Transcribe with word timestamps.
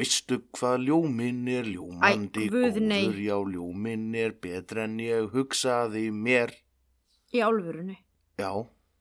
Veistu 0.00 0.38
hvað 0.56 0.86
ljóminn 0.86 1.42
er 1.52 1.66
ljómandi 1.68 2.46
Æ, 2.46 2.50
guð, 2.54 2.78
góður, 2.80 3.18
já 3.20 3.36
ljóminn 3.52 4.14
er 4.16 4.32
betra 4.40 4.86
en 4.88 4.94
ég 5.04 5.26
hugsaði 5.34 6.06
mér. 6.14 6.54
Í 7.36 7.42
álfurinu. 7.44 7.98
Já, 8.40 8.48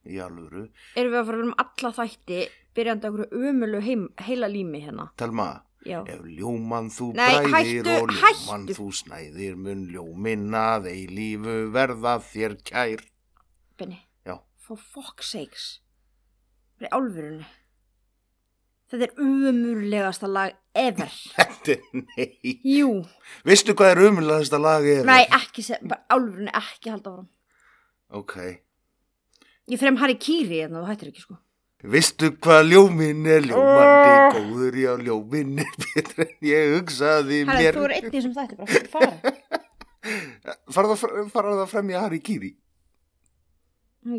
í 0.04 0.18
alvöru. 0.20 0.66
Erum 1.00 1.14
við 1.14 1.20
að 1.22 1.30
fara 1.30 1.46
um 1.46 1.54
alla 1.64 1.92
þætti 2.02 2.40
byrjandi 2.76 3.10
okkur 3.10 3.32
umölu 3.40 3.80
heim, 3.86 4.04
heila 4.28 4.50
lími 4.52 4.82
hérna? 4.84 5.08
Telma, 5.16 5.48
Já. 5.88 6.02
ef 6.04 6.20
ljómann 6.28 6.92
þú 6.92 7.08
Nei, 7.16 7.30
bræðir 7.48 7.56
hættu, 7.56 7.96
og 7.96 8.12
ljómann 8.18 8.68
hættu. 8.68 8.76
þú 8.82 8.88
snæðir 9.00 9.56
mun 9.56 9.86
ljóminn 9.94 10.52
að 10.60 10.90
eilífu 10.92 11.56
verða 11.72 12.18
þér 12.28 12.58
kær. 12.68 13.06
Benni, 13.80 14.02
Já, 14.28 14.36
for 14.60 14.76
fuck's 14.78 15.32
sakes. 15.32 15.70
Það 16.80 16.90
er 16.92 16.94
álfurinu. 17.00 17.48
Þetta 18.90 19.06
er 19.06 19.20
umurlegasta 19.22 20.28
lag 20.32 20.56
ever. 20.74 21.12
þetta 21.38 21.76
er 21.76 21.82
nei. 22.02 22.56
Jú. 22.66 22.94
Veistu 23.46 23.76
hvað 23.78 23.92
er 23.94 24.02
umlaðasta 24.08 24.58
lag 24.62 24.88
er? 24.90 25.04
Nei, 25.06 25.22
ekki, 25.38 25.66
bara 25.84 26.02
álfurinu 26.16 26.54
ekki 26.58 26.90
halda 26.94 27.12
áfram. 27.14 27.28
Ok. 28.18 28.34
Ég 29.70 29.78
frem 29.78 30.00
Harry 30.02 30.16
Kiri 30.18 30.64
hérna, 30.64 30.82
þú 30.82 30.90
hættir 30.90 31.12
ekki 31.12 31.22
sko. 31.28 31.38
Veistu 31.94 32.32
hvað 32.44 32.66
ljóminn 32.74 33.28
er 33.30 33.46
ljómandi 33.46 34.16
Oh. 34.20 34.34
góður, 34.36 34.76
já 34.82 34.90
ljóminn 35.00 35.62
er 35.64 35.70
betra 35.86 36.26
en 36.26 36.34
ég 36.50 36.74
hugsaði 36.74 37.38
Herri, 37.48 37.62
mér. 37.70 37.78
þú 37.78 37.86
er 37.86 37.94
einn 37.96 38.10
í 38.10 38.12
þessum 38.18 38.34
þætti 38.36 38.58
bara, 38.60 38.82
fara. 38.92 39.36
Farðu 40.74 40.98
það, 41.00 41.30
farðu 41.32 41.54
það 41.62 41.70
frem 41.72 41.94
í 41.94 41.96
Harry 42.02 42.20
Kiri? 42.26 42.52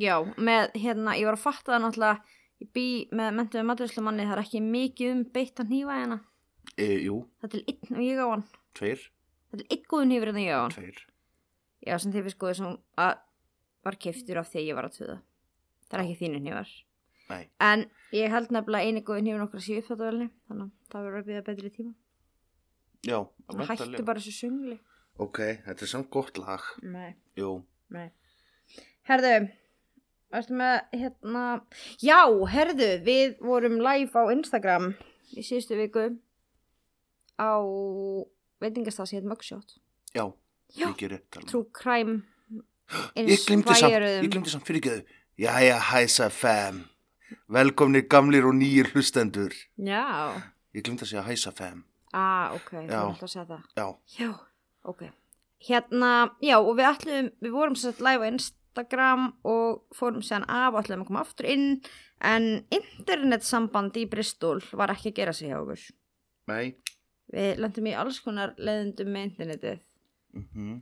Já, 0.01 0.17
með 0.39 0.75
hérna, 0.79 1.17
ég 1.19 1.27
var 1.29 1.37
að 1.39 1.43
fatta 1.45 1.73
það 1.75 1.83
náttúrulega, 1.85 2.39
ég 2.61 2.69
bý 2.77 2.85
með 3.17 3.31
mentuðu 3.39 3.65
maturislumanni, 3.71 4.27
það 4.29 4.37
er 4.37 4.43
ekki 4.45 4.61
mikið 4.65 5.13
um 5.15 5.23
beitt 5.35 5.63
að 5.63 5.73
nýfa 5.75 5.97
hérna. 6.01 6.19
E, 6.77 6.87
jú, 7.07 7.17
Það 7.41 7.47
er 7.49 7.55
til 7.55 7.65
einn 7.73 7.97
og 7.97 8.05
ég 8.05 8.21
á 8.21 8.27
hann. 8.31 8.45
tveir, 8.79 9.01
Það 9.51 9.57
er 9.57 9.63
til 9.65 9.71
einn 9.77 9.89
góðun 9.91 10.15
yfir 10.17 10.29
en 10.35 10.41
ég 10.45 10.53
á 10.55 10.61
hann. 10.61 10.75
tveir. 10.77 11.01
Já, 11.87 11.97
sem 11.99 12.13
þið 12.13 12.27
finnst 12.29 12.39
góður 12.43 12.59
sem 12.61 12.77
að 13.01 13.15
var 13.85 13.97
keiftur 13.97 14.39
af 14.39 14.51
því 14.53 14.59
að 14.61 14.69
ég 14.69 14.77
var 14.77 14.85
að 14.91 14.97
tuða. 14.99 15.17
Það 15.89 15.97
er 15.99 16.05
ekki 16.05 16.19
þínu 16.21 16.41
nývar. 16.45 16.71
Nei, 17.31 17.45
En 17.63 17.85
ég 18.13 18.31
held 18.31 18.51
nefnilega 18.51 18.85
eini 18.91 19.01
góðun 19.07 19.25
nýfur 19.25 19.45
okkar 19.47 19.63
síðu 19.65 19.81
uppþáttavelni, 19.85 20.29
þannig 20.51 20.67
að 20.67 20.93
það 20.93 21.05
verður 21.07 21.21
að 21.21 21.27
byggja 21.31 21.45
betri 21.49 21.71
tíma. 21.71 21.95
já, 23.07 23.19
Það 23.49 23.67
hættu 23.71 24.05
bara 24.05 24.21
þessu 24.21 24.35
sungli. 24.37 24.79
Ok, 25.21 25.39
þetta 25.67 25.83
er 25.87 25.91
samt 25.91 26.11
gott 26.11 26.39
lag. 26.39 26.61
Nei, 26.83 27.15
Jú, 27.37 27.63
nei. 27.91 28.11
Herðu, 29.09 29.49
varstu 30.31 30.55
með 30.59 30.81
hérna, 30.95 31.45
já, 32.03 32.21
herðu, 32.55 32.91
við 33.07 33.37
vorum 33.43 33.79
live 33.83 34.13
á 34.15 34.23
Instagram 34.35 34.93
í 35.35 35.43
síðustu 35.47 35.79
viku 35.79 36.05
á 37.41 37.53
veitingastasi 38.61 39.17
hérna 39.19 39.33
Mugshot. 39.35 39.79
já, 40.15 40.33
Já. 40.77 40.87
rétt. 40.95 41.31
Telma. 41.31 41.49
True 41.51 41.67
crime 41.73 42.23
Ég 43.15 43.39
glimti 43.47 43.75
samt, 43.79 43.93
ég 43.93 44.31
glimti 44.31 44.51
samt 44.51 44.67
fyrir 44.67 44.83
þau. 44.83 45.03
Jæja, 45.39 45.77
hæsa 45.79 46.27
fam. 46.31 46.81
Velkomnir 47.49 48.03
gamlir 48.11 48.45
og 48.49 48.55
nýjir 48.59 48.91
hlustendur. 48.91 49.55
Já, 49.79 50.35
Ég 50.75 50.83
glimti 50.83 51.05
að 51.07 51.11
segja 51.13 51.23
hæsa 51.23 51.53
fam. 51.55 51.85
ah, 52.13 52.51
ok, 52.55 52.71
þú 52.89 52.99
alltaf 52.99 53.23
að 53.23 53.31
segja 53.31 53.47
það. 53.47 53.63
Já, 53.77 53.87
Já, 54.19 54.31
ok. 54.85 55.03
Hérna, 55.61 56.11
já, 56.43 56.57
og 56.59 56.75
við 56.77 56.89
ætlum, 56.91 57.31
við 57.41 57.51
vorum 57.55 57.75
að 57.79 58.01
live 58.01 58.27
á 58.27 58.51
Instagram 58.71 59.33
og 59.45 59.83
fórum 59.95 60.23
sér 60.23 60.45
af 60.49 60.75
og 60.75 60.85
ætlum 60.85 61.03
að 61.03 61.09
koma 61.11 61.25
aftur 61.25 61.49
inn, 61.51 61.81
en 62.23 62.65
internetsamband 62.71 63.97
í 63.99 64.07
Bristol 64.11 64.61
var 64.73 64.93
ekki 64.95 65.11
að 65.11 65.17
gera 65.17 65.33
sig 65.35 65.51
hjá 65.51 65.59
okkur. 65.61 65.83
nei. 66.49 66.75
Við 67.31 67.61
lendum 67.63 67.87
í 67.87 67.95
alls 67.95 68.19
konar 68.21 68.55
leðendum 68.59 69.07
með 69.15 69.27
internetið. 69.29 69.83
Mm 70.35 70.81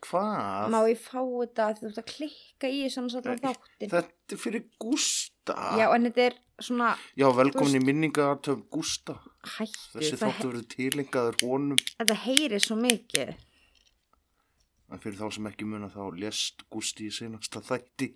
Hvað? 0.00 0.70
Má 0.72 0.78
ég 0.88 0.96
fá 0.96 1.20
þetta 1.20 1.64
að 1.68 1.80
þú 1.82 1.88
ert 1.90 1.98
að 2.00 2.06
klikka 2.08 2.68
í 2.72 2.78
svona 2.88 3.10
svona 3.12 3.34
þáttin? 3.36 3.90
Þetta 3.92 4.32
er 4.32 4.38
fyrir 4.40 4.62
Gústa. 4.80 5.56
Já, 5.76 5.84
en 5.92 6.06
þetta 6.08 6.22
er 6.24 6.36
svona, 6.56 6.94
Já, 7.20 7.26
velkomin 7.36 7.76
í 7.76 7.82
minningaartöf 7.84 8.62
Gústa. 8.72 9.18
hættu, 9.58 9.98
Þessi 9.98 10.16
þáttu 10.22 10.48
verið 10.54 10.66
tilengaður 10.72 11.36
honum. 11.44 11.76
þetta 12.00 12.16
heyrir 12.24 12.64
svo 12.64 12.78
mikið. 12.80 13.34
En 14.90 14.98
fyrir 14.98 15.18
þá 15.20 15.28
sem 15.36 15.46
ekki 15.50 15.66
muna 15.70 15.88
þá 15.92 16.00
lést 16.18 16.64
Gústi 16.72 17.06
í 17.06 17.14
senasta 17.14 17.60
þætti. 17.62 18.10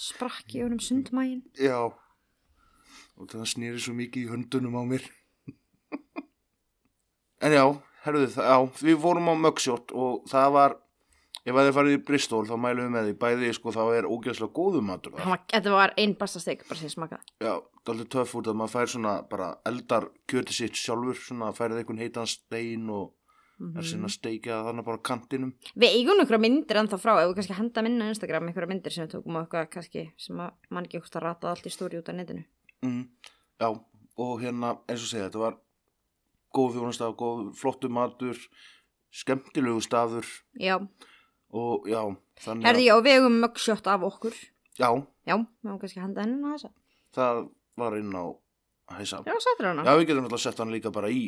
Sprakk 0.00 0.54
í 0.56 0.62
honum 0.64 0.80
sundmægin. 0.82 1.42
Já. 1.60 1.78
Og 3.20 3.28
það 3.30 3.44
snýri 3.52 3.78
svo 3.82 3.94
mikið 3.94 4.24
í 4.26 4.30
höndunum 4.32 4.78
á 4.80 4.82
mér. 4.88 5.04
en 7.42 7.52
já, 7.54 7.64
herruðu 8.06 8.30
það, 8.34 8.48
já, 8.48 8.58
við 8.86 8.98
fórum 9.02 9.30
á 9.30 9.34
Mugshot 9.44 9.92
og 9.98 10.24
það 10.30 10.48
var, 10.56 10.74
ef 11.42 11.54
að 11.58 11.66
þið 11.68 11.76
farið 11.78 11.96
í 11.96 12.02
Bristol 12.08 12.42
þá 12.48 12.52
mælum 12.64 12.84
við 12.86 12.92
með 12.96 13.08
því, 13.08 13.14
bæði 13.24 13.50
sko 13.58 13.72
þá 13.74 13.80
er 13.98 14.06
ógeðslega 14.10 14.54
góðu 14.58 14.82
matur 14.86 15.14
Hann 15.16 15.22
það. 15.24 15.32
var- 15.34 15.46
Þetta 15.54 15.72
var 15.76 15.94
einn 15.98 16.14
basta 16.18 16.42
steik, 16.42 16.62
bara 16.68 16.80
sér 16.80 16.94
smakað. 16.94 17.24
Já, 17.42 17.52
það 17.58 17.90
er 17.90 17.94
alveg 17.94 18.10
töff 18.14 18.34
út 18.40 18.46
að 18.52 18.58
maður 18.62 18.74
fær 18.76 18.92
svona 18.94 19.14
bara 19.28 19.48
eldar 19.66 20.08
kjöti 20.30 20.52
sitt 20.56 20.78
sjálfur, 20.78 21.18
svona 21.18 21.52
færið 21.52 21.82
einhvern 21.82 22.02
heitan 22.02 22.26
stein 22.30 22.88
og 22.90 23.12
er 23.78 23.86
sinna 23.86 24.08
steikja 24.10 24.58
þannig 24.66 24.84
bara 24.86 24.98
kantinum. 25.06 25.52
Við 25.78 25.96
eigum 25.98 26.20
einhverja 26.22 26.42
myndir 26.42 26.80
ennþá 26.80 26.98
frá, 27.00 27.12
ef 27.22 27.28
við 27.30 27.36
kannski 27.38 27.56
henda 27.58 27.82
minna 27.86 28.08
Instagram, 28.12 28.48
einhverja 28.50 28.70
myndir 28.72 28.94
sem 28.94 29.06
við 29.06 29.12
tókum 29.16 29.36
og 29.38 29.44
eitthvað 29.46 29.68
kannski 29.76 30.04
sem 30.18 30.40
að 30.42 30.52
mann 30.70 30.88
ekki 30.88 30.98
okkur 31.00 31.20
að 31.20 31.26
rata 31.28 31.50
allt 31.52 31.66
í 31.68 31.72
stóri 31.74 32.00
út 32.00 32.08
af 32.12 32.16
netinu. 32.18 32.44
Mm, 32.82 33.04
já, 33.62 33.68
og 34.18 34.32
hérna, 34.42 34.72
eins 34.90 35.04
og 35.06 35.10
segja, 35.12 35.28
þetta 35.30 35.42
var 35.44 35.58
góð 36.52 36.74
þjónustaf, 36.76 37.14
góð, 37.16 37.44
flottu 37.56 37.88
matur, 37.88 38.36
skemmtilegu 39.12 39.80
staður 39.84 40.26
Já, 40.60 40.76
og 41.52 41.86
já, 41.88 42.00
þannig 42.44 42.66
herði 42.68 42.86
ég 42.88 42.96
og 42.98 43.04
við 43.06 43.18
eigum 43.20 43.40
mugshot 43.44 43.86
af 43.92 44.04
okkur. 44.08 44.36
já, 44.80 44.88
Já, 45.28 45.36
við 45.38 45.68
eigum 45.70 45.78
kannski 45.80 46.00
að 46.00 46.06
henda 46.08 46.24
henni 46.26 46.42
á 46.42 46.52
þessa. 46.56 46.70
það 47.12 47.42
var 47.78 47.96
inn 48.00 48.12
á 48.16 48.24
hæsa. 48.98 49.22
Já, 49.26 49.34
sættur 49.44 49.70
hana. 49.70 49.84
Já, 49.86 49.96
við 49.98 50.06
getum 50.10 50.26
alltaf 50.28 50.42
sett 50.44 50.58
hann 50.62 50.72
líka 50.74 50.92
bara 50.94 51.10
í 51.10 51.22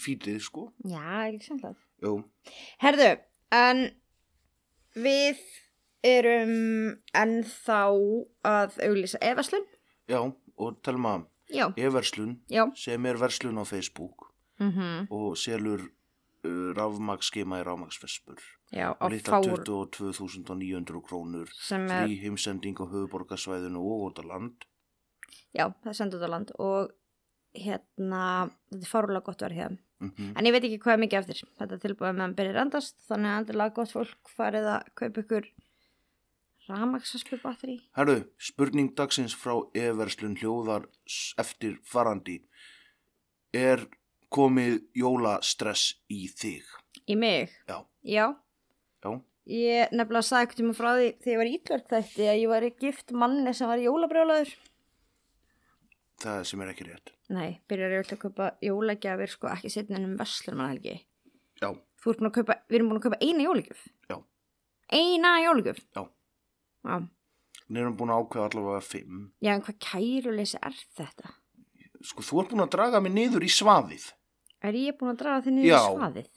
fítið, 0.00 0.38
sko. 0.44 0.68
Já, 0.84 1.02
ekki 1.28 1.44
sem 1.48 1.58
það. 1.62 1.76
Jú, 2.04 2.14
Herðu, 2.82 3.10
en 3.52 3.82
við 4.96 5.42
erum 6.06 6.54
ennþá 7.14 7.80
að 8.48 8.78
auglýsa 8.88 9.20
efaslun. 9.20 9.66
já, 10.08 10.20
og 10.60 10.82
telma, 10.82 11.26
e-verslun 11.50 12.38
sem 12.76 13.06
er 13.06 13.16
verslun 13.18 13.58
á 13.58 13.64
Facebook 13.66 14.28
Mm 14.60 15.06
og 15.10 15.36
selur 15.40 15.80
uh, 16.44 16.72
rafmagsskema 16.76 17.60
í 17.60 17.64
rafmagsvespur. 17.64 18.40
Já, 18.72 18.92
á 18.92 19.06
fár 19.24 19.64
22.900 19.64 21.00
krónur, 21.02 21.48
sem 21.56 21.86
er, 21.88 22.04
frí 22.04 22.18
heimsending 22.20 22.76
á 22.76 22.84
höfuborgarsvæðinu 22.86 23.80
og 23.80 24.04
út 24.10 24.20
á 24.20 24.24
land. 24.28 24.66
já, 25.56 25.66
það 25.82 25.90
er 25.90 25.96
sendið 25.98 26.20
út 26.20 26.28
á 26.28 26.30
land 26.30 26.52
og 26.58 26.92
hérna, 27.56 28.50
þetta 28.70 28.84
er 28.84 28.90
fárulega 28.90 29.26
gott 29.26 29.42
verð 29.46 29.58
hér. 29.60 29.78
Mm 30.00 30.30
En 30.36 30.46
ég 30.46 30.52
veit 30.52 30.64
ekki 30.64 30.78
hvað 30.80 30.92
er 30.94 31.02
mikið 31.04 31.18
eftir. 31.18 31.48
Þetta 31.58 31.74
er 31.74 31.82
tilbúið 31.82 32.14
meðan 32.16 32.36
byrjar 32.38 32.60
endast, 32.62 32.96
þannig 33.08 33.30
að 33.30 33.40
endilega 33.40 33.74
gott 33.76 33.92
fólk 33.92 34.32
farið 34.36 34.68
að 34.74 34.86
kaupa 34.94 35.20
ykkur 35.24 35.50
ramaksaspu 36.70 37.38
batteri. 37.42 37.80
Herðu, 37.98 38.18
spurning 38.38 38.94
dagsins 38.96 39.34
frá 39.34 39.58
e-verslun 39.74 40.36
hljóðar 40.40 40.86
eftir 41.40 41.80
farandi. 41.84 42.40
Er 43.52 43.88
komið 44.30 44.84
jólastress 44.94 45.96
í 46.08 46.28
þig? 46.28 46.64
Í 47.10 47.16
mig? 47.18 47.50
Já. 47.66 47.82
Já. 48.02 48.36
Já, 49.02 49.20
Ég 49.50 49.90
nefnilega 49.96 50.22
sagði 50.22 50.46
ekkert 50.46 50.60
um 50.62 50.74
frá 50.76 50.90
því 50.94 51.06
þegar 51.24 51.32
ég 51.32 51.38
var 51.40 51.48
ítverk 51.50 51.86
þætti 51.90 52.26
að 52.28 52.36
ég 52.38 52.50
var 52.52 52.66
gift 52.84 53.14
manni 53.16 53.54
sem 53.56 53.70
var 53.70 53.80
jólabrjólaður. 53.82 54.52
Það 56.24 56.42
sem 56.50 56.64
er 56.64 56.72
ekki 56.72 56.88
rétt. 56.88 57.14
Nei, 57.30 57.60
byrjar 57.70 57.94
ég 57.96 58.12
að 58.14 58.22
kaupa 58.24 58.50
jólagjafir 58.64 59.32
sko 59.32 59.50
ekki 59.52 59.72
setna 59.72 59.98
en 60.00 60.08
um 60.10 60.18
verslunarhelgi. 60.20 60.98
Já, 61.60 61.70
Þú 62.00 62.12
ert 62.12 62.20
búin 62.20 62.30
að 62.30 62.36
kaupa, 62.38 62.54
við 62.70 62.78
erum 62.78 62.90
búin 62.90 62.98
að 63.00 63.06
kaupa 63.06 63.18
eina 63.20 63.44
jólagjöf. 63.44 63.80
Já. 64.08 64.16
Eina 64.96 65.32
jólagjöf. 65.44 65.80
Já. 65.96 66.02
Já. 66.88 66.94
erum 67.76 67.96
búin 67.98 68.12
að 68.14 68.22
ákveða 68.24 68.46
allavega 68.48 68.84
fimm. 68.86 69.18
Já, 69.44 69.50
en 69.52 69.64
hvað 69.66 69.76
kæruleysi 69.84 70.60
er 70.64 70.78
þetta? 70.96 71.34
Sko, 72.00 72.24
þú 72.24 72.40
ert 72.40 72.54
búin 72.54 72.64
að 72.64 72.72
draga 72.72 73.02
mig 73.04 73.12
niður 73.12 73.44
í 73.44 73.50
svaðið 73.52 74.06
Er 74.64 74.76
ég 74.76 74.96
búin 74.96 75.12
að 75.12 75.20
draga 75.22 75.44
þig 75.44 75.54
niður 75.56 75.68
Já. 75.68 75.76
í 75.80 75.92
svaðið? 75.98 76.30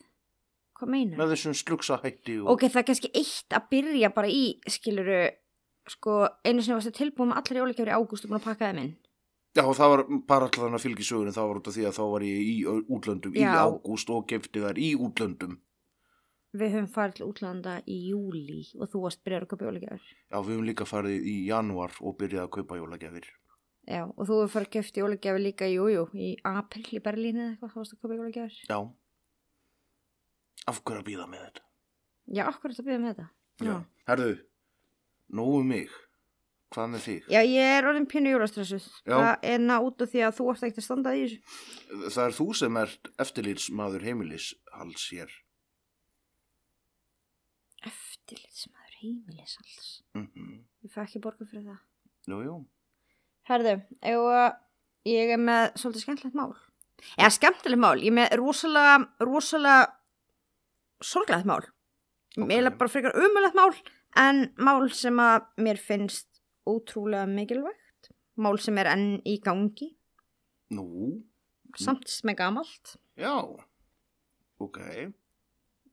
Hvað 0.73 0.91
meinar? 0.91 1.17
með 1.19 1.31
þessum 1.33 1.55
slugsa 1.55 1.97
hætti 2.03 2.35
og... 2.41 2.49
Ok, 2.53 2.65
það 2.67 2.81
er 2.81 2.85
kannski 2.89 3.11
eitt 3.15 3.55
að 3.55 3.65
byrja 3.71 4.09
bara 4.15 4.29
í, 4.31 4.43
skiluru, 4.73 5.19
sko, 5.91 6.15
einu 6.43 6.63
sinni 6.63 6.75
varstu 6.75 6.93
tilbúin 6.97 7.31
með 7.31 7.39
allar 7.39 7.59
jólagjafir 7.61 7.91
í 7.91 7.95
ágúst 7.95 8.25
og 8.25 8.31
búin 8.31 8.39
að 8.41 8.47
pakka 8.47 8.69
þeim 8.71 8.81
inn. 8.83 8.93
Já, 9.53 9.61
það 9.77 9.91
var 9.91 10.01
bara 10.25 10.47
alltaf 10.47 10.63
þannig 10.63 10.79
að 10.79 10.85
fylgja 10.87 11.05
sögunni, 11.05 11.33
það 11.35 11.49
var 11.49 11.59
út 11.59 11.67
af 11.69 11.75
því 11.75 11.83
að 11.85 11.97
þá 11.99 12.03
var 12.09 12.23
ég 12.25 12.39
í 12.41 12.53
útlöndum 12.65 13.35
í 13.37 13.43
Já. 13.43 13.51
ágúst 13.61 14.09
og 14.09 14.25
gefti 14.31 14.63
þær 14.63 14.79
í 14.81 14.87
útlöndum. 14.97 15.59
Við 16.57 16.73
höfum 16.73 16.87
farið 16.93 17.15
til 17.17 17.27
útlanda 17.27 17.75
í 17.89 17.97
júli 18.09 18.59
og 18.77 18.89
þú 18.89 19.03
varst 19.05 19.21
byrjar 19.25 19.45
að 19.45 19.51
kaupa 19.53 19.67
jólagjafir. 19.67 20.09
Já, 20.29 20.37
við 20.37 20.51
höfum 20.55 20.67
líka 20.69 20.87
farið 20.89 21.27
í 21.29 21.35
janúar 21.49 21.93
og 22.01 22.17
byrjað 22.17 22.47
að 22.47 22.51
kaupa 22.57 22.77
jólagjafir. 22.79 23.29
Já, 23.83 24.01
og 24.07 24.21
þú 24.23 24.37
hefur 24.39 24.51
farið 24.55 24.67
að 24.69 24.75
köfti 24.77 25.03
jólagjafir 25.03 25.43
líka, 25.43 25.69
jú, 25.69 25.85
jú, 25.91 26.03
í 26.13 26.29
april 26.49 26.85
í 26.89 27.01
Berlín 27.05 27.41
eða 27.41 27.53
eitthvað, 27.53 27.73
þá 27.73 27.79
varst 27.81 27.95
að 27.95 28.01
kaupa 28.01 28.17
jólagjafir. 28.19 28.59
Já. 28.69 28.79
Af 30.73 30.81
hverju 30.81 31.03
að 31.03 31.07
býða 31.11 31.29
með 31.29 31.45
þetta? 31.45 31.65
Já, 32.37 32.45
er 32.47 32.59
þetta 32.63 32.81
að 32.81 32.89
byrja 32.89 33.03
með 33.03 33.13
þetta. 33.13 33.79
Herðu, 34.09 34.33
nógu 35.41 35.63
mig. 35.67 35.97
Hvað 36.73 36.89
með 36.89 37.03
þig? 37.05 37.25
Já, 37.29 37.39
ég 37.45 37.71
er 37.77 37.85
orðin 37.85 38.09
pínu 38.09 38.33
jólastressuð. 38.33 38.85
Það 39.05 39.47
er 39.51 39.59
ná 39.61 39.75
út 39.77 40.01
af 40.01 40.09
því 40.09 40.23
að 40.25 40.37
þú 40.39 40.49
ert 40.53 40.63
ekkert 40.65 40.81
að 40.81 40.87
standa 40.87 41.13
í 41.13 41.23
þessu. 41.23 41.57
Það 42.15 42.23
er 42.25 42.37
þú 42.39 42.47
sem 42.57 42.79
ert 42.81 43.09
eftirlýtsmaður 43.25 44.07
heimilishals 44.07 45.05
hér. 45.13 45.35
Eftirlitsmaður 47.91 48.99
heimilis 49.03 49.57
alls. 49.61 49.89
Mm 50.17 50.61
Ég 50.83 50.91
fæ 50.91 51.03
ekki 51.05 51.21
borga 51.23 51.45
fyrir 51.47 51.63
það. 51.63 51.79
Jú, 52.27 52.37
jú. 52.43 52.55
Herðu, 53.47 53.77
ég 55.07 55.31
er 55.35 55.39
með 55.39 55.77
svolítið 55.79 56.03
skemmtilegt 56.03 56.35
mál. 56.35 56.53
Eða 57.15 57.29
skemmtilegt 57.37 57.79
mál, 57.79 57.97
ég 57.99 58.11
er 58.11 58.17
með 58.17 58.35
rosalega, 58.39 58.97
rosalega 59.23 59.85
sorglegt 61.03 61.47
mál. 61.47 61.61
Ok. 62.35 62.47
Mér 62.49 62.67
er 62.67 62.77
bara 62.79 62.91
frekar 62.91 63.15
umulegt 63.15 63.55
mál, 63.55 63.71
en 64.19 64.43
mál 64.57 64.89
sem 64.91 65.19
að 65.23 65.47
mér 65.63 65.79
finnst 65.79 66.27
ótrúlega 66.69 67.25
mikilvægt. 67.29 68.09
Mál 68.37 68.57
sem 68.61 68.77
er 68.81 68.89
enn 68.95 69.19
í 69.29 69.37
gangi, 69.43 69.91
Nú, 70.73 71.21
samt 71.77 72.07
sem 72.09 72.29
er 72.31 72.35
gamalt. 72.39 72.95
já. 73.17 73.35
Ok. 74.59 74.79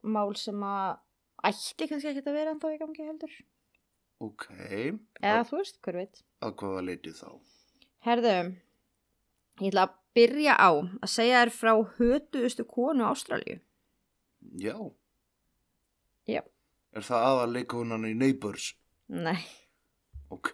Mál 0.02 0.34
sem 0.36 0.56
að 0.64 0.98
ætti 1.44 1.88
kannski 1.90 2.08
ekki 2.14 2.22
að 2.24 2.36
vera 2.38 2.52
ennþá 2.54 2.70
í 2.74 2.78
gangi 2.80 3.04
heldur. 3.08 3.34
Ok. 4.20 4.46
Eða 5.20 5.44
þú 5.48 5.56
veist, 5.60 5.80
hver 5.84 5.96
veit. 6.00 6.22
Að 6.40 6.54
hvaða 6.60 6.84
leiti 6.86 7.12
þá? 7.16 7.28
Herðu, 8.06 8.34
ég 9.60 9.68
ætla 9.72 9.84
að 9.88 9.94
byrja 10.16 10.54
á 10.56 10.70
að 10.72 11.08
segja 11.12 11.42
þér 11.44 11.52
frá 11.56 11.72
hötuðustu 11.98 12.64
konu 12.68 13.04
Ástralíu. 13.08 13.60
Já. 14.56 14.76
Já. 16.28 16.40
Er 16.96 17.04
það 17.04 17.26
aðal 17.28 17.52
leikonan 17.58 18.08
í 18.08 18.14
Neighbors? 18.16 18.74
Nei, 19.08 19.36
Ok. 20.30 20.50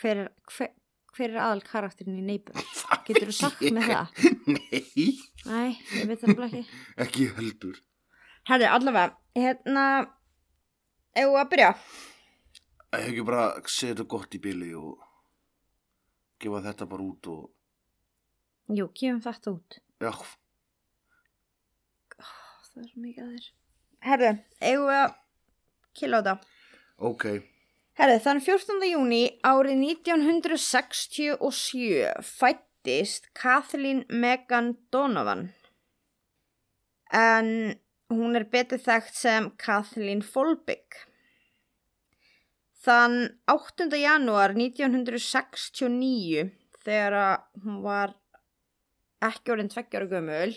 hver 0.00 0.20
er, 0.22 0.28
hver, 0.52 0.72
hver 1.16 1.30
er 1.32 1.40
aðal 1.40 1.62
karakterin 1.64 2.18
í 2.20 2.24
Neighbor? 2.24 2.56
Geturðu 3.06 3.34
sagt 3.36 3.62
mér 3.72 3.88
það? 3.88 4.06
Nei, 4.50 5.06
Nei, 5.46 5.70
ég 5.96 6.10
veit 6.10 6.22
það 6.22 6.44
ekki. 6.48 6.62
ekki 7.06 7.26
heldur. 7.38 7.80
Herðu, 8.46 8.68
allavega, 8.70 9.16
hérna, 9.36 9.84
ef 11.16 11.36
að 11.40 11.50
byrja. 11.52 11.70
Ég 12.96 13.02
hef 13.02 13.10
ekki 13.10 13.26
bara 13.28 13.46
þetta 13.66 14.06
gott 14.08 14.36
í 14.36 14.40
bili 14.42 14.72
og 14.78 15.02
gefa 16.40 16.62
þetta 16.68 16.88
bara 16.90 17.06
út 17.06 17.30
og... 17.32 17.44
Jú, 18.76 18.88
kemum 18.98 19.22
þetta 19.24 19.56
út. 19.56 19.78
Já, 20.02 20.12
Það 22.76 22.84
er 22.84 22.96
mikið 23.00 23.22
að 23.24 23.28
þér. 23.32 23.44
Herðu, 24.06 24.30
ef 24.70 24.82
að 24.92 25.14
killa 25.96 26.18
á 26.20 26.20
þetta. 26.20 26.34
ok. 27.08 27.24
Herðu, 27.96 28.18
þann 28.26 28.42
14. 28.44 28.82
júni 28.90 29.18
árið 29.40 29.78
1967 30.04 32.26
fættist 32.28 33.32
Kathleen 33.32 34.04
Megan 34.12 34.76
Donovan. 34.92 35.56
En 37.08 37.80
hún 38.12 38.36
er 38.36 38.44
betur 38.52 38.76
þekkt 38.84 39.16
sem 39.16 39.48
Kathleen 39.56 40.20
Folbig. 40.20 40.84
Þann 42.84 43.40
8. 43.48 43.88
janúar 43.96 44.52
1969 44.52 46.52
þegar 46.84 47.48
hún 47.64 47.80
var 47.88 48.12
ekki 49.24 49.56
orðin 49.56 49.72
tveggjara 49.72 50.12
gömul 50.12 50.52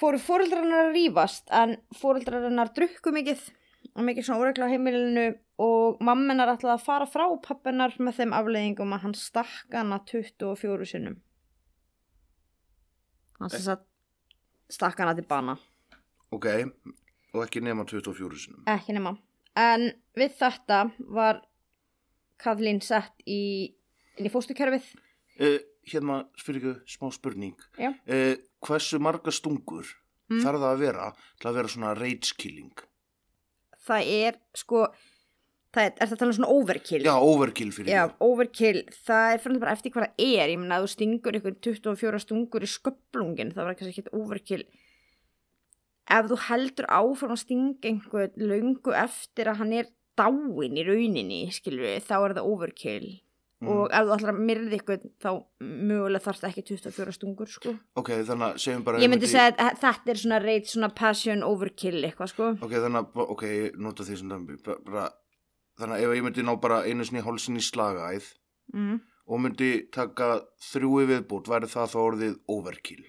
fóru 0.00 0.16
fóreldrar 0.24 0.64
hennar 0.64 0.88
að 0.88 0.96
rífast 0.96 1.44
en 1.52 1.76
fóreldrar 2.00 2.48
hennar 2.48 2.72
drukku 2.72 3.12
mikið 3.12 3.44
og 3.92 4.00
mikið 4.08 4.24
svona 4.24 4.40
óregla 4.40 4.64
á 4.68 4.72
heimilinu 4.72 5.36
og 5.62 6.00
mammenar 6.04 6.50
ætlaði 6.52 6.74
að 6.76 6.84
fara 6.84 7.06
frá 7.08 7.24
pappinar 7.44 7.94
með 7.98 8.18
þeim 8.20 8.34
afleiðingum 8.36 8.92
að 8.96 9.02
hann 9.06 9.14
stakk 9.16 9.72
hana 9.72 9.98
24 10.08 10.88
sinnum. 10.90 11.16
Hann 13.40 13.52
sem 13.52 13.64
sagt 13.64 13.86
stakk 14.72 15.00
hana 15.00 15.14
til 15.16 15.26
bana. 15.28 15.56
Ok, 16.34 16.46
og 17.34 17.42
ekki 17.44 17.62
nema 17.64 17.84
24 17.88 18.40
sinum. 18.42 18.62
Ekki 18.68 18.96
nema. 18.96 19.14
En 19.56 19.88
við 20.16 20.34
þetta 20.40 20.82
var 21.16 21.42
Kathleen 22.42 22.82
sett 22.84 23.22
í, 23.24 23.72
í 24.20 24.32
fóstukerfið. 24.32 24.88
Uh, 25.40 25.58
hérna, 25.88 26.22
spyrir 26.40 26.60
ykkur 26.60 26.82
smá 26.90 27.08
spurning. 27.14 27.54
Já. 27.80 27.92
Uh, 28.08 28.34
hversu 28.64 29.00
marga 29.00 29.32
stungur 29.32 29.94
Mm. 30.26 30.40
þarf 30.42 30.58
það 30.58 30.72
að 30.74 30.80
vera 30.82 31.04
til 31.38 31.46
að 31.46 31.54
vera 31.54 31.68
svona 31.70 31.90
rage 31.94 32.32
killing? 32.34 32.72
Það 33.86 34.08
er 34.10 34.38
sko, 34.58 34.80
það 35.76 35.88
er, 35.88 35.92
er 36.00 36.10
það 36.10 36.20
tala 36.22 36.32
um 36.32 36.36
svona 36.38 36.52
overkill? 36.54 37.02
Já, 37.04 37.14
overkill 37.20 37.70
fyrir 37.76 37.92
Já, 37.92 38.00
þér. 38.06 38.16
overkill, 38.26 38.82
það 39.06 39.34
er 39.34 39.42
fyrir 39.44 39.62
bara 39.62 39.74
eftir 39.76 39.94
hvað 39.94 40.06
það 40.06 40.24
er, 40.26 40.52
ég 40.54 40.62
meina 40.62 40.78
að 40.78 40.86
þú 40.86 40.92
stingur 40.94 41.38
ykkur 41.40 41.58
24 41.68 42.22
stungur 42.24 42.66
í 42.66 42.70
sköplungin, 42.72 43.52
það 43.56 43.68
var 43.68 43.78
kannski 43.78 44.04
ekki 44.04 44.16
overkill. 44.16 44.64
Ef 46.16 46.30
þú 46.30 46.40
heldur 46.46 46.88
áfram 46.96 47.34
að 47.34 47.42
stinga 47.42 47.90
einhver 47.90 48.32
löngu 48.38 48.94
eftir 48.94 49.50
að 49.50 49.62
hann 49.62 49.76
er 49.82 49.92
dáin 50.16 50.78
í 50.78 50.84
rauninni, 50.86 51.40
skilur 51.52 51.84
við, 51.86 52.04
þá 52.06 52.16
er 52.20 52.36
það 52.38 52.50
overkill. 52.54 53.08
Mm. 53.56 53.68
Og 53.72 53.86
ef 53.88 54.04
þú 54.04 54.14
ætlar 54.18 54.32
að 54.34 54.40
myrða 54.50 54.76
ykkur, 54.76 55.04
þá 55.24 55.28
mögulega 55.64 56.24
þarf 56.26 56.40
það 56.42 56.50
ekki 56.50 56.64
24 56.76 57.14
stungur, 57.16 57.48
sko. 57.48 57.72
Ok, 57.96 58.10
þannig 58.28 58.46
að 58.50 58.58
segjum 58.60 58.82
bara... 58.84 59.00
Ég 59.00 59.10
myndi 59.12 59.30
segja 59.30 59.54
að 59.56 59.78
þetta 59.80 60.12
er 60.12 60.20
svona 60.20 60.40
reit, 60.44 60.68
svona 60.68 60.90
passion 60.92 61.44
overkill 61.46 62.02
eitthvað, 62.04 62.32
sko. 62.34 62.50
Ok, 62.60 62.74
þannig 62.76 63.00
að, 63.00 63.22
ok, 63.32 63.46
nota 63.80 64.04
því 64.04 64.58
ba- 64.66 64.76
bara, 64.84 65.06
þannig 65.78 65.96
að 65.98 66.06
ef 66.06 66.16
ég 66.16 66.26
myndi 66.26 66.46
ná 66.46 66.54
bara 66.60 66.82
einu 66.86 67.04
sinni 67.04 67.24
hálsinni 67.26 67.62
slagaæð 67.64 68.32
Mm. 68.74 68.98
og 69.30 69.38
myndi 69.38 69.86
taka 69.94 70.40
þrjú 70.58 70.88
í 71.04 71.06
viðbútt, 71.06 71.46
væri 71.46 71.68
það 71.70 71.92
þá 71.92 71.98
orðið 72.02 72.32
overkill. 72.50 73.04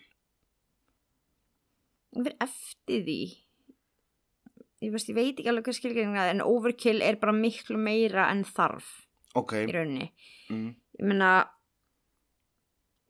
Ég 2.14 2.28
fyrir 2.28 2.36
eftir 2.46 3.02
því 3.08 3.18
ég, 4.82 4.94
veist, 4.94 5.10
ég 5.10 5.18
veit 5.18 5.34
ekki 5.34 5.50
alveg 5.52 5.68
hvað 5.68 5.78
skilgjörning 5.80 6.18
það 6.18 6.32
en 6.36 6.46
overkill 6.46 7.04
er 7.06 7.20
bara 7.22 7.36
miklu 7.36 7.78
meira 7.82 8.30
en 8.32 8.44
þarf 8.48 8.90
Ok, 9.38 9.54
í 9.66 9.74
rauninni 9.74 10.10
mm. 10.54 10.68
ég 11.02 11.10
meina 11.10 11.32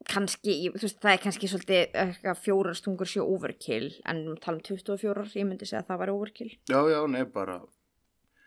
kannski, 0.08 0.54
þú 0.72 0.84
veist, 0.86 1.00
það 1.02 1.14
er 1.14 1.22
kannski 1.24 1.50
svolítið 1.52 1.98
eitthvað 2.00 2.40
fjórar 2.40 2.78
stungur 2.78 3.08
sjó 3.10 3.26
overkill 3.28 3.90
en 4.08 4.22
tala 4.40 4.56
um 4.56 4.64
24, 4.64 5.26
ég 5.36 5.48
myndi 5.48 5.68
segja 5.68 5.82
að 5.84 5.90
það 5.92 6.02
var 6.04 6.14
overkill 6.14 6.52
já, 6.70 6.80
já, 6.92 7.00
nei, 7.12 7.24
bara, 7.32 7.60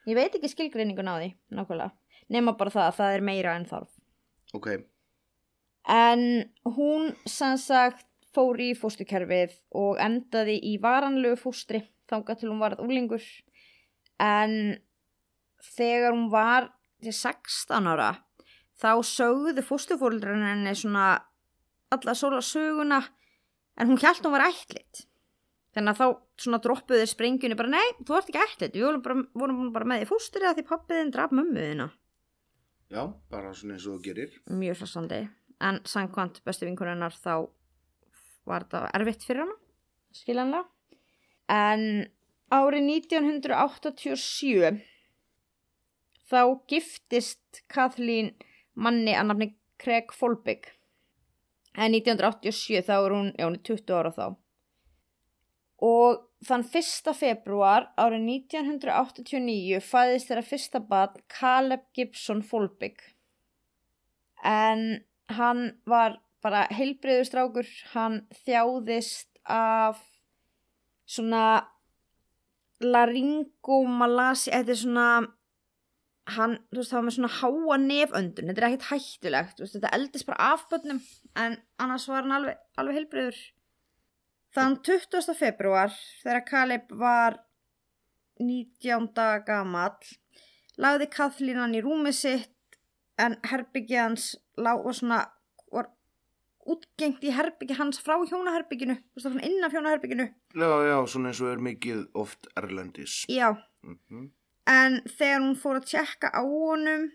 ég 0.10 0.18
veit 0.18 0.36
ekki 0.36 0.50
skilgreiningun 0.52 1.12
á 1.12 1.16
því, 1.18 1.34
nákvæmlega 1.54 1.92
nema 2.32 2.56
bara 2.58 2.74
það 2.74 2.88
að 2.88 2.98
það 3.02 3.18
er 3.18 3.28
meira 3.28 3.58
en 3.60 3.68
þarf 3.70 4.00
ok, 4.56 4.68
En 5.88 6.52
hún 6.78 7.16
sem 7.26 7.58
sagt 7.58 8.06
fór 8.36 8.60
í 8.62 8.72
fóstukerfið 8.78 9.56
og 9.76 10.00
endaði 10.00 10.60
í 10.72 10.78
varanlegu 10.82 11.40
fóstri 11.42 11.82
þangað 12.12 12.42
til 12.42 12.52
hún 12.52 12.62
varð 12.62 12.84
úlingur. 12.84 13.24
En 14.22 14.78
þegar 15.76 16.14
hún 16.14 16.30
var 16.32 16.70
til 17.02 17.14
16 17.16 17.90
ára 17.90 18.12
þá 18.82 19.02
sögðu 19.06 19.64
fóstufóreldrar 19.66 20.40
henni 20.42 20.74
svona 20.78 21.24
alla 21.92 22.16
sóla 22.18 22.42
söguna 22.46 23.02
en 23.78 23.90
hún 23.90 24.00
hjælt 24.00 24.24
hún 24.26 24.38
var 24.38 24.48
ætlit. 24.48 25.08
Þannig 25.72 25.94
að 25.94 26.00
þá 26.02 26.08
svona 26.44 26.60
droppuðu 26.66 27.00
þeir 27.00 27.12
sprengjunni 27.14 27.58
bara 27.60 27.72
nei, 27.72 27.90
þú 28.04 28.18
ert 28.18 28.30
ekki 28.32 28.44
ætlit, 28.44 28.74
við 28.76 28.86
vorum 28.88 29.04
bara, 29.06 29.16
vorum 29.40 29.60
bara 29.72 29.88
með 29.88 30.04
í 30.04 30.08
fóstri 30.10 30.44
að 30.48 30.58
því 30.60 30.66
pappiðin 30.68 31.14
draf 31.16 31.32
mömmuðina. 31.32 31.88
já, 32.92 33.04
bara 33.32 33.54
svona 33.56 33.78
eins 33.78 33.88
og 33.88 33.94
þú 33.96 34.04
gerir. 34.10 34.32
mjög 34.52 34.82
hressandi 34.82 35.22
en 35.62 35.80
samkvæmt 35.88 36.42
bestu 36.44 36.66
vinkurinnar 36.68 37.16
þá 37.16 37.48
var 38.50 38.66
þetta 38.66 38.92
erfitt 38.98 39.24
fyrir 39.24 39.46
hana 39.46 39.56
skiljanlega 40.12 40.66
en 41.48 42.12
árið 42.52 42.84
1987 42.98 44.82
þá 46.32 46.42
giftist 46.68 47.64
Kathleen 47.72 48.34
manni 48.76 49.16
að 49.16 49.28
nafni 49.30 49.48
Craig 49.82 50.14
Folbig. 50.16 50.70
En 51.76 51.96
1987 51.96 52.84
þá 52.88 52.94
er 52.98 53.16
hún, 53.16 53.32
já 53.38 53.48
hún 53.48 53.58
er 53.58 53.64
20 53.68 53.96
ára 53.98 54.12
þá. 54.16 54.26
Og 55.82 56.22
þann 56.46 56.66
1. 56.68 57.14
februar 57.18 57.88
árið 57.98 58.28
1989 58.54 59.82
fæðist 59.86 60.30
þeirra 60.30 60.46
fyrsta 60.46 60.82
barn 60.92 61.24
Caleb 61.32 61.88
Gibson 61.98 62.44
Folbig. 62.46 63.02
En 64.46 65.02
hann 65.32 65.68
var 65.90 66.20
bara 66.42 66.66
heilbreyður 66.74 67.28
strákur, 67.28 67.68
hann 67.94 68.24
þjáðist 68.46 69.30
af 69.46 70.02
svona 71.10 71.68
laryngomalaci, 72.82 74.50
þetta 74.50 74.74
er 74.74 74.80
svona 74.80 75.08
hann, 76.36 76.58
þú 76.72 76.80
veist, 76.80 76.92
það 76.92 76.98
var 76.98 77.08
með 77.08 77.16
svona 77.18 77.34
háa 77.38 77.78
neföndun, 77.82 78.52
þetta 78.52 78.62
er 78.62 78.68
ekkert 78.70 78.90
hættulegt 78.92 79.62
veist, 79.62 79.76
þetta 79.78 79.94
eldist 79.98 80.28
bara 80.30 80.52
af 80.54 80.68
bönnum 80.72 81.02
en 81.42 81.58
annars 81.82 82.08
var 82.10 82.26
hann 82.26 82.38
alveg, 82.38 82.62
alveg 82.82 83.00
heilbreyður 83.00 83.42
þann 84.56 84.78
20. 84.84 85.36
februar 85.38 85.94
þegar 86.24 86.46
Kaleb 86.48 86.92
var 87.00 87.38
19. 88.42 89.12
gamall 89.48 90.00
lagði 90.82 91.08
Kathleen 91.14 91.62
hann 91.62 91.76
í 91.78 91.84
rúmið 91.86 92.18
sitt 92.18 92.80
en 93.22 93.38
herbyggið 93.52 94.02
hans 94.02 94.28
lág 94.58 94.82
og 94.88 94.96
svona 94.98 95.22
var 95.72 95.92
útgengt 96.72 97.24
í 97.26 97.34
herbyggi 97.36 97.78
hans 97.80 98.02
frá 98.02 98.18
hjónaherbygginu 98.22 98.98
var 99.24 99.40
innan 99.46 99.72
hjónaherbygginu 99.74 100.28
Já, 100.52 100.70
já, 100.90 100.98
svona 101.08 101.32
eins 101.32 101.42
og 101.42 101.52
er 101.54 101.64
mikið 101.64 102.06
oft 102.14 102.48
erlendis. 102.60 103.26
já, 103.30 103.56
Mm 103.84 104.32
En 104.70 105.02
þegar 105.10 105.42
hún 105.42 105.56
fór 105.58 105.80
að 105.80 105.88
tjekka 105.90 106.30
á 106.38 106.42
honum 106.46 107.08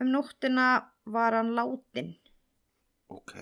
um 0.00 0.08
nóttina 0.10 0.88
var 1.04 1.34
hann 1.36 1.52
látin. 1.54 2.14
Ok, 3.12 3.34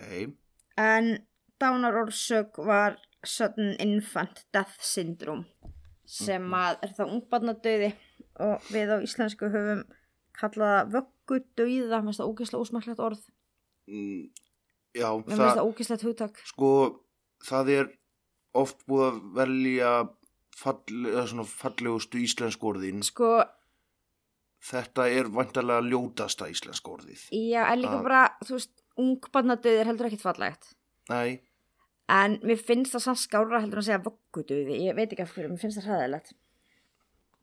En 0.76 1.26
dánarorsök 1.60 2.56
var 2.66 2.98
sudden 3.26 3.74
infant 3.80 4.44
death 4.52 4.76
syndrome 4.80 5.44
sem 6.06 6.42
að 6.52 6.78
er 6.84 6.92
það 6.98 7.12
ungbarnadauði 7.16 7.92
og 8.44 8.60
við 8.74 8.90
á 8.92 8.96
íslensku 9.00 9.48
höfum 9.48 9.84
kallaða 10.36 10.84
vöggudauða, 10.92 12.00
mér 12.02 12.10
finnst 12.10 12.20
það 12.20 12.30
ógeðslega 12.32 12.64
ósmæklegt 12.66 13.00
orð. 13.00 13.20
mm, 13.88 14.24
já, 14.94 15.08
Mér 15.16 15.24
finnst 15.30 15.56
það, 15.56 15.64
ógeðslegt 15.70 16.02
hugtak. 16.08 16.40
sko, 16.44 16.70
það 17.44 17.70
er 17.78 17.92
oft 18.54 18.84
búið 18.86 19.06
að 19.08 19.20
velja 19.34 19.92
fall, 20.54 21.44
fallegustu 21.46 22.18
íslensku 22.22 22.72
orðin. 22.74 23.02
Sko, 23.02 23.44
Þetta 24.64 25.04
er 25.12 25.26
vantarlega 25.28 25.84
ljótasta 25.84 26.46
íslenska 26.48 26.88
orðið. 26.94 27.26
já, 27.30 27.66
en 27.72 27.80
líka 27.82 27.98
Ah. 27.98 28.02
bara, 28.02 28.22
þú 28.44 28.54
veist, 28.56 28.70
ungbarnadauði 28.96 29.80
er 29.80 29.84
heldur 29.90 30.06
ekkit 30.08 30.22
fallegt. 30.22 30.74
Nei, 31.10 31.40
En 32.12 32.36
mér 32.44 32.60
finnst 32.60 32.92
það 32.92 33.04
samt 33.06 33.22
skára 33.22 33.60
heldur 33.62 33.80
að 33.80 33.86
segja 33.86 34.02
vöggudauði, 34.04 34.80
ég 34.84 34.96
veit 34.98 35.12
ekki 35.12 35.24
af 35.24 35.32
hverju, 35.32 35.52
mér 35.54 35.62
finnst 35.62 35.80
það 35.80 35.88
hræðilegt. 35.88 36.34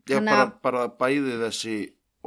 já, 0.06 0.16
Þannig 0.18 0.38
bara, 0.38 0.52
bara 0.62 0.84
bæði 1.00 1.40
þessi 1.42 1.76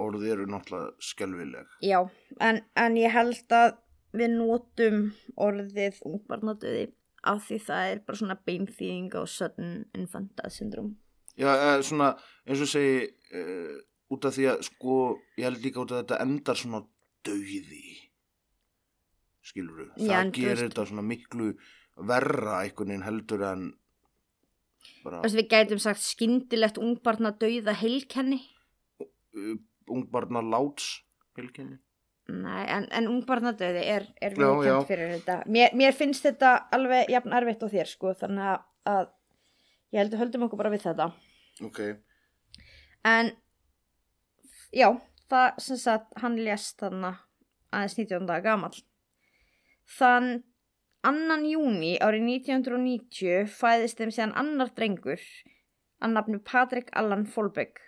orði 0.02 0.32
eru 0.34 0.46
náttúrulega 0.50 0.90
skelvileg. 0.98 1.70
Já, 1.84 2.00
en, 2.42 2.60
en 2.74 2.98
ég 2.98 3.14
held 3.14 3.54
að 3.54 3.76
við 4.14 4.34
notum 4.34 5.00
orðið 5.46 6.00
ungbarnadauði 6.06 6.88
af 7.24 7.46
því 7.46 7.58
það 7.66 7.90
er 7.92 8.02
bara 8.06 8.20
svona 8.20 8.36
beinþýðing 8.46 9.14
og 9.20 9.30
sudden 9.30 9.76
infant 9.96 10.34
death 10.38 10.54
syndrome. 10.58 10.96
Já, 11.38 11.50
svona, 11.82 12.12
eins 12.46 12.62
og 12.62 12.70
segi, 12.70 13.06
uh, 13.34 13.78
út 14.14 14.26
af 14.28 14.34
því 14.36 14.50
að, 14.52 14.66
sko, 14.68 14.98
ég 15.38 15.48
held 15.48 15.62
líka 15.64 15.82
út 15.82 15.94
af 15.94 16.02
þetta 16.02 16.20
endar 16.26 16.58
svona 16.60 16.82
dauði. 17.26 17.86
Skilur 19.44 19.86
Já, 20.00 20.22
Það 20.22 20.30
gerir 20.38 20.60
þetta 20.62 20.86
svona 20.88 21.04
miklu 21.04 21.50
verra 21.96 22.60
einhvern 22.64 22.88
veginn 22.90 23.06
heldur 23.06 23.42
en 23.46 23.64
bara 25.04 25.20
Þú 25.22 25.28
veist, 25.28 25.38
við 25.38 25.48
gætum 25.52 25.80
sagt 25.80 26.02
skyndilegt 26.04 26.78
ungbarnadauða 26.80 27.74
heilkenni. 27.80 28.40
uh, 29.00 29.56
ungbarna 29.90 30.40
láts 30.42 31.02
helginni. 31.36 31.78
Nei, 32.28 32.64
en, 32.72 32.86
en 32.90 33.08
ungbarnadauði 33.10 33.82
er, 33.84 34.06
er 34.24 34.32
já. 34.32 34.46
kent 34.64 34.88
fyrir 34.88 35.10
þetta. 35.18 35.42
Mér, 35.46 35.74
mér 35.76 35.92
finnst 35.92 36.24
þetta 36.24 36.54
alveg 36.72 37.10
jafn 37.12 37.34
erfitt 37.36 37.62
á 37.62 37.68
þér, 37.68 37.90
sko, 37.90 38.14
þannig 38.16 38.62
að, 38.88 39.10
ég 39.92 40.00
held 40.00 40.14
að 40.16 40.22
höldum 40.22 40.46
okkur 40.46 40.62
bara 40.62 40.72
við 40.72 40.86
þetta. 40.86 41.10
Ok, 41.68 41.80
En, 43.04 43.28
já, 44.72 44.88
það 45.28 45.58
sem 45.60 45.76
sagt, 45.76 46.14
hann 46.22 46.38
lést 46.40 46.80
þarna 46.80 47.10
aðeins 47.68 47.98
19 47.98 48.24
daga 48.30 48.40
gamall. 48.46 48.78
Þann 49.98 50.30
annan 51.08 51.44
júni 51.48 51.94
árið 52.02 52.24
1990 52.28 53.50
fæðist 53.52 54.00
þeim 54.00 54.12
síðan 54.14 54.36
annar 54.40 54.70
drengur 54.76 55.22
að 56.04 56.14
nafnu 56.16 56.40
Patrik 56.44 56.90
Allan 56.96 57.26
Folbeg. 57.28 57.80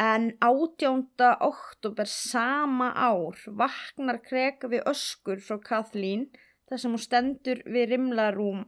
En 0.00 0.30
18. 0.40 1.04
oktober 1.44 2.08
sama 2.08 2.90
ár 2.96 3.36
vaknar 3.62 4.20
kreka 4.24 4.70
við 4.72 4.86
öskur 4.88 5.42
frá 5.44 5.58
Kathleen 5.60 6.28
þar 6.70 6.82
sem 6.82 6.94
hún 6.94 7.04
stendur 7.04 7.60
við 7.66 7.90
rimlarúm 7.92 8.64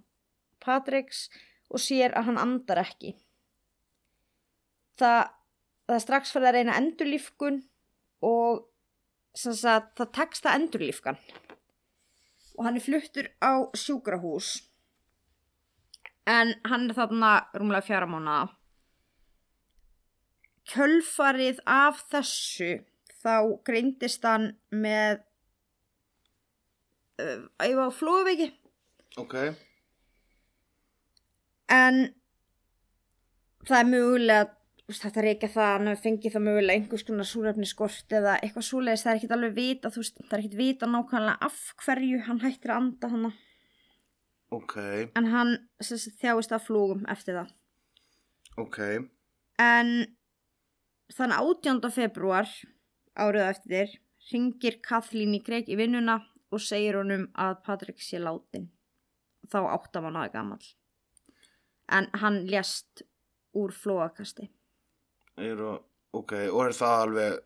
Patriks 0.62 1.28
og 1.72 1.80
sér 1.80 2.12
að 2.18 2.28
hann 2.30 2.42
andar 2.42 2.82
ekki. 2.82 3.14
Það, 5.00 5.22
það 5.88 6.02
strax 6.04 6.34
fyrir 6.34 6.50
að 6.50 6.58
reyna 6.58 6.76
endurlífkun 6.82 7.62
og 8.22 8.66
sagt, 9.32 9.96
það 9.96 10.12
tekst 10.18 10.46
að 10.46 10.58
endurlífkan 10.60 11.18
og 12.62 12.68
hann 12.68 12.78
er 12.78 12.84
fluttur 12.86 13.26
á 13.42 13.66
sjúkrahús. 13.74 14.54
En 16.30 16.54
hann 16.70 16.86
er 16.86 16.94
þarna 16.94 17.34
rúmlega 17.58 17.88
fjara 17.88 18.06
mánuða 18.06 18.52
kjölfarið 20.70 21.60
af 21.66 22.02
þessu 22.12 22.70
þá 23.22 23.34
greindist 23.66 24.24
hann 24.26 24.52
með 24.70 25.20
uh, 27.22 27.44
ég 27.66 27.76
var 27.78 27.94
flóðveiki 27.94 28.48
ok, 29.20 29.36
en 31.72 32.00
það 33.68 33.78
er 33.78 33.90
mögulega 33.90 34.50
veist, 34.92 35.04
þetta 35.06 35.22
er 35.22 35.28
ekki 35.32 35.48
það 35.52 35.64
að 35.66 35.72
hann 35.76 35.90
hafi 35.90 36.02
fengið 36.06 36.34
það 36.34 36.44
mögulega 36.46 36.78
einhvers 36.78 37.06
konar 37.08 37.28
súrefni 37.28 37.68
skort 37.68 38.14
eða 38.18 38.34
eitthvað 38.40 38.66
súleis 38.66 39.04
það 39.04 39.12
er 39.12 39.20
ekkit 39.20 39.34
alveg 39.36 39.54
vita 39.56 39.92
þú 39.92 40.02
veist, 40.02 40.20
það 40.20 40.36
er 40.36 40.42
ekkit 40.42 40.58
vita 40.58 40.88
nákvæmlega 40.90 41.48
af 41.48 41.58
hverju 41.82 42.20
hann 42.28 42.42
hættir 42.42 42.72
að 42.72 42.80
anda 42.82 43.10
hann 43.12 43.28
ok, 44.52 44.76
en 45.18 45.30
hann 45.32 45.54
sagt, 45.80 46.18
þjáist 46.20 46.52
af 46.52 46.66
flúgum 46.68 47.06
eftir 47.12 47.38
það. 47.40 47.54
Ok, 48.60 48.78
en 49.62 49.92
þann 51.12 51.36
18. 51.38 51.80
februar 51.94 52.50
árið 53.16 53.48
eftir 53.48 53.96
ringir 54.30 54.78
Kathleen 54.84 55.34
í 55.36 55.42
Greg 55.44 55.70
í 55.72 55.78
vinnuna 55.80 56.20
og 56.52 56.60
segir 56.60 57.00
honum 57.00 57.30
að 57.32 57.58
Patrik 57.64 58.00
sé 58.04 58.20
látin 58.20 58.68
þá 59.48 59.64
áttamann 59.72 60.20
aðeins 60.20 60.36
gamall. 60.36 60.66
En 61.92 62.06
hann 62.22 62.44
lést 62.48 63.02
úr 63.56 63.72
flóakasti 63.74 64.48
eru, 65.40 65.76
ok, 66.12 66.34
og 66.50 66.66
er 66.66 66.76
það 66.76 67.02
alveg 67.06 67.40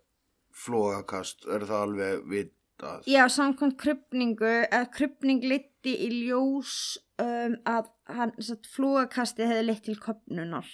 flógakast, 0.57 1.47
er 1.53 1.67
það 1.69 1.85
alveg 1.87 2.27
vitað? 2.33 3.09
Já, 3.11 3.25
samkvæmt 3.33 3.79
krypningu 3.81 4.53
eða 4.67 4.85
krypning 4.95 5.45
liti 5.45 5.95
í 6.07 6.11
ljós 6.27 6.97
um, 7.23 7.57
að 7.69 7.91
hann, 8.11 8.35
satt, 8.43 8.69
flóakasti 8.73 9.47
hefði 9.47 9.67
leitt 9.69 9.85
til 9.87 9.99
köpnunar 10.01 10.69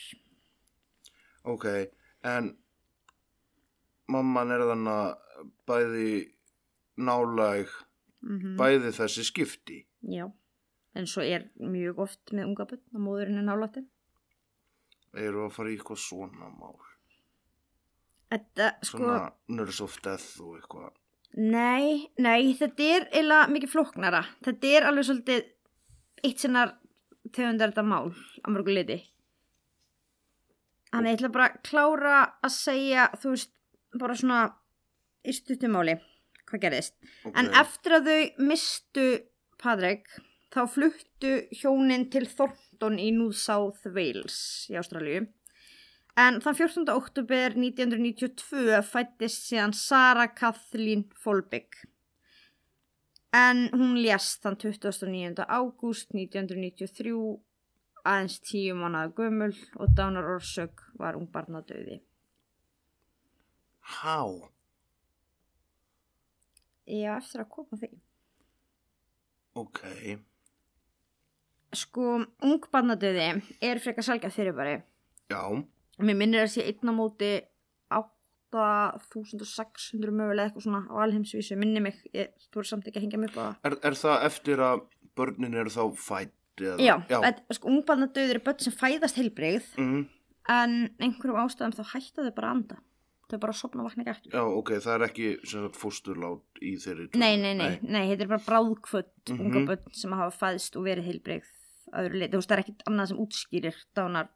Ok, 1.42 1.66
en 2.22 2.52
mamman 4.12 4.54
er 4.54 4.62
þannig 4.68 4.92
að 4.92 5.48
bæði 5.66 6.12
nálæg, 7.02 7.72
mm 8.22 8.54
bæði 8.60 8.92
þessi 8.94 9.24
skipti. 9.26 9.80
Já, 10.06 10.28
en 10.94 11.08
svo 11.10 11.24
er 11.26 11.48
mjög 11.58 12.04
oft 12.06 12.30
með 12.30 12.46
unga 12.46 12.68
bönn 12.70 12.84
og 12.94 13.02
móðurinn 13.02 13.42
er 13.42 13.48
nálætti 13.48 13.82
Eru 15.12 15.44
að 15.44 15.52
fara 15.52 15.68
í 15.68 15.76
eitthvað 15.76 16.00
svona 16.00 16.48
mál. 16.56 16.78
Þetta, 18.32 18.68
sko, 18.80 18.98
Svona 18.98 19.16
nurse 19.52 19.84
of 19.84 19.96
death 20.04 20.40
og 20.40 20.54
eitthvað. 20.56 20.92
nei, 21.36 22.08
nei, 22.18 22.52
þetta 22.56 22.86
er 22.96 23.06
eiginlega 23.10 23.48
mikið 23.52 23.72
flóknara. 23.74 24.22
Þetta 24.44 24.70
er 24.78 24.86
alveg 24.88 25.08
svolítið 25.08 25.42
eitt 26.24 26.40
sinnar 26.44 26.74
tegundar 27.32 27.72
þetta 27.72 27.84
mál 27.84 28.12
á 28.12 28.46
mörgu 28.52 28.72
liti. 28.76 28.98
Þannig 30.92 31.12
ég 31.14 31.18
ætla 31.20 31.30
bara 31.32 31.48
að 31.50 31.60
klára 31.68 32.16
að 32.44 32.52
segja, 32.56 33.06
þú 33.20 33.34
veist, 33.34 33.52
bara 34.00 34.16
svona 34.18 34.40
í 35.24 35.32
stuttumáli 35.36 35.94
hvað 36.48 36.64
gerðist. 36.66 36.96
Ok, 37.24 37.36
En 37.40 37.48
eftir 37.56 37.96
að 37.96 38.08
þau 38.10 38.44
mistu 38.50 39.06
Patrik, 39.62 40.08
þá 40.52 40.60
fluttu 40.68 41.32
hjónin 41.60 42.08
til 42.12 42.26
Thornton 42.28 42.98
í 43.00 43.08
New 43.14 43.32
South 43.36 43.86
Wales 43.94 44.66
í 44.72 44.76
Ástralíu. 44.80 45.28
En 46.20 46.42
þann 46.44 46.56
14. 46.58 46.90
oktober 46.92 47.54
1992 47.56 48.82
fættist 48.84 49.46
síðan 49.46 49.72
Sara 49.72 50.26
Kathleen 50.28 51.06
Folbig. 51.16 51.78
En 53.32 53.70
hún 53.72 53.96
lést 53.96 54.42
þann 54.44 54.58
29. 54.60 55.40
ágúst 55.48 56.12
1993 56.12 57.16
aðeins 58.04 58.38
tíu 58.44 58.76
mánuða 58.76 59.14
gömul 59.16 59.56
og 59.80 59.96
dánar 59.96 60.28
orsök 60.34 60.84
var 61.00 61.16
ung 61.16 61.30
barnadauði. 61.32 62.02
Há? 63.80 64.20
Ég 66.92 67.08
á 67.08 67.16
eftir 67.16 67.46
að 67.46 67.52
koma 67.56 67.80
því. 67.80 67.92
Ok. 69.56 69.80
Sko, 71.72 72.08
ung 72.44 72.72
barnadauði 72.72 73.30
er 73.64 73.80
frekar 73.80 74.04
salgjað 74.04 74.36
fyrir 74.36 74.60
bara. 74.60 74.82
Já. 75.32 75.40
Mér 76.02 76.16
minnir 76.18 76.42
að 76.44 76.50
sé 76.56 76.64
einn 76.66 76.90
á 76.90 76.94
móti 76.94 77.32
8600 78.52 80.12
mögulega 80.12 80.48
eitthvað 80.50 80.66
svona 80.66 80.82
á 80.92 80.94
alheimsvísu, 81.06 81.56
minni 81.60 81.80
mig, 81.84 81.96
ég, 82.14 82.32
þú 82.52 82.62
er 82.62 82.68
samt 82.68 82.86
ekki 82.90 82.98
að 83.00 83.06
hengja 83.06 83.20
mig 83.22 83.30
upp 83.32 83.38
á 83.38 83.42
það. 83.42 83.54
Er, 83.70 83.76
er 83.90 83.96
það 84.02 84.26
eftir 84.28 84.62
að 84.66 84.82
börnin 85.18 85.54
eru 85.62 85.72
þá 85.72 85.82
fætt? 85.96 86.34
Eða? 86.60 86.76
Já, 86.84 86.94
Já. 87.08 87.18
Sko, 87.56 87.70
ungbarnadauðir 87.72 88.34
eru 88.36 88.42
börn 88.44 88.60
sem 88.60 88.74
fæðast 88.76 89.16
heilbrigð 89.18 89.70
Mm, 89.80 90.02
en 90.52 90.74
einhverjum 91.00 91.38
ástæðum 91.46 91.72
þá 91.78 91.84
hætta 91.94 92.26
þau 92.26 92.34
bara 92.36 92.50
að 92.50 92.56
anda. 92.58 92.76
Þau 93.32 93.38
bara 93.40 93.54
sopna 93.56 93.80
og 93.82 93.88
vakna 93.88 94.02
ekki 94.04 94.12
eftir. 94.12 94.32
já, 94.36 94.42
ok, 94.44 94.70
það 94.84 94.94
er 94.98 95.04
ekki 95.08 95.26
fósturlát 95.80 96.60
í 96.60 96.74
þeirri 96.82 97.06
tölu. 97.08 97.20
Nei, 97.22 97.36
nei, 97.40 97.54
nei, 97.56 97.78
nei, 97.82 98.04
þetta 98.10 98.26
er 98.26 98.32
bara 98.34 98.44
bráðkvöld 98.50 99.32
Mhm. 99.32 99.40
unga 99.40 99.60
börn 99.70 99.94
sem 99.96 100.12
hafa 100.12 100.36
fæðst 100.42 100.76
og 100.76 100.84
verið 100.84 101.04
leiti. 101.08 101.40
Þú 101.92 102.36
veist, 102.36 102.48
það 102.48 102.56
er 102.58 102.62
ekkit 102.64 102.82
annað 102.88 103.08
sem 103.08 103.18
útskýrir 103.24 103.76
dánar, 103.96 104.28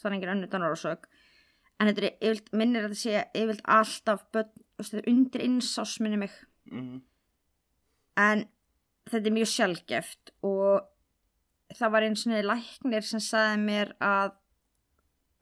það 0.00 0.10
er 0.10 0.16
engin 0.16 0.32
önnur 0.34 0.52
dánarósök. 0.52 1.08
En 1.76 1.90
þetta 1.90 2.04
er 2.06 2.12
yfirlt, 2.14 2.52
minnir 2.56 2.86
að 2.86 2.94
þetta 2.94 3.02
sé 3.02 3.42
yfirlt 3.42 3.64
alltaf 3.76 4.24
börn, 4.32 4.52
þetta 4.80 5.00
er 5.02 5.10
undir 5.12 5.44
einsás 5.44 5.96
minni 6.00 6.20
mig. 6.24 6.36
Mm, 6.72 7.00
en 8.22 8.46
þetta 9.10 9.30
er 9.30 9.36
mjög 9.36 9.52
sjálfgeft 9.52 10.32
og 10.46 11.76
það 11.76 11.94
var 11.94 12.06
eins 12.06 12.24
og 12.24 12.32
niður 12.32 12.50
læknir 12.52 13.06
sem 13.06 13.22
sagði 13.22 13.62
mér 13.62 13.94
að 14.02 14.34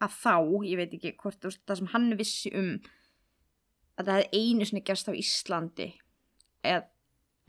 að 0.02 0.16
þá, 0.18 0.34
ég 0.66 0.78
veit 0.80 0.94
ekki 0.96 1.14
hvort 1.20 1.38
þú 1.40 1.50
veist, 1.50 1.62
það 1.64 1.80
sem 1.80 1.90
hann 1.94 2.08
vissi 2.18 2.50
um 2.58 2.70
að 3.94 4.08
það 4.08 4.18
hefði 4.18 4.40
einu 4.40 4.66
sinni 4.68 4.82
gerst 4.84 5.08
á 5.08 5.12
Íslandi 5.14 5.88
eða 6.66 6.82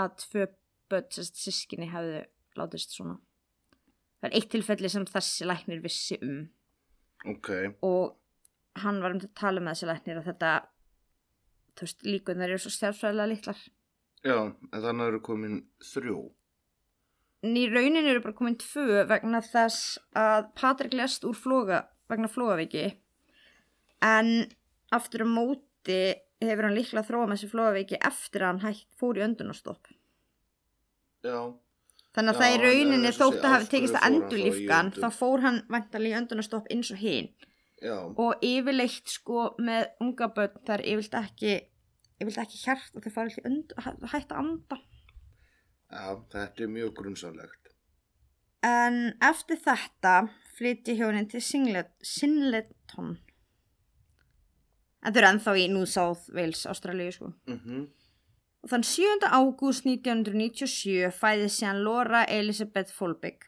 að 0.02 0.18
tvö 0.22 0.46
börn 0.92 1.10
sérst 1.16 1.40
sískinni 1.42 1.90
hefðu 1.92 2.22
látist 2.60 2.94
svona 2.96 3.18
það 4.20 4.30
er 4.30 4.38
eitt 4.40 4.52
tilfelli 4.54 4.92
sem 4.92 5.08
þessi 5.10 5.48
læknir 5.50 5.82
vissi 5.84 6.20
um 6.22 6.46
ok, 7.32 7.52
og 7.86 8.82
hann 8.84 9.02
var 9.04 9.16
um 9.16 9.22
að 9.22 9.32
tala 9.38 9.64
með 9.64 9.76
þessi 9.76 9.90
læknir 9.90 10.22
að 10.22 10.30
þetta 10.32 10.52
þú 11.76 11.88
veist, 11.88 12.06
líkunar 12.08 12.52
eru 12.52 12.64
svo 12.64 12.74
stjárfræðilega 12.76 13.32
litlar 13.32 13.62
já, 14.26 14.38
en 14.72 14.84
þannig 14.84 15.12
eru 15.12 15.22
komin 15.26 15.62
þrjú. 15.94 16.20
Í 17.46 17.66
raunin 17.70 18.08
eru 18.10 18.24
bara 18.24 18.38
komin 18.38 18.58
tvö 18.58 19.04
vegna 19.10 19.42
þess 19.46 20.00
að 20.18 20.48
Patrik 20.58 20.96
lest 20.98 21.28
úr 21.28 21.38
floga, 21.38 21.84
vegna 22.10 22.30
flogaveiki 22.32 22.88
en 24.06 24.32
aftur 24.96 25.26
á 25.26 25.28
móti 25.30 26.00
hefur 26.42 26.68
hann 26.68 26.78
líklega 26.78 27.06
þróað 27.06 27.30
með 27.30 27.38
þessi 27.38 27.52
flogaveiki 27.52 28.02
eftir 28.10 28.44
að 28.44 28.52
hann 28.52 28.64
hætt 28.66 28.98
fór 29.00 29.20
í 29.20 29.24
öndunarstopp. 29.26 29.92
Já, 31.26 31.54
Þannig 32.16 32.32
að 32.32 32.42
það 32.42 32.54
í 32.54 32.60
rauninni 32.64 33.12
þótt 33.12 33.42
að 33.44 33.54
hafi 33.54 33.66
af 33.66 33.72
tekist 33.74 33.98
að 34.00 34.06
hann 34.72 34.92
þá 34.96 35.08
fór 35.12 35.44
hann 35.44 35.62
vantarlega 35.72 36.16
í 36.16 36.20
öndunarstopp 36.22 36.70
eins 36.72 36.92
og 36.96 37.02
hinn 37.04 37.32
og 37.86 38.46
yfirleitt 38.46 39.12
sko 39.12 39.50
með 39.62 39.90
unga 40.02 40.30
börn 40.34 40.62
það 40.64 40.78
er 40.78 40.84
yfirleitt 40.94 41.18
ekki 41.20 41.56
yfirleitt 42.22 42.44
ekki 42.46 42.62
hjart 42.64 42.96
og 42.96 43.04
þau 43.04 43.16
fara 43.18 43.44
und, 43.50 43.76
hætt 44.14 44.32
að 44.32 44.40
anda 44.40 44.80
já, 45.92 46.16
þetta 46.32 46.64
er 46.64 46.72
mjög 46.72 46.96
grunnsanlegt. 47.00 47.72
En 48.66 48.98
eftir 49.24 49.60
þetta 49.62 50.16
flytti 50.58 50.96
hjónin 50.98 51.28
til 51.30 51.42
Singlet, 51.44 51.92
Sinleton. 52.02 53.18
En 55.06 55.14
þau 55.14 55.22
eru 55.22 55.30
ennþá 55.30 55.56
í 55.62 55.68
New 55.70 55.86
South 55.90 56.32
Wales, 56.34 56.66
Ástralíu 56.70 57.14
sko. 57.14 57.34
Mm 57.48 57.60
Og 58.66 58.72
þann 58.72 58.84
7. 58.90 59.28
ágúst 59.30 59.86
1997 59.86 61.12
fæði 61.14 61.50
síðan 61.54 61.84
Laura 61.86 62.24
Elizabeth 62.34 62.90
Folbig. 62.90 63.44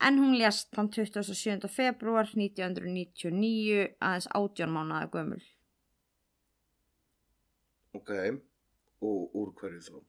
En 0.00 0.16
hún 0.16 0.38
lést 0.40 0.70
þann 0.72 0.88
27. 0.88 1.68
februar 1.68 2.30
1999 2.32 3.90
aðeins 4.00 4.28
18 4.32 4.72
mánuða 4.72 5.10
gömul. 5.12 5.42
Ok, 7.92 8.08
og 9.04 9.36
úr 9.36 9.52
hverju 9.60 9.84
þá? 9.84 10.00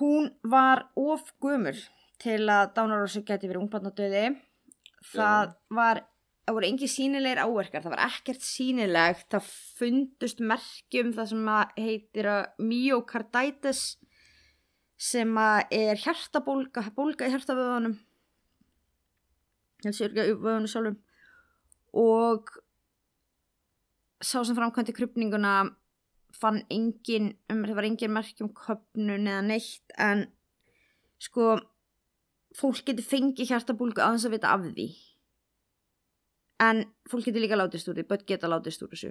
Hún 0.00 0.32
var 0.48 0.86
of 0.96 1.28
gömul 1.44 1.76
til 2.24 2.40
að 2.48 2.72
dánarósi 2.78 3.20
geti 3.28 3.50
verið 3.50 3.66
ungbarnadauði. 3.66 4.24
Það 5.12 5.52
var, 5.76 6.06
það 6.46 6.54
voru 6.54 6.66
engi 6.68 6.86
sínilegir 6.86 7.40
áverkar, 7.42 7.82
það 7.82 7.92
var 7.96 8.02
ekkert 8.06 8.44
sínilegt, 8.46 9.26
það 9.34 9.48
fundust 9.80 10.42
merkjum 10.46 11.08
það 11.16 11.32
sem 11.32 11.48
heitir 11.80 12.28
myocarditis 12.62 13.80
sem 14.96 15.32
er 15.36 15.98
hjartabólga, 16.00 16.84
bólga 16.94 17.26
í 17.26 17.32
hjartavöðunum. 17.34 17.96
Ekki 19.84 20.08
vöðunum 20.38 20.70
sjálfum. 20.70 21.00
Og 21.98 22.54
sá 24.22 24.38
sem 24.46 24.56
framkvæmdi 24.56 24.94
krupninguna 24.96 25.56
fann 26.36 26.62
engin, 26.70 27.32
um, 27.50 27.64
það 27.66 27.76
var 27.80 27.88
engin 27.90 28.14
merkjum 28.14 28.52
köpnun 28.54 29.26
eða 29.26 29.42
neitt 29.50 29.98
en 29.98 30.26
sko 31.22 31.56
fólk 32.56 32.86
getur 32.86 33.06
fengið 33.08 33.50
hjartabólgu 33.50 34.04
aðeins 34.04 34.26
að 34.28 34.36
vita 34.36 34.54
af 34.54 34.64
því 34.70 34.88
en 36.60 36.84
fólk 37.10 37.24
getur 37.28 37.42
líka 37.44 37.56
látist 37.58 37.88
úr 37.88 37.96
því 37.98 38.06
börn 38.10 38.26
geta 38.26 38.48
látist 38.48 38.82
úr 38.82 38.92
þessu. 38.92 39.10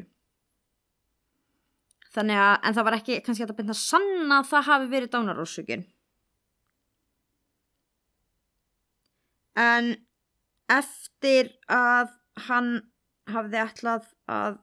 Þannig 2.15 2.39
að 2.39 2.55
en 2.63 2.73
það 2.77 2.85
var 2.87 2.97
ekki 2.97 3.19
kannski 3.25 3.43
að 3.45 3.55
byrja 3.57 3.75
að 3.75 3.81
sanna 3.83 4.39
að 4.41 4.49
það 4.53 4.67
hafi 4.69 4.89
verið 4.93 5.11
dánarósökin 5.15 5.85
en 9.55 9.89
eftir 10.71 11.51
að 11.71 12.11
hann 12.47 12.69
hafði 13.31 13.59
ætlað 13.61 14.07
að 14.29 14.57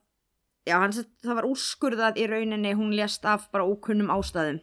já, 0.68 0.74
hann, 0.78 0.92
sett- 0.94 1.12
það 1.24 1.38
var 1.40 1.48
úrskurðað 1.48 2.18
í 2.20 2.26
rauninni 2.30 2.74
hún 2.78 2.92
lést 2.96 3.24
af 3.26 3.48
bara 3.52 3.64
ókunnum 3.66 4.12
ástæðum 4.12 4.60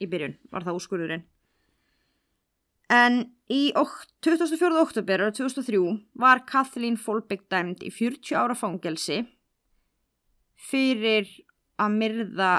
í 0.00 0.08
byrjun, 0.10 0.34
var 0.50 0.64
það 0.64 0.78
úrskurðurinn. 0.78 1.22
En 2.90 3.20
í 3.50 3.72
ok- 3.74 4.06
24. 4.22 4.78
oktober 4.78 5.24
árið 5.26 5.40
2003 5.40 5.80
var 6.14 6.44
Kathleen 6.46 6.96
Folbig 7.00 7.46
dæmd 7.50 7.82
í 7.82 7.90
40 7.90 8.36
ára 8.38 8.54
fangelsi 8.54 9.24
fyrir 10.70 11.26
að 11.80 11.96
myrða 11.96 12.50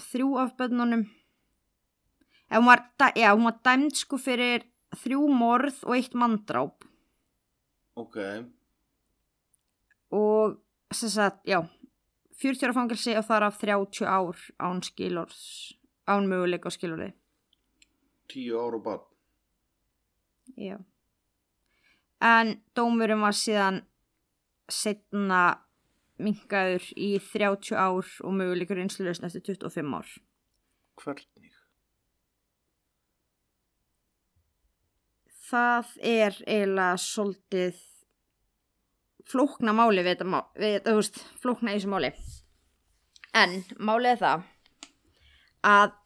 þrjú 0.00 0.30
af 0.40 0.54
bönnunum 0.56 1.04
hún 2.50 2.66
var, 2.66 2.86
já, 3.14 3.34
hún 3.34 3.44
var 3.44 3.58
dæmd 3.66 3.98
sko 3.98 4.18
fyrir 4.18 4.64
þrjú 5.02 5.26
morð 5.28 5.84
og 5.84 5.98
eitt 5.98 6.16
manndráp 6.16 6.86
Ok, 8.00 8.16
og 10.14 10.56
sem 10.94 11.10
sagt, 11.12 11.44
já 11.44 11.60
40 12.40 12.64
ára 12.64 12.72
fangelsi 12.78 13.12
og 13.18 13.26
þar 13.28 13.50
af 13.50 13.60
30 13.60 14.06
ár 14.08 14.38
án 14.56 14.80
skilors 14.86 15.76
án 16.08 16.30
möguleika 16.30 16.70
á 16.70 16.72
skilorði 16.72 17.12
tíu 18.30 18.56
ára 18.56 18.78
og 18.78 18.84
bann. 18.86 19.09
Já. 20.56 20.78
En 22.20 22.58
dómurinn 22.76 23.22
var 23.22 23.36
síðan 23.36 23.82
setna 24.70 25.60
mingaður 26.20 26.84
í 27.00 27.14
30 27.30 27.78
ár 27.80 28.10
og 28.24 28.36
möguleikur 28.36 28.82
einslulösn 28.82 29.26
eftir 29.30 29.46
25 29.56 29.96
ár. 29.96 30.12
Hvernig? 31.00 31.50
það 35.50 35.94
er 36.06 36.36
eiginlega 36.46 36.98
svolítið 37.00 37.80
flókna 39.30 39.74
máli 39.76 40.04
við 40.04 40.16
þetta, 40.16 40.42
við 40.58 40.76
þetta 40.76 40.92
þú 40.92 41.00
veist, 41.00 41.20
flókna 41.42 41.72
í 41.72 41.78
þessu 41.78 41.92
máli. 41.92 42.10
En 43.40 43.56
málið 43.78 44.12
er 44.12 44.20
það 44.20 44.46
að 45.70 45.96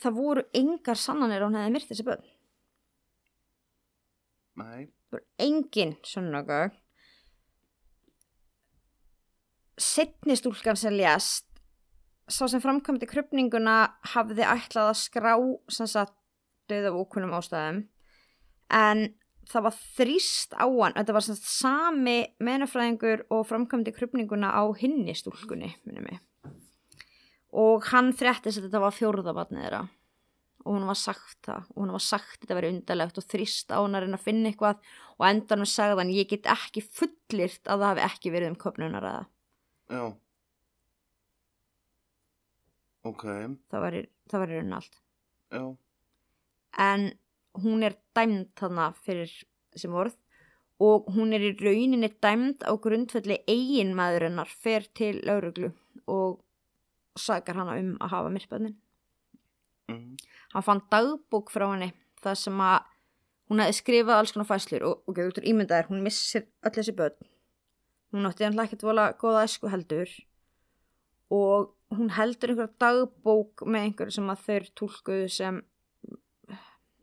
það 0.00 0.20
voru 0.20 0.44
engar 0.56 1.00
sannanir 1.00 1.44
á 1.44 1.46
hún 1.46 1.58
hefði 1.58 1.74
myrt 1.74 1.90
þessi 1.90 2.06
börn 2.06 2.29
Nei. 4.58 4.88
það 5.10 5.18
voru 5.18 5.26
engin 5.38 5.96
sönnögögn 6.06 6.74
setni 9.80 10.36
stúlkan 10.36 10.76
sem 10.76 10.94
lést 10.94 11.46
sá 12.30 12.46
sem 12.48 12.62
framkvæmdi 12.62 13.08
krupninguna 13.10 13.76
hafði 14.12 14.44
ætlað 14.46 14.92
að 14.92 14.98
skrá 15.00 15.32
sem 15.72 15.88
sagt 15.90 16.14
döð 16.70 16.90
af 16.90 16.98
ókunnum 17.00 17.34
ástæðum. 17.34 17.80
En 18.70 19.08
það 19.50 19.64
var 19.66 19.78
þrýst 19.98 20.54
á 20.54 20.66
hann 20.68 20.94
þetta 20.94 21.16
var 21.16 21.26
svona 21.26 21.42
sami 21.42 22.18
menafræðingur 22.38 23.24
og 23.34 23.48
framkvæmdi 23.50 23.94
krupninguna 23.96 24.52
á 24.54 24.62
hinni 24.78 25.16
stúlkunni 25.18 25.72
minnum 25.82 26.06
mig. 26.06 26.20
Og 27.50 27.88
hann 27.90 28.12
fréttist 28.14 28.60
að 28.60 28.68
þetta 28.68 28.84
var 28.84 28.94
fjórðabatnið 28.94 29.64
þeirra 29.66 29.82
og 30.64 30.74
hún 30.76 30.86
var 30.88 30.98
sagt 30.98 31.38
það 31.46 31.68
og 31.72 31.82
hún 31.82 31.92
var 31.94 32.04
sagt 32.04 32.36
að 32.36 32.42
þetta 32.42 32.56
veri 32.58 32.72
undarlegt 32.74 33.20
og 33.20 33.26
þrýst 33.32 33.72
á 33.72 33.78
hann 33.80 33.96
að 33.96 34.04
reyna 34.04 34.18
að 34.18 34.26
finna 34.26 34.50
eitthvað 34.50 34.90
og 35.16 35.26
endan 35.28 35.64
við 35.64 35.70
sagði 35.72 36.00
hann 36.00 36.14
ég 36.14 36.30
get 36.30 36.48
ekki 36.54 36.82
fullirt 36.84 37.62
að 37.64 37.84
það 37.84 37.86
hafi 37.88 38.04
ekki 38.06 38.34
verið 38.34 38.52
um 38.52 38.58
köpnunar 38.64 39.06
aða 39.10 39.22
Já. 39.90 40.04
Ok, 43.10 43.24
það 43.72 43.82
var, 43.82 43.94
í 43.96 44.04
raunin 44.30 44.76
allt 44.76 44.98
já. 45.50 45.62
en 46.84 47.06
hún 47.64 47.86
er 47.86 47.96
dæmd 48.14 48.52
þarna 48.60 48.90
fyrir 49.00 49.32
sem 49.74 49.94
orð 49.96 50.18
og 50.80 51.08
hún 51.16 51.32
er 51.36 51.46
í 51.48 51.54
rauninni 51.56 52.12
dæmd 52.22 52.62
á 52.68 52.72
grundfelli 52.76 53.40
eigin 53.48 53.96
maðurinnar 53.96 54.52
fer 54.52 54.86
til 54.94 55.16
lauruglu 55.24 55.72
og 56.12 56.38
sakar 57.18 57.58
hana 57.58 57.78
um 57.80 57.96
að 57.98 58.14
hafa 58.14 58.32
myrkbönnin 58.36 58.76
Mm. 59.90 60.16
hann 60.54 60.66
fann 60.66 60.82
dagbók 60.92 61.52
frá 61.52 61.66
henni 61.72 61.92
það 62.22 62.40
sem 62.44 62.64
að 62.64 62.78
hún 63.50 63.62
hefði 63.64 63.78
skrifað 63.80 64.20
alls 64.20 64.32
konar 64.34 64.48
fæslur 64.48 64.86
og, 64.86 65.02
og 65.06 65.16
getur 65.16 65.46
ímyndaðir, 65.50 65.90
hún 65.90 66.04
missir 66.04 66.46
öll 66.62 66.74
þessi 66.76 66.94
börn 66.96 67.30
hún 68.14 68.26
átti 68.28 68.46
hann 68.46 68.58
ekkert 68.62 68.86
vola 68.86 69.10
góða 69.18 69.44
esku 69.48 69.70
heldur 69.70 70.10
og 71.30 71.74
hún 71.94 72.10
heldur 72.14 72.52
einhverja 72.52 72.78
dagbók 72.82 73.64
með 73.66 73.88
einhverju 73.88 74.16
sem 74.16 74.30
að 74.30 74.44
þeir 74.46 74.68
tólkuðu 74.78 75.28
sem 75.34 75.60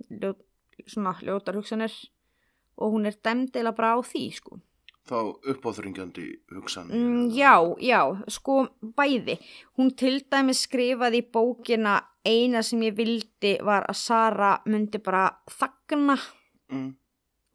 ljó, 0.07 0.33
svona 0.87 1.15
ljótar 1.21 1.59
hugsanir 1.59 1.95
og 2.77 2.95
hún 2.95 3.09
er 3.09 3.17
dæmdilega 3.23 3.75
bara 3.75 3.95
á 3.95 3.99
því 4.03 4.23
sko 4.37 4.59
Þá 5.07 5.15
uppáþringjandi 5.53 6.25
hugsan. 6.51 6.89
Mm, 6.91 7.29
já, 7.31 7.53
já, 7.79 8.01
sko 8.27 8.67
bæði. 8.97 9.37
Hún 9.79 9.93
til 9.95 10.17
dæmis 10.27 10.65
skrifaði 10.67 11.21
í 11.21 11.27
bókina 11.31 12.01
eina 12.27 12.59
sem 12.63 12.81
ég 12.83 12.97
vildi 12.97 13.53
var 13.63 13.85
að 13.87 13.95
Sara 14.01 14.57
myndi 14.67 14.99
bara 15.03 15.29
þagna 15.47 16.17
Mm. 16.67 16.89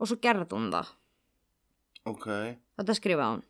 og 0.01 0.09
svo 0.09 0.17
gerði 0.17 0.49
hún 0.49 0.71
það. 0.73 0.89
Ok. 2.09 2.27
Þetta 2.81 2.95
skrifaði 2.97 3.35
hún. 3.35 3.43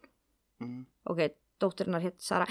Mm. 0.61 0.87
Ok, 1.07 1.21
dótturinnar 1.63 2.03
hétt 2.03 2.19
Sara. 2.21 2.47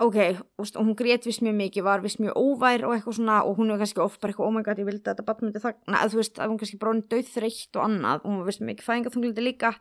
Ok, 0.00 0.16
og 0.56 0.66
hún 0.80 0.94
grét 0.96 1.24
vist 1.28 1.42
mjög 1.44 1.56
mikið, 1.58 1.82
var 1.84 2.00
vist 2.00 2.20
mjög 2.20 2.36
óvær 2.36 2.84
og 2.88 2.94
eitthvað 2.94 3.16
svona 3.18 3.42
og 3.44 3.56
hún 3.58 3.68
var 3.68 3.78
kannski 3.82 4.00
oft 4.00 4.20
bara 4.20 4.32
eitthvað, 4.32 4.46
oh 4.46 4.52
my 4.54 4.62
god, 4.64 4.78
ég 4.80 4.86
vildi 4.88 5.02
að 5.04 5.10
þetta 5.10 5.24
bara 5.28 5.44
myndi 5.44 5.60
þagna, 5.60 5.98
að 6.00 6.12
þú 6.14 6.20
veist, 6.20 6.38
að 6.40 6.48
hún 6.48 6.60
kannski 6.62 6.78
bróðin 6.80 7.02
döð 7.10 7.28
þreytt 7.34 7.76
og 7.76 7.84
annað, 7.84 8.22
og 8.24 8.30
hún 8.30 8.38
var 8.40 8.48
vist 8.48 8.62
mikið 8.64 8.86
fæðingaþunglindi 8.86 9.44
líka 9.44 9.72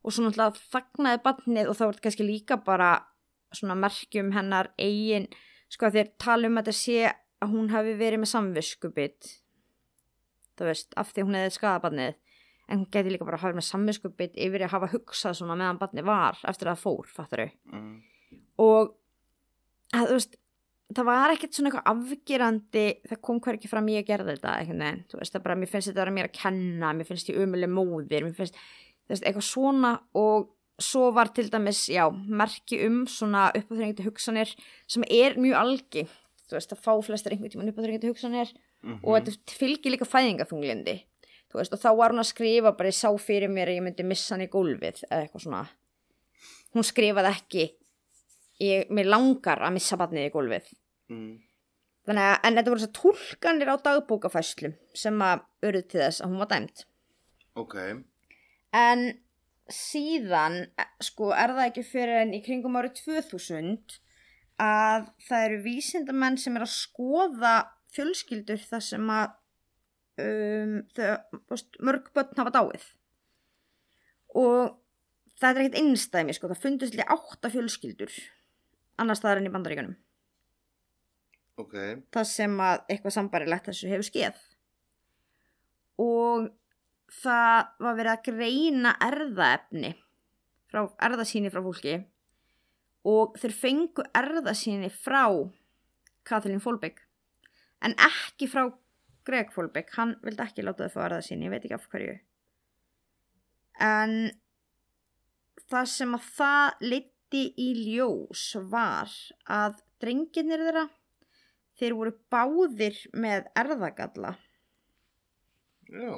og 0.00 0.14
svo 0.14 0.24
náttúrulega 0.24 0.62
þagnaði 0.72 1.22
barnið 1.26 1.68
og 1.70 1.76
þá 1.76 1.84
var 1.84 1.94
þetta 1.96 2.06
kannski 2.08 2.26
líka 2.28 2.56
bara 2.64 2.90
svona 3.52 3.76
merkjum 3.78 4.32
hennar 4.36 4.70
eigin, 4.78 5.26
sko 5.70 5.88
að 5.88 5.98
þeir 5.98 6.10
tala 6.22 6.48
um 6.50 6.58
að 6.60 6.70
þetta 6.70 6.78
sé 6.80 6.98
að 7.40 7.54
hún 7.54 7.70
hafi 7.72 7.94
verið 7.98 8.22
með 8.22 8.30
samviskubit, 8.34 9.30
þú 10.60 10.68
veist, 10.68 10.92
af 11.00 11.12
því 11.14 11.24
hún 11.26 11.38
hefði 11.38 11.54
skadað 11.56 11.84
barnið, 11.86 12.18
en 12.70 12.78
hún 12.82 12.90
geti 12.94 13.10
líka 13.14 13.26
bara 13.26 13.40
hafa 13.42 13.56
með 13.56 13.66
samviskubit 13.66 14.36
yfir 14.38 14.66
að 14.66 14.74
hafa 14.76 14.90
hugsað 14.92 15.38
svona 15.40 15.56
meðan 15.58 15.80
barnið 15.80 16.06
var 16.06 16.38
eftir 16.46 16.70
að 16.70 16.76
það 16.76 16.84
fór, 16.84 17.10
fattar 17.16 17.44
Mm. 17.70 18.02
og 18.60 18.94
að, 19.96 20.06
þú 20.06 20.14
veist, 20.18 20.36
það 20.94 21.06
var 21.08 21.32
ekkert 21.34 21.56
svona 21.56 21.70
eitthvað 21.70 21.90
afgerandi 21.94 22.84
það 23.08 23.20
kom 23.26 23.40
hver 23.42 23.58
ekki 23.58 23.70
fram 23.70 23.88
ég 23.90 24.04
að 24.04 24.10
gera 24.10 24.28
þetta 24.28 24.54
veginn, 24.60 25.04
þú 25.10 25.18
veist, 25.20 25.34
það 25.34 25.44
bara, 25.46 25.56
mér 25.56 25.70
finnst 25.72 25.90
þetta 25.90 26.00
að 26.00 26.04
vera 26.04 26.14
mér 26.18 26.28
að 26.28 26.38
kenna 26.38 26.92
mér 26.94 27.08
finnst 27.10 27.30
ég 27.30 27.40
umuleg 27.42 27.70
móðir 27.72 28.26
mér 28.26 28.36
finnst, 28.38 28.58
veist, 29.14 29.24
eitthvað 29.26 29.46
svona 29.46 29.92
og 30.14 30.48
svo 30.80 31.10
var 31.12 31.28
til 31.36 31.50
dæmis, 31.52 31.82
já, 31.92 32.06
merki 32.10 32.78
um 32.86 33.02
svona 33.06 33.50
uppáþrengandi 33.52 34.06
hugsanir 34.06 34.54
sem 34.88 35.02
er 35.10 35.34
mjög 35.36 35.58
algi 35.60 36.06
þú 36.48 36.56
veist, 36.56 36.72
að 36.72 36.80
fá 36.80 36.92
flestir 37.04 37.32
einhvern 37.34 37.52
tímann 37.52 37.72
uppáþrengandi 37.72 38.08
hugsanir 38.12 38.52
Mhm. 38.82 39.00
og 39.04 39.18
þetta 39.26 39.52
fylgir 39.58 39.92
líka 39.92 40.06
fæðingaþunglindi 40.08 40.94
þú 41.52 41.58
veist, 41.60 41.72
og 41.74 41.80
þá 41.82 41.90
var 41.98 42.10
hún 42.14 42.22
að 42.22 42.30
skrifa 42.32 42.72
bara 42.76 42.88
ég 42.88 42.96
sá 42.96 43.10
fyrir 43.20 43.50
mér 43.52 43.68
að 43.68 43.76
ég 43.76 43.82
myndi 43.84 44.04
missa 44.08 44.34
hann 44.34 44.46
í 44.46 44.48
gólfið 44.48 45.02
eða 45.10 45.26
eitthvað 45.28 45.42
svona 45.44 45.68
hún 46.74 46.86
skrifaði 46.86 47.28
ekki 47.34 47.64
ég, 48.60 48.88
mér 48.90 49.04
langar 49.10 49.58
að 49.60 49.72
missa 49.76 49.96
barnið 50.00 50.30
í 50.30 50.32
gólfið 50.32 50.72
Mm. 51.10 51.40
þannig 52.06 52.24
að, 52.24 52.38
en 52.44 52.54
þetta 52.56 52.70
voru 52.70 52.80
þess 52.80 52.88
að 52.88 53.00
tólkanir 53.02 53.68
á 53.68 53.76
dagbókafæslum 53.84 54.74
sem 54.94 55.18
að 55.18 55.40
öruð 55.62 55.88
til 55.90 56.00
þess 56.00 56.20
að 56.22 56.28
hún 56.30 56.38
var 56.38 56.46
dæmt 56.54 56.84
Ok. 57.56 57.74
En 58.76 59.04
síðan 59.70 60.64
eh, 60.78 60.88
sko 61.02 61.30
er 61.34 61.54
það 61.56 61.66
ekki 61.68 61.84
fyrir 61.86 62.22
en 62.24 62.34
í 62.34 62.42
kringum 62.44 62.78
árið 62.78 63.02
2000 63.04 63.98
að 64.60 65.10
það 65.26 65.44
eru 65.48 65.60
vísindamenn 65.64 66.38
sem 66.40 66.56
er 66.58 66.66
að 66.66 66.74
skoða 66.74 67.54
fjölskyldur 67.94 68.60
þar 68.70 68.84
sem 68.84 69.12
að 69.14 69.30
um, 70.22 70.74
þau, 70.94 71.06
veist, 71.50 71.78
mörg 71.80 72.10
börn 72.14 72.36
hafa 72.38 72.52
dáið. 72.58 72.84
Og 74.36 74.76
það 75.40 75.48
er 75.50 75.62
ekkert 75.64 75.80
einstæmi 75.80 76.36
sko, 76.36 76.50
það 76.52 76.62
fundist 76.66 76.94
líka 76.94 77.16
átta 77.16 77.50
fjölskyldur 77.50 78.12
annars 79.00 79.22
staðar 79.22 79.40
enn 79.40 79.48
í 79.48 79.52
bandaríkanum 79.54 79.96
Ok. 81.60 81.74
það 82.12 82.26
sem 82.28 82.54
að 82.64 82.82
eitthvað 82.92 83.14
sambarilegt 83.16 83.68
þessu 83.68 83.88
hefur 83.90 84.06
skeð. 84.06 84.38
Og 86.00 86.46
það 87.10 87.70
var 87.82 87.98
verið 87.98 88.12
að 88.12 88.24
greina 88.28 88.94
erðaefni 89.02 89.92
frá 90.70 90.84
erðasýni 91.02 91.50
frá 91.50 91.62
fólki 91.64 91.96
og 93.10 93.38
þeir 93.40 93.54
fengu 93.56 94.04
erðasýni 94.16 94.90
frá 94.94 95.24
Kathleen 96.28 96.62
Folbeck 96.62 97.02
en 97.84 97.96
ekki 97.96 98.48
frá 98.50 98.68
Greg 99.26 99.52
Folbeck. 99.52 99.92
Hann 99.96 100.16
vildi 100.24 100.44
ekki 100.44 100.64
láta 100.64 100.88
þau 100.88 100.96
fá 100.96 101.06
erðasýni 101.08 101.48
ég 101.48 101.54
veit 101.54 101.64
ekki 101.64 101.76
af 101.76 101.88
hverju. 101.92 102.16
En 103.80 104.14
það 105.70 105.90
sem 105.92 106.16
að 106.16 106.30
það 106.36 106.86
leiti 106.92 107.44
í 107.60 107.68
ljós 107.92 108.44
var 108.72 109.12
að 109.50 109.80
drengirnir 110.02 110.64
þeirra 110.66 110.86
þeir 111.80 111.96
voru 111.96 112.14
báðir 112.32 112.98
með 113.16 113.48
erðagalla. 113.56 114.34
Já. 115.90 116.12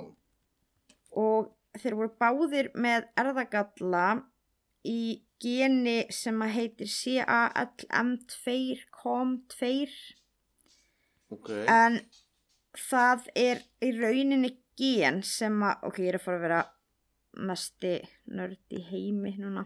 Og 1.18 1.52
þeir 1.78 1.94
voru 1.98 2.10
báðir 2.20 2.70
með 2.74 3.06
erðagalla 3.18 4.06
í 4.88 5.22
geni 5.42 6.06
sem 6.14 6.42
að 6.44 6.54
heitir 6.56 6.88
CALM2COM2 6.92 9.92
Ok. 11.32 11.48
en 11.64 11.94
það 12.76 13.28
er 13.40 13.62
í 13.84 13.88
rauninni 13.96 14.50
gen 14.78 15.22
sem 15.24 15.62
að, 15.64 15.74
ok, 15.88 15.96
ég 16.04 16.10
er 16.12 16.18
að 16.18 16.24
fara 16.26 16.38
að 16.38 16.44
vera 16.46 16.60
mesti 17.48 17.92
nörd 18.36 18.74
í 18.76 18.80
heimi 18.90 19.32
núna 19.40 19.62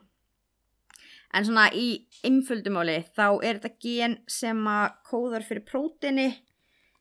en 1.35 1.45
svona 1.47 1.67
í 1.75 1.89
einföldumáli 2.27 3.01
þá 3.17 3.27
er 3.43 3.59
þetta 3.59 3.81
gen 3.83 4.15
sem 4.31 4.61
að 4.71 4.87
kóðar 5.09 5.43
fyrir 5.47 5.65
prótini 5.67 6.29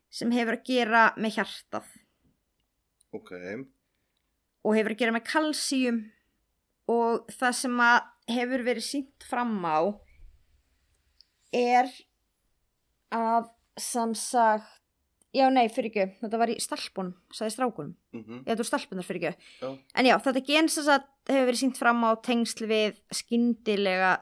sem 0.10 0.34
hefur 0.34 0.58
að 0.58 0.66
gera 0.72 1.04
með 1.18 1.36
hjartað 1.38 1.88
Ok. 3.16 3.32
Og 4.66 4.74
hefur 4.78 4.96
að 4.96 5.00
gera 5.04 5.14
með 5.16 5.28
kalsíum 5.30 6.00
og 6.90 7.28
það 7.34 7.54
sem 7.62 7.80
að 7.86 8.00
hefur 8.36 8.64
verið 8.66 8.86
sínt 8.88 9.26
fram 9.30 9.54
á 9.66 9.78
er 11.56 11.90
að 13.16 13.50
samsagt 13.80 14.82
já 15.36 15.50
nei 15.52 15.66
fyrir 15.68 15.90
ekki, 15.92 16.04
þetta 16.22 16.38
var 16.40 16.52
í 16.54 16.56
stelpunum 16.64 17.14
sagði 17.36 17.54
strákunum, 17.58 17.96
Mhm. 18.16 18.44
já 18.46 18.54
þetta 18.56 18.64
var 18.64 18.70
stelpunar 18.72 19.04
fyrir 19.08 19.22
ekki 19.22 19.38
Já. 19.62 19.80
en 19.96 20.06
já 20.06 20.16
þetta 20.24 20.46
gen 20.48 20.70
sem 20.70 20.84
sagt 20.86 21.10
hefur 21.28 21.48
verið 21.52 21.62
sínt 21.64 21.78
fram 21.78 22.02
á 22.08 22.12
tengsl 22.24 22.66
við 22.68 23.00
skyndilega 23.12 24.14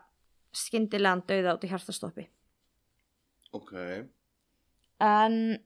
skyndilegan 0.53 1.21
dauða 1.27 1.53
út 1.55 1.63
í 1.63 1.69
hjartastoppi 1.69 2.27
Ok. 3.53 3.73
en 4.99 5.63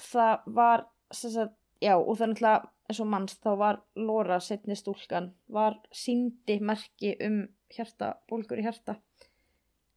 það 0.00 0.42
var 0.46 0.86
sem 1.12 1.30
sagt, 1.30 1.54
já 1.82 1.94
og 1.98 2.16
það 2.16 2.22
er 2.22 2.32
náttúrulega 2.34 2.68
eins 2.88 3.00
og 3.04 3.06
manns 3.12 3.36
þá 3.42 3.50
var 3.60 3.80
Lóra 3.96 4.38
setni 4.40 4.76
stúlkan 4.76 5.30
var 5.52 5.76
síndi 5.92 6.58
merki 6.60 7.14
um 7.26 7.42
hjarta, 7.74 8.14
bólgur 8.30 8.58
í 8.60 8.64
hjarta 8.64 8.96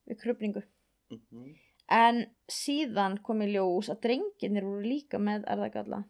við 0.07 0.19
krupningu 0.23 0.63
Mhm. 1.11 1.55
en 1.89 2.25
síðan 2.47 3.17
kom 3.23 3.41
í 3.41 3.47
ljós 3.51 3.89
að 3.89 4.01
drengirnir 4.05 4.63
voru 4.63 4.81
líka 4.87 5.19
með 5.19 5.43
erðagalla 5.47 6.03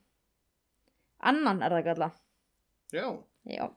annan 1.20 1.62
erðagalla 1.62 2.12
Já. 2.94 3.18
já 3.46 3.70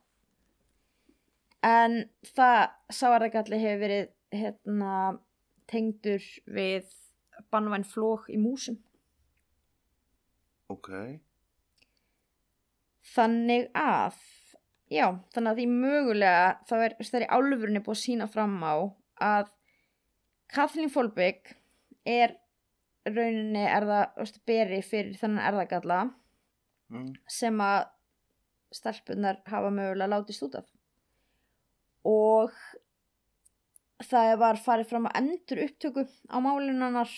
en 1.62 2.10
það 2.24 2.70
sá 2.90 3.06
erðagalli 3.16 3.58
hefur 3.62 3.80
verið 3.86 4.08
hérna 4.32 5.20
tengdur 5.66 6.20
við 6.46 6.90
bannvæn 7.50 7.84
flók 7.88 8.28
í 8.28 8.36
músum 8.36 8.76
Ok. 10.68 10.88
Þannig 13.14 13.68
að 13.76 14.16
já, 14.92 15.06
þannig 15.34 15.50
að 15.50 15.60
því 15.60 15.66
mögulega 15.74 16.46
þá 16.68 16.74
er 16.86 16.96
það 17.00 17.26
í 17.26 17.30
álfurinn 17.36 17.82
búið 17.84 17.96
að 17.96 18.02
sína 18.04 18.28
fram 18.30 18.56
á 18.64 18.74
að 19.24 19.52
Kathleen 20.54 20.92
Folbygg 20.92 21.54
er 22.08 22.36
rauninni 23.04 23.64
erða 23.68 24.04
beri 24.46 24.80
fyrir 24.84 25.16
þannig 25.20 25.48
erðagalla 25.50 26.02
Mm. 26.92 27.14
sem 27.32 27.60
að 27.64 27.86
stelpunar 28.76 29.38
hafa 29.48 29.70
mögulega 29.72 30.10
látist 30.12 30.42
út 30.44 30.58
af 30.58 30.66
og 32.04 32.52
það 34.04 34.32
var 34.42 34.60
farið 34.60 34.90
fram 34.90 35.08
að 35.08 35.16
endur 35.22 35.62
upptöku 35.64 36.04
á 36.28 36.36
málinunnar 36.44 37.14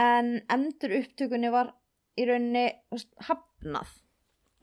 en 0.00 0.32
endur 0.48 0.96
upptökunni 1.02 1.52
var 1.52 1.74
í 2.16 2.24
rauninni 2.28 2.64
hafnað 3.28 3.92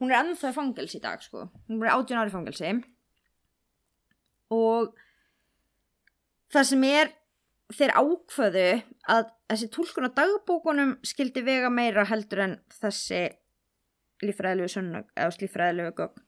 hún 0.00 0.10
er 0.10 0.22
ennþá 0.22 0.50
í 0.52 0.56
fangelsi 0.56 0.98
í 0.98 1.04
dag 1.04 1.22
sko. 1.22 1.46
Hún 1.68 1.84
er 1.84 1.92
18 1.92 2.20
ári 2.20 2.32
fangelsi. 2.32 2.72
Og 4.50 4.94
það 6.50 6.68
sem 6.72 6.86
er 6.88 7.12
þeir 7.70 7.92
ákvöðu 7.94 8.64
að 9.14 9.28
þessi 9.50 9.68
tólkun 9.74 10.08
á 10.10 10.16
dagbókunum 10.16 10.96
skildi 11.06 11.44
vega 11.46 11.70
meira 11.70 12.06
heldur 12.08 12.42
en 12.46 12.56
þessi 12.80 13.28
líffræðilegu 14.24 14.72
sönnug 14.72 15.06
eða 15.14 15.36
líffræðilegu 15.42 15.94
gögn. 16.00 16.26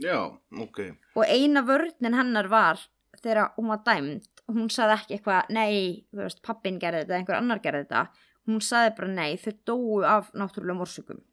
Já, 0.00 0.38
ok. 0.54 0.78
og 1.18 1.24
eina 1.26 1.64
vörnin 1.66 2.14
hennar 2.14 2.46
var 2.46 2.78
þegar 3.18 3.54
hún 3.56 3.72
var 3.72 3.80
dæmd. 3.86 4.28
Hún 4.50 4.70
saði 4.70 4.96
ekki 4.96 5.16
eitthvað, 5.16 5.50
nei, 5.54 6.06
þú 6.10 6.22
veist, 6.24 6.42
pappin 6.46 6.78
gerði 6.82 7.04
þetta, 7.04 7.16
einhver 7.18 7.38
annar 7.38 7.62
gerði 7.62 7.84
þetta. 7.84 8.04
Hún 8.46 8.62
saði 8.64 8.94
bara 8.96 9.10
nei, 9.14 9.36
þau 9.38 9.52
dóu 9.66 10.00
af 10.06 10.30
Þú 10.34 10.46
veist, 10.46 11.29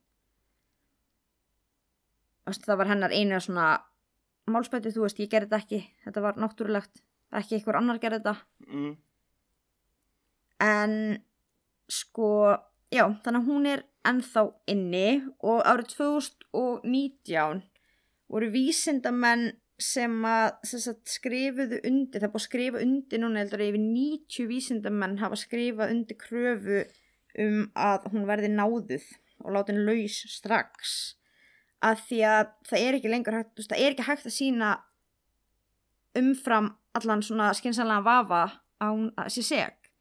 það 2.48 2.80
var 2.80 2.92
hennar 2.92 3.16
eina 3.16 3.42
svona 3.44 3.68
málspæti, 4.48 4.94
þú 4.96 5.06
veist, 5.06 5.20
ég 5.20 5.32
gerði 5.32 5.52
þetta 5.52 5.60
ekki. 5.64 5.82
Þetta 6.06 6.24
var 6.24 6.40
náttúrulegt, 6.40 7.04
ekki 7.36 7.58
einhver 7.58 7.80
annar 7.80 8.00
gerði 8.04 8.24
þetta. 8.24 8.36
Mm. 8.68 8.96
en 10.64 10.94
sko, 11.92 12.58
já, 12.90 13.04
þannig 13.24 13.44
að 13.44 13.50
hún 13.52 13.68
er 13.70 13.84
ennþá 14.08 14.44
inni 14.72 15.08
og 15.46 15.62
árið 15.68 15.92
2019 15.94 17.62
voru 18.32 18.50
vísindamenn 18.52 19.52
sem 19.78 20.16
að 20.26 20.56
sem 20.66 20.82
sagt, 20.82 21.04
skrifuðu 21.12 21.78
undir, 21.86 22.18
það 22.18 22.26
er 22.28 22.32
búið 22.34 22.42
að 22.42 22.48
skrifa 22.48 22.82
undir 22.82 23.22
núna 23.22 23.44
heldur 23.44 23.64
yfir 23.68 23.84
90 23.84 24.50
vísindamenn 24.50 25.20
hafa 25.22 25.38
skrifað 25.38 25.94
undir 25.94 26.18
kröfu 26.18 26.82
um 27.44 27.68
að 27.78 28.08
hún 28.14 28.26
verði 28.30 28.50
náðuð 28.56 29.06
og 29.46 29.54
látin 29.54 29.84
laus 29.86 30.18
strax 30.34 30.96
að 31.86 32.04
því 32.08 32.22
að 32.26 32.54
það 32.70 32.84
er 32.84 32.98
ekki 32.98 33.12
lengur 33.12 33.38
hægt, 33.38 33.66
það 33.70 33.82
er 33.82 33.94
ekki 33.94 34.08
hægt 34.08 34.30
að 34.30 34.38
sína 34.38 34.70
umfram 36.18 36.72
allan 36.98 37.22
svona 37.26 37.52
skynsanlega 37.58 38.06
vafa 38.06 38.44
að 38.82 38.94
hún 38.96 39.12
að 39.18 39.34
sé 39.36 39.44
seg 39.46 39.92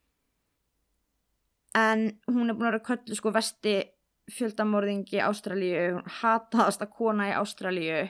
en 1.76 2.06
hún 2.30 2.48
er 2.48 2.56
búin 2.56 2.70
að 2.70 2.72
vera 2.72 2.86
köllu 2.86 3.18
sko 3.18 3.32
vesti 3.34 3.74
fjöldamorðingi 4.32 5.20
Ástralíu, 5.22 5.98
hún 5.98 6.14
hataðasta 6.22 6.88
kona 6.90 7.28
í 7.30 7.36
Ástralíu 7.36 8.06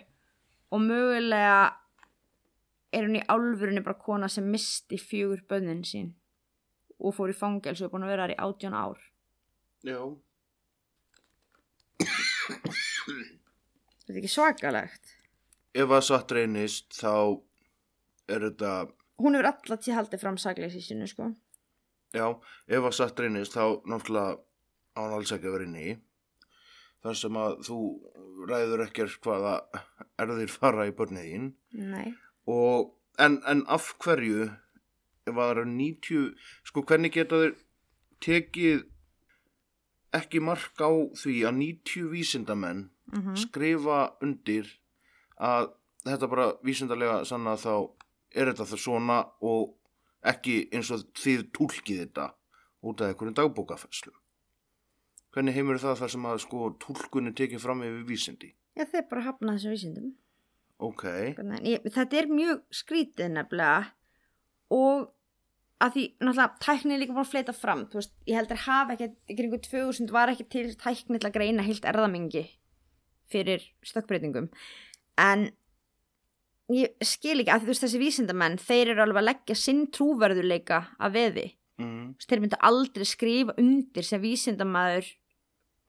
og 0.73 0.85
mögulega 0.85 1.59
er 2.95 3.09
hún 3.09 3.19
í 3.19 3.25
álfurinu 3.27 3.83
bara 3.85 3.99
kona 4.01 4.31
sem 4.33 4.47
misti 4.51 5.01
fjögur 5.01 5.43
bönnin 5.51 5.83
sín 5.85 6.15
og 6.97 7.17
fór 7.17 7.35
í 7.35 7.37
fangelsu 7.37 7.85
og 7.85 7.91
er 7.91 7.95
búin 7.97 8.07
að 8.07 8.15
vera 8.15 8.29
þar 8.29 8.37
í 8.37 8.41
átján 8.47 8.79
ár 8.79 9.03
Já. 9.87 10.01
Þetta 14.07 14.15
er 14.15 14.23
ekki 14.23 14.33
svakalegt 14.33 15.15
Ef 15.77 15.91
að 15.93 16.07
satt 16.07 16.33
reynist 16.33 16.95
þá 16.97 17.13
er 18.33 18.47
þetta, 18.47 18.71
hún 19.21 19.37
hefur 19.37 19.51
alltaf 19.51 19.83
til 19.85 19.93
haldið 19.93 20.23
fram 20.23 20.39
sakleysi 20.41 20.81
sínu 20.81 21.09
sko 21.11 21.27
já, 22.17 22.27
ef 22.69 22.87
að 22.89 22.95
satt 22.97 23.21
reynist 23.21 23.57
þá 23.57 23.83
náttúrulega 23.85 24.39
á 24.97 25.01
hann 25.05 25.17
alls 25.19 25.33
ekki 25.35 25.51
að 25.51 25.57
vera 25.57 25.69
inni 25.69 25.87
í. 25.91 25.95
Þar 27.05 27.19
sem 27.21 27.39
að 27.39 27.57
þú 27.69 27.79
ræður 28.49 28.85
ekkert 28.87 29.19
hvaða 29.25 29.55
erðir 30.23 30.53
fara 30.53 30.87
í 30.89 30.95
börnið 30.97 31.29
þín. 31.31 31.51
nei, 31.77 32.15
Og, 32.47 32.93
en, 33.19 33.41
en 33.51 33.65
af 33.73 33.91
hverju, 34.03 34.47
ef 35.27 35.33
að 35.33 35.41
það 35.41 35.53
eru 35.53 35.65
90, 35.73 36.27
sko 36.71 36.85
hvernig 36.87 37.15
geta 37.17 37.41
þeir 37.43 37.57
tekið 38.23 38.85
ekki 40.17 40.41
mark 40.41 40.79
á 40.81 40.91
því 41.19 41.35
að 41.49 41.59
90 41.61 42.13
vísindamenn 42.13 42.85
mm 43.13 43.37
skrifa 43.37 44.17
undir 44.23 44.67
að 45.39 45.73
þetta 46.05 46.29
bara 46.29 46.47
vísindarlega 46.65 47.25
sanna 47.25 47.57
þá 47.57 47.91
er 48.35 48.51
þetta 48.51 48.67
það 48.67 48.83
svona 48.83 49.19
og 49.41 49.75
ekki 50.23 50.69
eins 50.73 50.91
og 50.91 51.07
þið 51.15 51.51
túlkið 51.53 51.99
þetta 52.05 52.35
út 52.83 53.01
af 53.01 53.09
einhverjum 53.09 53.35
dagbókafæslu. 53.35 54.13
Hvernig 55.33 55.55
heimur 55.55 55.79
það 55.79 55.99
þar 56.01 56.11
sem 56.11 56.27
að 56.27 56.39
sko 56.39 56.71
túlkun 56.81 57.29
er 57.29 57.35
tekið 57.37 57.61
fram 57.61 57.83
yfir 57.83 58.07
vísindi? 58.09 58.55
já 58.77 58.85
þeir 58.85 59.05
bara 59.11 59.27
hafna 59.31 59.57
þessum 59.57 59.77
vísindum 59.77 60.15
Ok, 60.77 61.05
ég, 61.65 61.85
þetta 61.89 62.19
er 62.21 62.27
mjög 62.29 62.59
skrítið 62.77 63.31
nefnilega 63.33 63.87
og 64.77 65.07
að 65.81 65.95
því 65.95 66.03
náttúrulega 66.21 66.61
tækni 66.61 66.93
er 66.93 67.01
líka 67.01 67.15
búin 67.17 67.25
að 67.25 67.31
fleita 67.31 67.55
fram 67.57 67.85
veist, 67.95 68.13
ég 68.29 68.37
heldur 68.37 68.61
hafa 68.67 68.97
ekki, 68.97 69.09
einhver 69.33 69.63
2000 69.65 70.13
var 70.13 70.33
ekki 70.33 70.47
til 70.53 70.67
tækni 70.77 71.21
til 71.21 71.31
að 71.31 71.37
greina 71.39 71.65
heilt 71.65 71.89
erðamengi 71.89 72.45
fyrir 73.33 73.65
stökkbreytingum. 73.87 74.49
En 75.19 75.49
ég 76.73 76.97
skil 77.07 77.39
ekki 77.41 77.53
að 77.55 77.65
þú 77.67 77.71
veist 77.73 77.85
þessi 77.87 78.01
vísindamenn 78.03 78.59
þeir 78.59 78.93
eru 78.95 79.05
alveg 79.05 79.23
að 79.23 79.29
leggja 79.31 79.57
sinn 79.59 79.85
trúverðuleika 79.95 80.81
að 80.99 81.15
veði. 81.21 81.47
Mm, 81.79 82.15
þeir 82.25 82.41
myndu 82.43 82.59
aldrei 82.65 83.05
skrifa 83.07 83.55
undir 83.61 84.07
sem 84.09 84.23
vísindamæður 84.23 85.11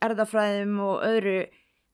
erðafræðum 0.03 0.75
og 0.83 0.99
öðru 1.07 1.37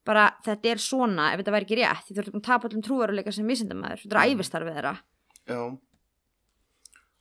bara 0.04 0.26
þetta 0.44 0.72
er 0.74 0.82
svona 0.84 1.30
ef 1.32 1.40
þetta 1.40 1.54
væri 1.56 1.68
ekki 1.68 1.78
rétt 1.80 2.10
þú 2.10 2.18
ert 2.20 2.32
búin 2.34 2.42
að 2.42 2.48
tapa 2.50 2.68
allum 2.68 2.84
trúveruleika 2.84 3.32
sem 3.32 3.48
vísindamæður 3.48 4.02
þetta 4.02 4.18
er 4.18 4.20
Mm. 4.24 4.34
æfistarfið 4.34 4.76
þeirra. 4.80 4.96
Já. 5.48 5.62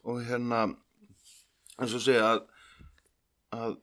Og 0.02 0.18
hérna, 0.26 0.62
eins 1.78 1.94
og 1.94 2.02
segja 2.02 2.24
að, 2.32 2.40
að 3.54 3.76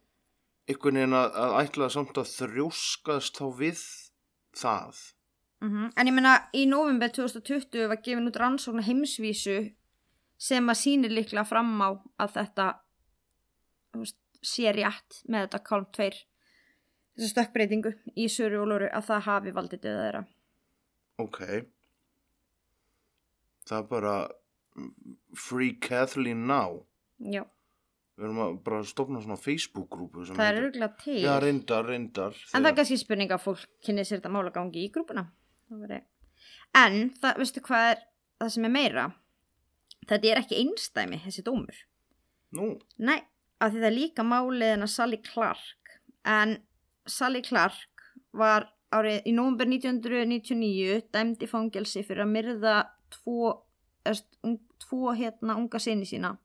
einhvern 0.67 0.99
veginn 0.99 1.15
að, 1.15 1.29
að 1.45 1.55
ætla 1.61 1.89
samt 1.93 2.19
að 2.19 2.33
þrjóskast 2.33 3.39
þá 3.39 3.45
við 3.61 3.85
það. 4.59 5.01
mm 5.63 5.89
en 5.95 6.07
ég 6.11 6.15
meina 6.15 6.35
í 6.55 6.65
november 6.69 7.11
2020 7.15 7.87
var 7.91 8.01
gefin 8.05 8.29
út 8.29 8.39
rannsókn 8.39 8.83
heimsvísu 8.85 9.57
sem 10.39 10.69
að 10.71 10.79
sýnir 10.81 11.11
líklega 11.11 11.43
fram 11.47 11.73
á 11.83 11.89
að 12.23 12.35
þetta 12.37 12.67
veist, 13.99 14.19
sé 14.41 14.71
rétt 14.71 15.21
með 15.27 15.47
þetta 15.47 15.63
kálm 15.67 15.87
tveir 15.95 16.15
þessu 17.17 17.33
stökkbreytingu 17.33 17.91
í 18.15 18.29
söru 18.31 18.61
og 18.63 18.69
lóru 18.71 18.87
að 18.95 19.09
það 19.09 19.25
hafi 19.27 19.51
valdið 19.57 19.81
döða 19.87 20.03
þeirra 20.05 20.25
Ok. 21.19 21.39
Það 23.67 23.77
er 23.81 23.87
bara 23.89 24.13
mm, 24.79 25.15
Free 25.35 25.73
Kathleen 25.83 26.45
Now. 26.47 26.85
já, 27.19 27.43
Við 28.19 28.27
erum 28.27 28.39
að 28.43 28.55
bara 28.65 28.83
stofna 28.83 29.21
svona 29.23 29.39
Facebook-grúpu. 29.39 30.25
það 30.27 30.45
er 30.45 30.57
örgulega 30.59 30.97
til 30.99 31.19
Já, 31.23 31.33
reyndar, 31.39 31.85
reyndar. 31.87 32.39
En 32.51 32.65
það 32.65 32.71
er 32.71 32.77
kannski 32.81 32.97
spurning 32.99 33.31
að 33.31 33.45
fólk 33.45 33.61
kynni 33.85 34.03
sér 34.03 34.19
þetta 34.19 34.31
mála 34.33 34.51
gangi 34.51 34.83
í 34.83 34.89
grúpuna. 34.91 35.23
En 36.75 36.97
það, 37.21 37.37
veistu 37.39 37.63
hvað 37.63 37.85
er 37.93 38.01
það 38.41 38.51
sem 38.55 38.67
er 38.67 38.73
meira? 38.73 39.05
Þetta 40.09 40.31
er 40.31 40.41
ekki 40.41 40.59
einstæmi, 40.59 41.21
þessi 41.23 41.45
dómur. 41.47 41.79
Nú, 42.57 42.67
Nei, 42.97 43.21
af 43.61 43.71
því 43.71 43.79
það 43.83 43.89
er 43.91 43.95
líka 43.95 44.25
málið 44.25 44.73
en 44.73 44.83
að 44.83 44.93
Sally 44.97 45.21
Clark. 45.23 45.95
En 46.27 46.57
Sally 47.07 47.43
Clark 47.45 48.03
var 48.35 48.67
árið 48.91 49.29
í 49.29 49.33
nómber 49.37 49.69
1999 49.69 51.01
dæmd 51.13 51.45
í 51.45 51.49
fangelsi 51.49 52.03
fyrir 52.03 52.25
að 52.25 52.33
myrða 52.33 52.75
tvo, 53.13 53.53
eðst, 54.03 54.27
un, 54.43 54.57
tvo 54.81 55.13
hérna 55.15 55.55
unga 55.61 55.79
sinni 55.81 56.09
sína. 56.09 56.35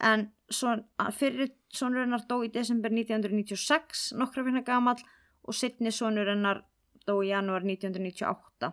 En 0.00 0.30
son, 0.48 0.84
fyrir 1.12 1.50
sonur 1.72 2.04
hennar 2.06 2.24
dó 2.28 2.40
í 2.44 2.50
desember 2.52 2.92
1996, 2.92 4.10
nokkra 4.18 4.44
finna 4.46 4.62
gamall 4.66 5.02
og 5.44 5.56
setni 5.56 5.92
sonur 5.92 6.30
hennar 6.32 6.64
dó 7.06 7.18
í 7.20 7.30
janúar 7.30 7.66
1998. 7.66 8.72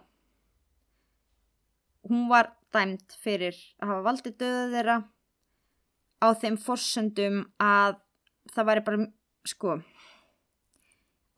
Hún 2.08 2.28
var 2.32 2.54
dæmd 2.74 3.16
fyrir 3.20 3.58
að 3.82 3.92
hafa 3.92 4.06
valdið 4.06 4.38
döða 4.40 4.66
þeirra 4.74 4.98
á 6.24 6.28
þeim 6.42 6.58
forsendum 6.62 7.42
að 7.62 8.00
það 8.54 8.70
væri 8.70 8.84
bara, 8.88 9.08
sko, 9.48 9.78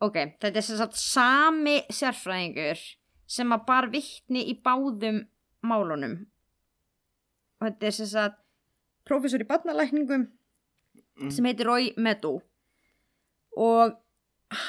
ok, 0.06 0.18
þetta 0.40 0.54
er 0.54 0.66
sem 0.66 0.80
sagt 0.80 1.00
sami 1.02 1.80
sérfræðingur 1.90 2.84
sem 3.30 3.54
að 3.54 3.66
bar 3.68 3.90
vittni 3.94 4.46
í 4.52 4.56
báðum 4.64 5.24
málunum. 5.66 6.16
Og 7.60 7.68
þetta 7.68 7.90
er 7.90 7.98
sem 7.98 8.10
sagt 8.14 8.40
prófessor 9.10 9.42
í 9.44 9.50
barnalækningum 9.50 10.28
Mm. 11.20 11.32
sem 11.36 11.44
heitir 11.50 11.68
Roy 11.68 11.90
Meadow 12.00 12.38
og 13.60 13.98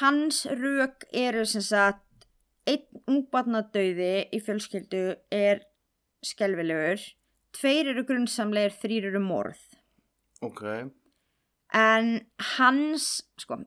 hans 0.01 0.41
rök 0.51 1.05
eru 1.15 1.45
sem 1.47 1.63
sagt 1.63 2.25
einn 2.67 2.99
ungbarnadauði 3.07 4.09
í 4.35 4.39
fjölskyldu 4.43 5.03
er 5.31 5.61
skelvilegur, 6.27 6.99
tveir 7.55 7.87
eru 7.93 8.03
grunnsamlegir, 8.03 8.75
þrýr 8.81 9.07
eru 9.13 9.21
morð. 9.23 9.61
ok, 10.41 10.91
En 11.73 12.25
hans, 12.57 13.21
sko, 13.39 13.61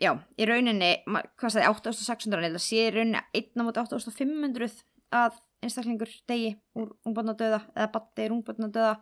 já, 0.00 0.12
í 0.38 0.46
rauninni, 0.46 0.92
hvað 1.08 1.56
sagði, 1.56 1.66
8600, 1.74 2.44
eða 2.52 2.60
sé 2.62 2.84
í 2.86 2.92
rauninni 2.94 3.18
1 3.34 3.58
á 3.58 3.62
móti 3.66 3.82
8500 3.82 4.84
að 5.12 5.40
einstaklingur 5.62 6.12
degi 6.30 6.54
úr 6.78 6.94
ungbarnadauða 7.04 7.64
eða 7.74 7.90
batti 7.92 8.22
er 8.28 8.30
ungbarnadauða. 8.36 8.94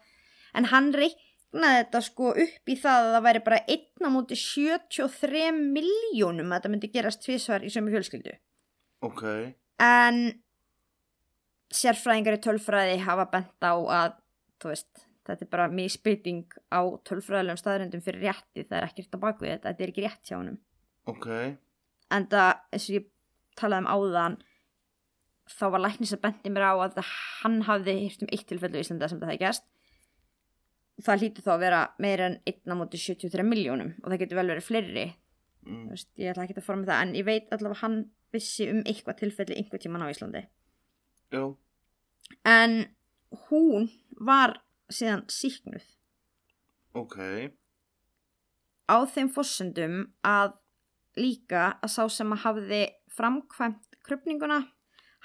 En 0.54 0.68
hann 0.72 0.90
reiknaði 0.96 1.84
þetta 1.84 2.02
sko 2.06 2.32
upp 2.34 2.70
í 2.72 2.76
það 2.78 3.06
að 3.06 3.14
það 3.16 3.26
væri 3.28 3.42
bara 3.48 3.60
1 3.76 4.06
á 4.06 4.08
móti 4.10 4.38
73 4.38 5.50
miljónum 5.58 6.50
að 6.50 6.58
þetta 6.58 6.72
myndi 6.74 6.92
gerast 6.94 7.22
tvisvar 7.24 7.66
í 7.66 7.72
sömu 7.72 7.92
fjölskyldu. 7.94 8.36
ok, 9.06 9.24
En 9.80 10.42
sérfræðingar 11.72 12.36
í 12.36 12.42
tölfræði 12.44 12.98
hafa 13.06 13.28
bent 13.32 13.64
á 13.64 13.72
að, 13.72 14.18
þú 14.60 14.72
veist, 14.72 15.06
þetta 15.28 15.46
er 15.46 15.50
bara 15.52 15.68
misbytting 15.72 16.42
á 16.74 16.80
tölfræðilegum 17.06 17.60
staðrendum 17.60 18.02
fyrir 18.04 18.26
rétti, 18.26 18.64
það 18.66 18.76
er 18.80 18.86
ekkert 18.88 19.14
á 19.16 19.18
baku 19.22 19.46
þetta, 19.46 19.70
þetta 19.70 19.84
er 19.86 19.92
ekki 19.92 20.04
rétt 20.04 20.30
hjá 20.30 20.36
honum. 20.36 20.58
ok, 21.06 21.28
En 22.10 22.26
það, 22.26 22.48
eins 22.74 22.86
og 22.88 22.94
ég 22.96 23.04
talaði 23.60 23.84
um 23.84 23.90
áðan, 23.94 24.36
þá 25.50 25.64
var 25.70 25.82
læknis 25.84 26.14
að 26.16 26.22
bendi 26.24 26.50
mér 26.50 26.66
á 26.66 26.74
að 26.74 26.96
hann 27.42 27.60
hafði 27.68 27.94
hýrt 28.00 28.24
um 28.26 28.32
eitt 28.34 28.46
tilfellu 28.50 28.80
í 28.80 28.82
Íslanda 28.84 29.08
sem 29.10 29.20
það 29.20 29.30
hefði 29.30 29.44
gæst. 29.44 29.64
Það 31.00 31.22
hlýtur 31.24 31.44
þá 31.46 31.50
að 31.54 31.62
vera 31.64 31.80
meira 32.02 32.26
en 32.30 32.38
1 32.50 32.72
á 32.72 32.74
móti 32.76 32.98
73 33.00 33.44
miljónum 33.46 33.92
og 34.02 34.10
það 34.10 34.20
getur 34.24 34.40
vel 34.40 34.50
verið 34.52 34.66
fleiri. 34.66 35.04
Mm, 35.66 35.84
Veist, 35.92 36.08
ég 36.20 36.32
ætla 36.32 36.44
ekki 36.46 36.56
að 36.58 36.66
fara 36.66 36.80
með 36.80 36.90
það, 36.90 37.02
en 37.04 37.14
ég 37.18 37.26
veit 37.28 37.50
allavega 37.52 37.80
hann 37.82 37.98
vissi 38.32 38.66
um 38.72 38.80
eitthvað 38.88 39.18
tilfelli 39.20 39.56
einhver 39.60 39.80
tíman 39.82 40.04
á 40.04 40.12
Íslandi. 40.12 40.42
já, 41.32 41.42
En 42.44 42.72
hún 43.48 43.90
var 44.18 44.60
síðan 44.90 45.24
síknuð 45.30 45.84
ok, 46.94 47.16
á 48.90 48.96
þeim 49.06 49.30
fossendum 49.30 49.96
að 50.26 50.56
líka 51.16 51.78
að 51.82 51.92
sá 51.94 52.02
sem 52.10 52.32
að 52.34 52.42
hafði 52.44 52.82
framkvæmt 53.14 53.98
krupninguna 54.06 54.60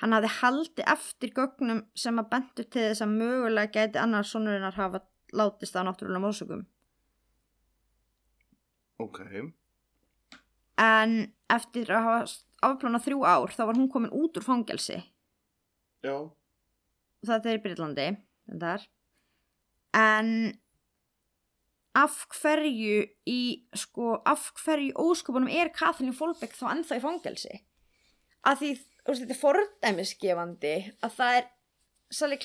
hann 0.01 0.13
hafði 0.13 0.31
haldið 0.41 0.91
eftir 0.93 1.33
gögnum 1.37 1.83
sem 1.95 2.19
að 2.19 2.29
bentu 2.33 2.63
til 2.67 2.89
þess 2.89 3.05
að 3.05 3.15
mögulega 3.17 3.71
gæti 3.71 4.01
annars 4.01 4.33
sonurinnar 4.35 4.75
hafa 4.77 5.01
látist 5.35 5.75
á 5.77 5.83
náttúrulega 5.83 6.23
mórsökum 6.23 6.65
ok, 9.01 9.19
en 10.79 11.15
eftir 11.51 11.91
að 11.91 12.07
hafa 12.07 12.19
afplana 12.65 13.01
þrjú 13.03 13.23
ár 13.27 13.53
þá 13.53 13.63
var 13.67 13.79
hún 13.79 13.91
komin 13.91 14.13
út 14.15 14.37
úr 14.39 14.45
fangelsi. 14.45 14.99
Já, 16.05 16.15
þetta 17.25 17.51
er 17.51 17.59
í 17.59 17.63
Breitlandi 17.63 18.07
en 19.95 20.31
af 21.95 22.17
hverju 22.35 23.05
í 23.31 23.39
sko, 23.77 24.17
af 24.27 24.51
hverju 24.59 24.95
óskupunum 24.99 25.49
er 25.49 25.71
Kathleen 25.73 26.15
Folbeck 26.15 26.57
þá 26.57 26.67
ennþá 26.73 26.99
í 26.99 27.03
fangelsi? 27.03 27.61
Að 28.45 28.59
því, 28.61 28.71
þetta 29.07 29.33
er 29.33 29.39
fordæmisgefandi 29.41 30.75
að 31.05 31.15
það 31.17 31.39
er 31.39 31.51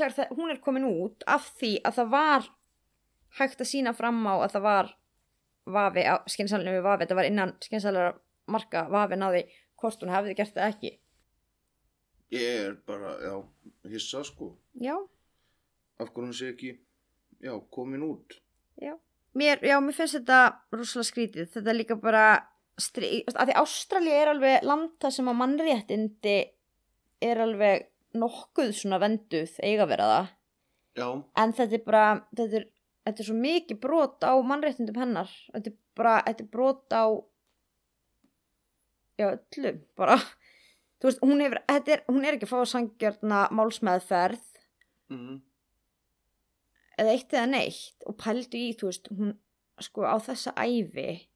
að 0.07 0.37
hún 0.39 0.53
er 0.55 0.63
komin 0.63 0.87
út 0.89 1.27
af 1.29 1.51
því 1.59 1.75
að 1.85 1.99
það 1.99 2.15
var 2.15 2.49
hægt 3.39 3.61
að 3.63 3.71
sína 3.71 3.93
fram 3.97 4.19
á 4.27 4.35
að 4.41 4.57
það 4.57 4.67
var 4.67 4.91
vafi, 5.71 6.05
skynsallega 6.33 6.83
vafi, 6.83 7.05
þetta 7.05 7.19
var 7.21 7.29
innan 7.29 7.55
skynsallega 7.63 8.15
marka 8.51 8.87
vafi 8.91 9.19
náði 9.21 9.45
hvort 9.81 10.03
hún 10.03 10.13
hefði 10.13 10.37
gert 10.39 10.57
það 10.57 10.75
ekki. 10.75 10.93
Ég 12.31 12.67
er 12.69 12.77
bara, 12.87 13.17
já, 13.25 13.35
hissa 13.91 14.23
sko, 14.27 14.53
já, 14.79 14.95
af 15.99 16.13
hún 16.15 16.33
sé 16.37 16.53
ekki, 16.55 16.77
já, 17.43 17.55
komin 17.75 18.05
út, 18.07 18.39
Já, 18.81 18.95
mér, 19.37 19.61
já, 19.67 19.77
mér 19.83 19.93
finnst 19.93 20.17
þetta 20.17 20.39
rosalega 20.73 21.09
skrítið. 21.11 21.49
Þetta 21.53 21.71
er 21.73 21.77
líka 21.77 21.97
bara, 22.01 22.25
stri, 22.81 23.11
að 23.29 23.51
því 23.51 23.57
Ástralja 23.61 24.21
er 24.23 24.31
alveg 24.33 24.65
land 24.65 24.95
þar 25.03 25.13
sem 25.17 25.29
að 25.29 25.39
mannréttindi 25.43 26.37
er 27.21 27.43
alveg 27.45 27.89
nokkuð 28.17 28.73
svona 28.79 29.01
venduð 29.03 29.59
eiga 29.63 29.87
vera 29.91 30.07
það. 30.13 30.31
já, 30.97 31.09
En 31.43 31.53
þetta 31.59 31.77
er 31.77 31.85
bara, 31.85 32.05
þetta 32.33 32.61
er, 32.63 32.67
þetta 33.07 33.23
er 33.23 33.29
svo 33.29 33.37
mikið 33.39 33.81
brot 33.83 34.27
á 34.27 34.33
mannréttindum 34.45 35.01
hennar. 35.01 35.33
Þetta 35.55 35.73
er 35.73 35.77
bara, 35.99 36.15
þetta 36.29 36.45
er 36.45 36.51
brot 36.55 36.97
á, 36.97 37.05
já, 39.21 39.27
öllum, 39.35 39.83
bara. 40.01 40.19
Þú 41.01 41.09
veist, 41.09 41.23
hún 41.25 41.45
hefur, 41.45 41.63
er, 41.73 42.03
hún 42.11 42.27
er 42.27 42.37
ekki 42.37 42.49
að 42.49 42.53
fá 42.53 42.73
sangjörna 42.75 43.45
málsmeðferð. 43.57 44.47
Mm, 45.11 45.39
eða 47.01 47.15
eitt 47.17 47.33
eða 47.33 47.49
neitt. 47.55 48.05
Og 48.07 48.19
pældu 48.21 48.61
í, 48.61 48.75
þú 48.77 48.91
veist, 48.91 49.13
hún 49.17 49.39
sko 49.81 50.05
á 50.05 50.17
þessa 50.21 50.53
æfi 50.61 51.31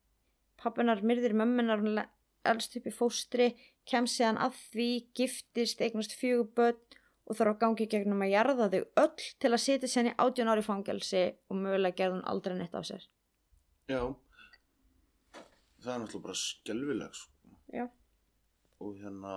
pappinar 0.61 1.03
myrðir 1.05 1.37
mömmunar 1.37 1.83
hún 1.83 2.01
elst 2.49 2.77
upp 2.79 2.89
í 2.89 2.95
fóstri 2.95 3.49
kem 3.89 4.09
síðan 4.09 4.41
að 4.41 4.57
því, 4.73 4.89
giftist 5.17 5.83
eignast 5.85 6.17
fjögur 6.17 6.51
börn 6.57 7.01
og 7.25 7.39
þarf 7.39 7.55
að 7.55 7.61
gangi 7.63 7.87
gegnum 7.91 8.23
að 8.25 8.33
jarða 8.35 8.69
þau 8.73 8.83
öll 9.05 9.27
til 9.41 9.51
að 9.53 9.63
setja 9.65 9.91
sér 9.91 10.11
í 10.11 10.15
átján 10.21 10.53
ári 10.53 10.65
fangelsi 10.67 11.25
og 11.49 11.59
mögulega 11.61 11.99
gerði 12.01 12.19
hún 12.19 12.29
aldrei 12.31 12.57
neitt 12.59 12.77
á 12.77 12.83
sér. 12.85 13.05
Já, 13.89 14.01
það 15.85 15.93
er 15.95 16.01
náttúrulega 16.05 16.27
bara 16.29 16.41
skelvileg 16.41 17.19
sko, 17.19 17.59
Já. 17.73 17.85
og 18.81 18.97
hérna, 19.01 19.35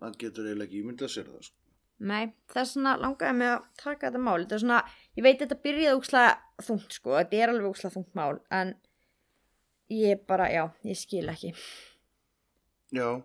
maður 0.00 0.20
getur 0.24 0.48
eiginlega 0.48 0.68
ekki 0.68 0.82
ímyndað 0.84 1.14
sér 1.14 1.32
það 1.32 1.48
sko, 1.48 1.56
Nei, 2.00 2.30
það 2.48 2.62
er 2.62 2.68
svona 2.70 2.92
langaði 2.96 3.36
mig 3.36 3.50
að 3.52 3.64
taka 3.76 4.06
þetta 4.06 4.20
mál. 4.24 4.38
Þetta 4.40 4.54
er 4.56 4.62
svona, 4.62 4.76
ég 5.18 5.24
veit 5.26 5.42
þetta 5.42 5.56
byrjaði 5.66 5.98
úkslega 5.98 6.30
þungt 6.64 6.94
sko, 6.96 7.12
þetta 7.18 7.36
er 7.36 7.52
alveg 7.52 7.68
úkslega 7.74 7.92
þungt 7.92 8.14
mál 8.16 8.38
en 8.56 8.70
ég 9.92 10.22
bara, 10.30 10.46
já, 10.48 10.62
ég 10.88 10.96
skil 10.96 11.26
ekki. 11.28 11.50
Já, 12.96 13.20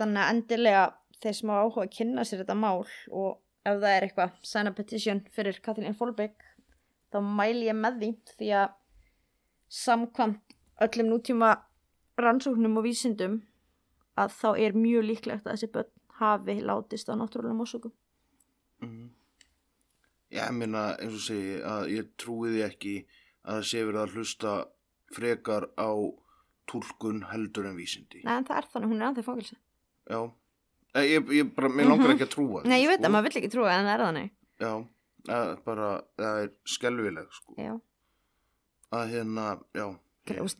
þannig 0.00 0.22
að 0.22 0.32
endilega 0.32 0.86
þeir 1.22 1.38
sem 1.38 1.52
hafa 1.52 1.66
áhuga 1.66 1.86
að 1.86 1.94
kynna 1.96 2.24
sér 2.26 2.42
þetta 2.42 2.58
mál 2.58 2.82
og 2.82 3.40
ef 3.62 3.78
það 3.78 3.94
er 3.94 4.06
eitthvað 4.06 4.38
sign 4.46 4.70
a 4.70 4.74
petition 4.74 5.22
fyrir 5.34 5.60
Kathleen 5.64 5.96
Folbeck 5.98 6.46
þá 7.12 7.20
mæli 7.22 7.68
ég 7.68 7.78
með 7.78 8.00
því 8.00 8.10
því 8.38 8.50
að 8.62 8.76
samkvæmt 9.82 10.56
öllum 10.86 11.12
nútíma 11.12 11.52
rannsóknum 12.20 12.78
og 12.80 12.86
vísindum 12.86 13.40
að 14.18 14.34
þá 14.40 14.48
er 14.66 14.76
mjög 14.76 15.08
líklegt 15.08 15.46
að 15.46 15.54
þessi 15.54 15.70
börn 15.76 15.92
hafi 16.18 16.58
látist 16.60 17.08
á 17.08 17.14
náttúrulega 17.16 17.56
mósökum 17.56 17.94
mm. 18.82 19.08
já, 20.34 20.42
ég 20.44 20.58
meina, 20.58 20.90
eins 20.98 21.16
og 21.16 21.24
segi, 21.28 21.56
að 21.64 21.88
ég 21.94 22.12
trúi 22.20 22.52
því 22.52 22.66
ekki 22.66 22.96
að 23.42 23.56
það 23.60 23.70
sé 23.70 23.86
verið 23.86 24.02
að 24.02 24.18
hlusta 24.18 24.52
frekar 25.12 25.70
á 25.78 25.90
túlkun 26.70 27.24
heldur 27.30 27.66
en 27.68 27.78
vísindi, 27.78 28.22
Nei 28.26 28.36
en 28.38 28.46
það 28.48 28.60
er 28.60 28.70
þannig, 28.74 28.92
hún 28.92 29.02
er 29.02 29.08
anþví 29.08 29.26
fangilsi 29.26 29.56
já, 29.56 30.20
Eh, 30.20 30.41
ég, 30.94 31.30
ég 31.32 31.54
bara, 31.54 31.68
mér 31.68 31.88
langar 31.88 32.08
Mhm. 32.08 32.16
ekki 32.18 32.26
að 32.28 32.34
trúa 32.34 32.62
því, 32.62 32.66
Nei 32.68 32.82
ég 32.84 32.88
veit 32.88 32.98
sko. 33.00 33.06
að 33.08 33.12
maður 33.12 33.22
vill 33.28 33.42
ekki 33.42 33.52
trúa 33.52 33.70
en 33.72 33.86
það 33.86 33.94
er 33.94 34.04
þannig 34.06 34.30
Já, 34.60 34.72
er 35.28 35.56
bara, 35.64 36.02
það 36.18 36.42
er 36.44 36.50
skelvileg, 36.66 37.28
sko. 37.32 37.54
Já, 37.58 37.80
Að 38.92 39.08
hérna, 39.10 39.60
já. 39.74 39.98
Gre- 40.26 40.42
úst, 40.44 40.58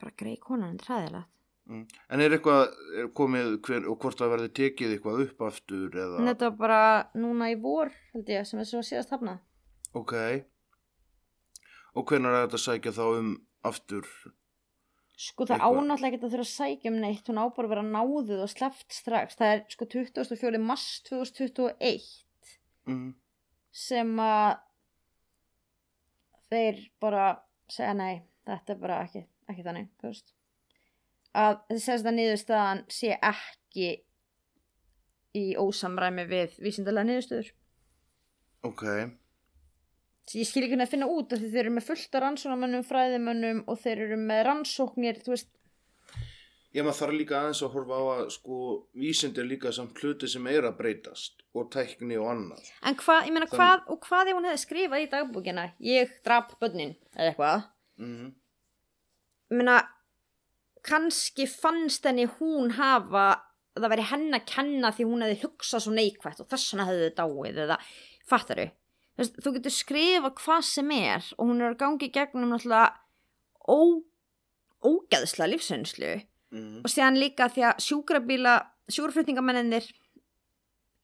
bara 0.00 0.12
greið 0.16 0.40
konan 0.40 0.70
en 0.70 0.78
træðilegt 0.78 1.26
Mm. 1.68 1.88
En 2.10 2.20
er 2.20 2.30
eitthvað 2.30 2.68
er 2.96 3.08
komið 3.08 3.58
hver, 3.60 3.88
og 3.90 3.98
hvort 3.98 4.16
það 4.16 4.30
verði 4.38 4.48
tekið 4.54 4.92
eitthvað 5.00 5.22
upp 5.26 5.38
aftur 5.40 5.90
eða? 5.90 6.20
Þetta 6.22 6.38
var 6.38 6.56
bara 6.56 7.08
núna 7.16 7.50
í 7.50 7.60
vor 7.60 7.90
held 8.14 8.24
ég 8.28 8.46
sem 8.46 8.60
er 8.60 8.64
svo 8.64 8.78
síðast 8.86 9.10
hafnað 9.10 9.40
Ok. 9.92 10.12
Og 11.96 12.04
hvenær 12.06 12.36
er 12.36 12.46
þetta 12.46 12.58
að 12.60 12.66
sækja 12.68 12.92
þá 12.92 13.18
um 13.18 13.36
aftur? 13.64 14.06
Sko 15.16 15.46
það 15.48 15.62
ánáttlega 15.64 16.12
ekki 16.12 16.26
að 16.26 16.32
þurfa 16.34 16.44
að 16.44 16.50
sækja 16.52 16.90
um 16.92 16.98
neitt, 17.00 17.28
hún 17.30 17.38
á 17.40 17.44
bara 17.48 17.64
að 17.66 17.72
vera 17.72 17.84
náðuð 17.88 18.42
og 18.44 18.50
sleppt 18.52 18.92
strax. 18.92 19.36
Það 19.38 19.52
er 19.54 19.62
sko 19.72 19.86
24. 19.88 20.58
mars 20.60 20.86
2021 21.08 22.22
Mm. 22.86 23.14
sem 23.72 24.12
að 24.22 24.58
þeir 26.52 26.82
bara 27.02 27.24
segja 27.68 27.94
nei, 27.98 28.22
þetta 28.46 28.74
er 28.76 28.78
bara 28.78 28.98
ekki, 29.02 29.24
ekki 29.50 29.64
þannig, 29.66 29.88
þú 29.98 30.10
veist. 30.12 30.32
Að 31.36 31.56
þess 31.72 32.04
að 32.06 32.14
niðurstaðan 32.16 32.84
sé 32.92 33.16
ekki 33.18 33.88
í 35.36 35.44
ósamræmi 35.58 36.28
við 36.30 36.54
vísindalega 36.62 37.08
niðurstöður. 37.10 37.50
Ok. 38.64 38.84
Því 38.86 39.25
ég 40.34 40.46
skil 40.48 40.62
ekki 40.64 40.72
hvernig 40.74 40.88
að 40.88 40.94
finna 40.96 41.06
út 41.12 41.32
af 41.32 41.38
því 41.38 41.50
þeir 41.52 41.60
eru 41.64 41.74
með 41.76 41.86
fullt 41.86 42.14
af 42.18 42.22
rannsóknarmönnum, 42.24 42.86
fræðimönnum 42.88 43.60
og 43.70 43.78
þeir 43.78 44.02
eru 44.06 44.16
með 44.18 44.42
rannsóknir, 44.50 45.22
þú 45.22 45.36
veist, 45.36 45.52
Ég 46.76 46.84
maður 46.84 46.98
þarf 46.98 47.14
líka 47.16 47.36
aðeins 47.38 47.60
að 47.64 47.70
horfa 47.72 47.96
á 47.96 48.04
að 48.12 48.26
sko 48.34 48.56
vísind 49.00 49.38
er 49.40 49.46
líka 49.48 49.70
samt 49.72 49.96
hluti 50.02 50.28
sem 50.28 50.44
er 50.50 50.66
að 50.68 50.74
breytast 50.76 51.40
og 51.56 51.70
tækni 51.72 52.18
og 52.20 52.26
annað. 52.34 52.66
En 52.84 52.98
hvað, 53.00 53.22
ég 53.24 53.32
meina, 53.32 53.46
Þannig- 53.46 53.62
hvað, 53.62 53.86
og 53.94 54.00
hvað 54.04 54.28
ef 54.28 54.36
hún 54.36 54.48
hefði 54.50 54.60
skrifað 54.60 55.04
í 55.06 55.08
dagbúkina? 55.14 55.64
Ég 55.80 56.10
drap 56.26 56.52
börnin, 56.60 56.92
eða 57.16 57.30
eitthvað. 57.32 57.64
Mm. 57.98 58.34
Ég 59.50 59.56
meina, 59.56 59.78
kannski 60.82 61.46
fannst 61.48 62.04
henni 62.04 62.26
hún 62.26 62.72
hafa 62.76 63.40
það 63.76 63.90
væri 63.94 64.06
henn 64.10 64.34
að 64.36 64.46
kenna 64.46 64.92
því 64.92 65.06
hún 65.08 65.24
hefði 65.24 65.40
hugsað 65.46 65.80
svo 65.86 65.92
neikvætt 65.96 66.40
og 66.44 66.48
þess 66.52 66.74
vegna 66.74 66.88
hefði 66.90 67.08
þið 67.08 67.16
dáið 67.22 67.62
eða 67.64 67.78
fattaru 68.28 68.70
veist, 69.18 69.36
þú 69.42 69.52
getur 69.56 69.74
skrifa 69.74 70.32
hvað 70.36 70.62
sem 70.68 70.92
er 70.96 71.26
og 71.36 71.50
hún 71.50 71.62
er 71.62 71.72
að 71.72 71.80
gangi 71.82 72.10
gegnum 72.12 72.52
náttúrulega 72.52 72.94
ó, 73.66 73.78
ógeðsla 74.86 75.50
lífsreynslu. 75.50 76.14
Mm. 76.54 76.84
og 76.86 76.90
síðan 76.92 77.18
líka 77.18 77.48
því 77.50 77.62
að 77.66 77.80
sjúkrabíla 77.82 78.52
sjúkraflutningamennir 78.86 79.88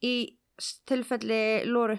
í 0.03 0.13
tilfelli 0.87 1.65
Lóru 1.67 1.97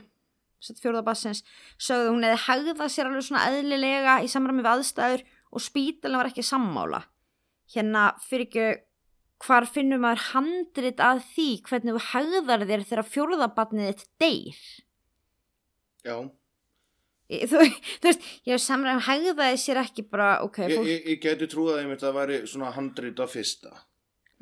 fjórðabassins 0.65 1.43
sögðu 1.77 2.15
hún 2.15 2.25
hefði 2.25 2.41
hegðað 2.47 2.93
sér 2.95 3.11
alveg 3.11 3.27
svona 3.27 3.45
eðlilega 3.51 4.15
í 4.25 4.31
samræmi 4.33 4.65
við 4.65 4.71
aðstæður 4.71 5.25
og 5.55 5.63
spítalinn 5.63 6.21
var 6.23 6.31
ekki 6.31 6.47
sammála. 6.47 7.03
Hérna 7.75 8.07
fyrir 8.25 8.49
ekki 8.49 8.67
hvar 9.45 9.69
finnum 9.69 10.05
maður 10.05 10.25
handrit 10.31 11.03
að 11.05 11.21
því 11.35 11.49
hvernig 11.69 11.99
þú 11.99 12.05
hegðar 12.15 12.67
þér 12.71 12.87
þegar 12.89 13.11
fjórðabarnið 13.13 13.91
þitt 13.91 14.09
deyr 14.23 14.63
Já, 16.05 16.17
þú, 17.51 17.63
þú 18.03 18.09
veist, 18.11 18.27
ég 18.51 18.61
samræmi 18.63 19.05
hegðaði 19.09 19.59
sér 19.63 19.81
ekki 19.85 20.05
bara, 20.11 20.35
ok, 20.45 20.61
fólk 20.69 20.89
ég, 20.91 21.07
ég 21.15 21.21
geti 21.25 21.49
trúið 21.51 21.81
að 21.81 21.95
það 22.05 22.17
væri 22.19 22.39
svona 22.51 22.73
handrit 22.77 23.21
af 23.25 23.33
fyrsta. 23.33 23.73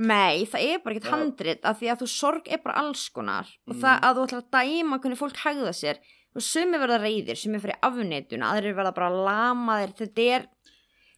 Nei, 0.02 0.42
það 0.48 0.64
er 0.66 0.80
bara 0.82 0.96
ekkert 0.96 1.10
Já. 1.10 1.12
handrit 1.14 1.66
af 1.68 1.78
því 1.78 1.90
að 1.92 2.00
þú 2.02 2.06
sorg 2.10 2.48
er 2.50 2.62
bara 2.64 2.80
alls 2.80 3.04
konar 3.12 3.46
og 3.68 3.74
Mm. 3.76 3.80
það 3.84 4.00
að 4.08 4.16
þú 4.18 4.24
ætlar 4.26 4.42
að 4.42 4.50
dæma 4.56 4.98
hvernig 5.02 5.20
fólk 5.20 5.36
hegða 5.44 5.72
sér 5.76 6.00
og 6.34 6.42
sumi 6.42 6.78
verða 6.80 6.96
reyðir, 7.02 7.36
sumi 7.38 7.60
fyrir 7.60 7.76
afneitun 7.84 8.42
aðrir 8.48 8.74
verða 8.74 8.94
bara 8.96 9.10
lamaðir 9.28 9.92
þetta 10.00 10.24
er, 10.38 10.46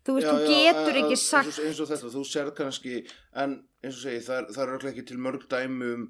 þú 0.05 0.17
veist, 0.19 0.27
Já, 0.27 0.35
þú 0.35 0.43
já, 0.43 0.51
getur 0.51 0.91
að- 0.91 1.01
ekki 1.05 1.17
sagt 1.23 1.47
eins 1.49 1.59
og, 1.63 1.65
eins 1.71 1.81
og 1.81 1.89
þetta, 1.95 2.11
þú 2.17 2.25
sérð 2.35 2.53
kannski 2.59 2.95
en 3.41 3.55
eins 3.85 3.95
og 3.95 4.03
segi, 4.03 4.21
það 4.27 4.37
er, 4.43 4.51
það 4.59 4.75
er 4.75 4.89
ekki 4.93 5.07
til 5.07 5.19
mörg 5.23 5.47
dæmi 5.49 5.93
um 5.95 6.05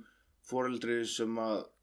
foreldri 0.48 0.98
sem 1.06 1.36
að 1.36 1.60
mm, 1.60 1.73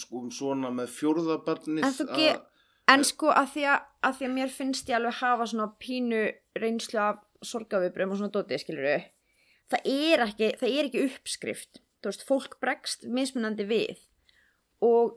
sko 0.00 0.24
svona 0.32 0.70
með 0.74 0.88
fjórðabarnið 0.96 1.84
En 1.84 1.92
ge- 2.16 2.40
en 2.88 3.04
sko 3.04 3.28
að 3.34 3.50
því 3.54 3.64
að, 3.74 3.86
að 4.08 4.16
því 4.18 4.26
að 4.28 4.34
mér 4.38 4.52
finnst 4.54 4.88
ég 4.88 4.96
alveg 4.96 5.18
hafa 5.20 5.46
svona 5.50 5.68
pínu 5.82 6.22
reynslu 6.56 7.00
af 7.04 7.18
sorgaviðbröðum 7.44 8.14
og 8.14 8.20
svona 8.22 8.34
dótið 8.34 8.62
skilur 8.64 8.88
það 9.68 9.88
er 9.92 10.24
ekki, 10.24 10.46
það 10.58 10.70
er 10.72 10.88
ekki 10.88 11.04
uppskrift. 11.04 11.80
Þú 12.00 12.08
veist, 12.08 12.22
fólk 12.24 12.54
bregst 12.62 13.04
mismunandi 13.10 13.66
við. 13.68 13.98
Og 14.80 15.16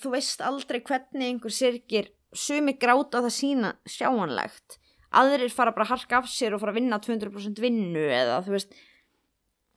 þú 0.00 0.10
veist 0.16 0.40
aldrei 0.42 0.80
hvernig 0.80 1.28
einhver 1.28 1.52
sirkir 1.54 2.08
sumi 2.34 2.74
gráta 2.80 3.20
það 3.22 3.34
sína 3.36 3.70
sjáanlegt. 3.86 4.78
Aðrir 5.12 5.52
fara 5.52 5.74
bara 5.76 5.84
að 5.84 5.92
harka 5.92 6.18
af 6.22 6.30
sér 6.32 6.56
og 6.56 6.62
fara 6.62 6.72
að 6.72 6.80
vinna 6.80 6.98
200% 6.98 7.60
vinnu 7.60 8.02
eða 8.08 8.38
þú 8.46 8.54
veist 8.56 8.72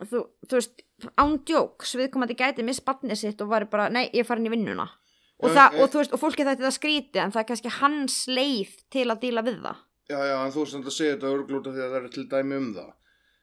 þú, 0.04 0.22
þú 0.50 0.58
veist, 0.60 0.84
ándjóks 1.22 1.96
viðkomandi 2.00 2.36
gæti 2.40 2.64
miss 2.68 2.82
barnið 2.84 3.18
sitt 3.22 3.42
og 3.42 3.50
var 3.54 3.66
bara, 3.72 3.90
nei, 3.90 4.06
ég 4.14 4.24
er 4.24 4.28
farin 4.28 4.48
í 4.48 4.52
vinnuna 4.54 4.86
og, 5.40 5.50
Já, 5.50 5.56
það, 5.56 5.80
og 5.84 5.90
þú 5.94 6.02
veist, 6.02 6.14
og 6.16 6.20
fólki 6.22 6.46
þetta 6.48 6.72
skríti 6.72 7.20
en 7.24 7.32
það 7.32 7.42
er 7.44 7.48
kannski 7.52 7.74
hans 7.80 8.20
leið 8.28 8.76
til 8.92 9.08
að 9.12 9.22
díla 9.24 9.44
við 9.46 9.62
það 9.64 9.82
Já, 10.06 10.20
já, 10.30 10.36
en 10.46 10.52
þú 10.54 10.62
er 10.62 10.70
samt 10.74 10.86
að 10.92 10.96
segja 11.00 11.16
þetta 11.16 11.32
örglúta 11.34 11.72
því 11.74 11.82
að 11.86 11.94
það 11.96 12.04
er 12.04 12.14
til 12.16 12.28
dæmi 12.36 12.56
um 12.62 12.70
það 12.76 12.92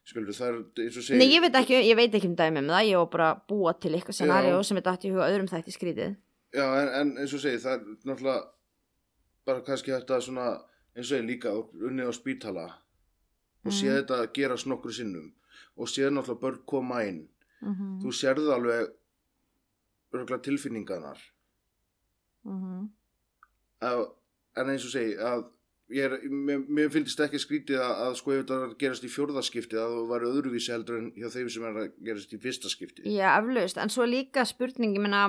Skilur, 0.03 0.34
það 0.34 0.48
er 0.48 0.57
eins 0.84 0.96
og 0.98 1.05
segja 1.07 1.18
Nei, 1.20 1.28
ég 1.30 1.42
veit 1.44 1.57
ekki, 1.61 1.76
ég 1.86 1.96
veit 1.98 2.14
ekki 2.18 2.28
um 2.30 2.36
dæmi 2.38 2.59
um 2.62 2.70
það, 2.72 2.86
ég 2.90 2.98
var 3.03 3.11
bara 3.12 3.28
að 3.32 3.42
búa 3.53 3.72
til 3.78 3.92
eitthvað 3.94 4.16
scenario 4.18 4.57
Já. 4.59 4.62
sem 4.66 4.80
er 4.80 4.86
dætt 4.88 5.05
í 5.07 5.12
huga 5.14 5.28
öðrum 5.30 5.50
þætti 5.50 5.74
skrítið. 5.76 6.16
Já, 6.53 6.64
en, 6.80 6.88
en 7.00 7.12
eins 7.22 7.34
og 7.36 7.42
segi, 7.44 7.61
það 7.62 7.76
er 7.76 7.84
náttúrulega 8.11 8.40
bara 9.46 9.62
kannski 9.66 9.92
þetta 9.94 10.18
svona 10.26 10.46
eins 10.96 11.07
og 11.07 11.11
segi 11.12 11.26
líka 11.28 11.53
unnið 11.55 12.11
á 12.11 12.14
spítala 12.18 12.64
og 13.62 13.70
Mm. 13.70 13.76
séð 13.78 13.94
þetta 14.00 14.16
gerast 14.34 14.66
nokkru 14.66 14.90
sinnum 14.90 15.28
og 15.76 15.88
séð 15.88 16.10
náttúrulega 16.12 16.40
börn 16.46 16.62
koma 16.66 17.02
inn 17.08 17.28
Mm 17.62 17.74
-hmm. 17.74 18.00
þú 18.02 18.08
sérðu 18.10 18.50
alveg 18.52 18.88
örgulega 20.12 20.42
tilfinningarnar 20.42 21.18
Mhm. 22.44 22.88
að, 23.82 24.00
en 24.56 24.66
eins 24.72 24.84
og 24.84 24.90
segi 24.90 25.14
að 25.16 25.44
ég 25.92 26.04
er, 26.08 26.16
mér, 26.30 26.64
mér 26.68 26.90
finnst 26.90 27.20
ekki 27.20 27.38
skrítið 27.38 27.78
að, 27.78 27.92
að 28.06 28.14
sko 28.18 28.32
ef 28.32 28.42
þetta 28.42 28.58
var 28.62 28.74
gerast 28.80 29.04
í 29.04 29.10
fjórðaskipti 29.12 29.76
að 29.78 29.94
það 29.94 30.10
væri 30.12 30.30
öðruvísi 30.32 30.72
heldur 30.72 30.98
en 30.98 31.12
hjá 31.14 31.28
þeim 31.30 31.48
sem 31.54 31.64
er 31.68 31.80
að 31.84 31.92
gerast 32.04 32.32
í 32.34 32.38
fyrsta 32.42 32.68
skipti 32.72 33.02
Já, 33.14 33.38
eflaust, 33.38 33.78
en 33.78 33.88
svo 33.88 34.02
er 34.02 34.08
líka 34.08 34.44
spurning, 34.44 34.94
ég 34.96 35.00
meina, 35.00 35.28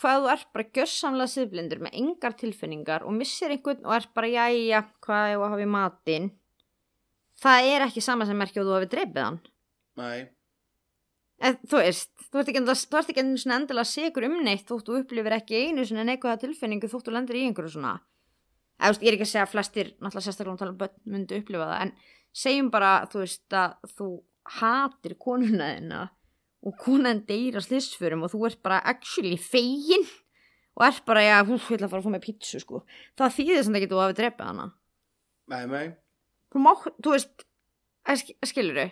hvað 0.00 0.22
þú 0.22 0.32
ert 0.32 0.52
bara 0.54 0.64
gjörsamlega 0.72 1.26
siðblindur 1.34 1.80
með 1.84 1.92
engar 2.00 2.32
tilfinningar 2.32 3.02
og 3.04 3.12
missir 3.12 3.50
einhvern 3.50 3.84
og 3.84 3.92
ert 3.94 4.14
bara, 4.14 4.26
jæja, 4.26 4.86
hvað 5.04 5.30
ég 5.32 5.36
að 5.38 5.48
hafa 5.50 5.62
í 5.62 5.68
matinn, 5.68 6.30
það 7.42 7.72
er 7.76 7.80
ekki 7.88 8.00
sama 8.00 8.24
sem 8.24 8.36
merkja 8.38 8.62
og 8.62 8.68
þú 8.68 8.74
hafi 8.78 8.86
dreipið 8.96 9.22
hann. 9.24 9.40
Nei, 10.00 10.30
Eð, 11.42 11.58
þú 11.66 11.78
veist, 11.80 12.10
þú 12.30 12.38
ert 12.38 12.50
ekki, 12.52 12.60
þú 12.62 12.98
ert 13.00 13.08
ekki 13.10 13.22
endilega 13.24 13.84
sigur 13.88 14.26
um 14.28 14.34
neitt 14.46 14.68
þótt 14.68 14.86
þú 14.86 14.98
upplifir 15.00 15.34
ekki 15.34 15.62
einu 15.66 15.84
svona 15.88 16.04
neikvæða 16.06 16.38
tilfinningu 16.44 16.90
þótt 16.90 17.08
þú 17.08 17.14
lendir 17.16 17.38
í 17.40 17.42
einhverju 17.48 17.72
svona. 17.74 17.96
Eða, 18.78 18.92
veist, 18.92 19.02
ég 19.02 19.10
er 19.10 19.16
ekki 19.16 19.26
að 19.26 19.30
segja 19.32 19.46
að 19.48 19.54
flestir 19.56 19.90
náttúrulega 19.96 20.26
sérstaklega 20.28 20.52
um 20.52 20.60
tala 20.60 20.74
um 20.74 20.78
börn 20.78 20.94
myndu 21.16 21.40
upplifa 21.40 21.66
það 21.72 21.82
en 21.86 21.92
segjum 22.44 22.70
bara, 22.74 22.92
þú 23.10 23.24
veist, 23.24 23.58
að 23.58 23.74
þú 23.96 24.08
hatir 24.60 25.16
konuna 25.26 25.72
þina 25.72 26.00
og 26.62 26.78
konan 26.78 27.24
deyr 27.26 27.58
á 27.58 27.62
slissförum 27.66 28.22
og 28.22 28.34
þú 28.36 28.46
ert 28.46 28.62
bara 28.62 28.78
actually 28.94 29.34
fegin 29.34 30.06
og 30.78 30.86
ert 30.86 31.02
bara, 31.10 31.26
já, 31.26 31.36
hú, 31.42 31.58
ég 31.58 31.74
ætla 31.74 31.90
að 31.90 31.96
fara 31.96 32.04
að 32.04 32.06
fá 32.06 32.14
mig 32.14 32.22
pítsu 32.22 32.62
sko, 32.62 32.84
það 33.18 33.36
þýðir 33.40 33.66
samt 33.66 33.80
ekki 33.80 33.90
að 33.90 33.96
þú 33.96 34.02
hafi 34.04 34.20
drepið 34.22 34.50
hana. 34.52 34.72
Nei, 35.50 35.62
nei. 35.74 35.86
Þú 36.54 36.62
má, 36.62 36.72
þú 37.02 37.18
veist 37.18 37.48
skilur 38.46 38.78
þau 38.78 38.90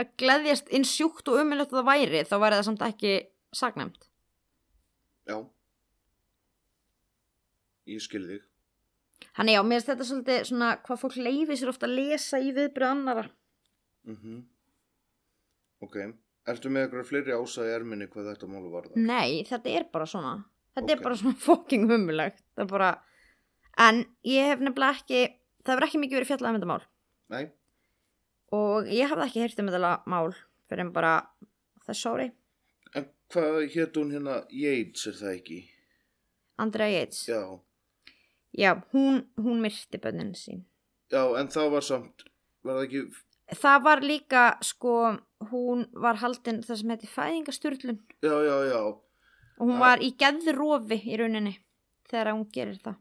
að 0.00 0.10
gleðjast 0.20 0.72
inn 0.74 0.84
sjúkt 0.88 1.28
og 1.30 1.40
umilegt 1.42 1.72
að 1.72 1.80
það 1.80 1.88
væri 1.90 2.22
þá 2.28 2.34
væri 2.42 2.58
það 2.58 2.66
samt 2.68 2.82
ekki 2.88 3.12
sagnæmt. 3.54 4.08
Já. 5.30 5.36
Ég 7.94 8.00
skil 8.02 8.24
þig. 8.26 8.42
Þannig 9.34 9.56
já, 9.56 9.62
mér 9.66 9.78
finnst 9.80 9.90
þetta 9.90 10.06
svolítið 10.08 10.42
svona 10.48 10.68
hvað 10.84 11.00
fólk 11.00 11.16
leifir 11.20 11.58
sér 11.58 11.70
ofta 11.72 11.88
að 11.88 11.94
lesa 11.98 12.38
í 12.42 12.50
viðbröð 12.54 12.90
annara 12.90 13.24
mm 14.04 14.16
Ok, 15.84 15.96
ertu 16.48 16.70
með 16.72 16.84
eitthvað 16.86 17.08
fleiri 17.08 17.32
í 17.66 17.72
erminni 17.74 18.06
hvað 18.08 18.28
þetta 18.30 18.46
málu 18.48 18.70
varða? 18.72 18.94
Nei, 18.96 19.42
þetta 19.48 19.68
er 19.74 19.84
bara 19.92 20.06
svona. 20.06 20.34
Þetta 20.76 20.86
Ok. 20.86 20.94
er 20.98 21.02
bara 21.04 21.16
svona 21.20 21.40
Það 22.54 22.64
er 22.64 22.70
bara 22.70 22.90
En 23.88 24.04
ég 24.24 24.46
hef 24.48 24.60
nefnilega 24.62 24.96
ekki 25.00 25.20
Það 25.64 25.72
hefur 25.74 25.86
ekki 25.88 26.00
mikið 26.04 26.18
verið 26.18 26.30
fjallað 26.30 26.48
um 26.50 26.56
þetta 26.60 26.70
mál. 26.70 26.82
Nei, 27.34 27.44
Og 28.54 28.88
ég 28.92 29.10
hafði 29.10 29.26
ekki 29.28 29.42
heyrt 29.44 29.60
um 29.62 29.70
þetta 29.72 29.92
mál 30.10 30.32
Fyrir 30.68 30.86
en 30.86 30.92
bara 30.94 31.14
þess 31.84 32.06
ári. 32.08 32.30
En 32.96 33.08
hvað 33.32 33.58
hétt 33.74 33.98
hún 34.00 34.12
hérna? 34.14 34.38
Yates 34.48 35.06
er 35.10 35.18
það 35.18 35.32
ekki? 35.38 35.58
Andrea 36.62 36.88
Yates. 36.92 37.24
Já, 37.28 37.42
Já, 38.54 38.70
hún, 38.94 39.24
hún 39.36 39.58
myrti 39.60 39.98
bönnin 39.98 40.34
sín. 40.38 40.62
Já, 41.10 41.26
en 41.40 41.48
það 41.50 41.72
var 41.74 41.82
samt 41.82 42.22
var 42.64 42.78
það 42.78 42.84
ekki, 42.86 43.02
Það 43.60 43.80
var 43.84 44.00
líka 44.00 44.42
sko 44.64 44.92
Hún 45.50 45.82
var 46.00 46.16
haldin 46.22 46.62
það 46.64 46.78
sem 46.80 46.92
heiti 46.94 47.08
fæðingasturlun 47.12 47.98
já, 48.24 48.32
já, 48.32 48.54
já. 48.70 48.78
Og 49.58 49.66
hún 49.68 49.76
Já. 49.76 49.80
var 49.82 50.00
í 50.00 50.14
geðrofi 50.16 50.96
í 51.04 51.18
rauninni 51.20 51.52
þegar 52.08 52.32
hún 52.32 52.46
gerir 52.54 52.78
það. 52.80 52.96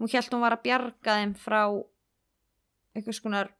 Hún 0.00 0.10
held 0.12 0.32
hún 0.34 0.42
var 0.42 0.56
að 0.56 0.64
bjarga 0.66 1.14
þeim 1.20 1.34
frá 1.38 1.60
einhvers 2.96 3.20
konar 3.22 3.52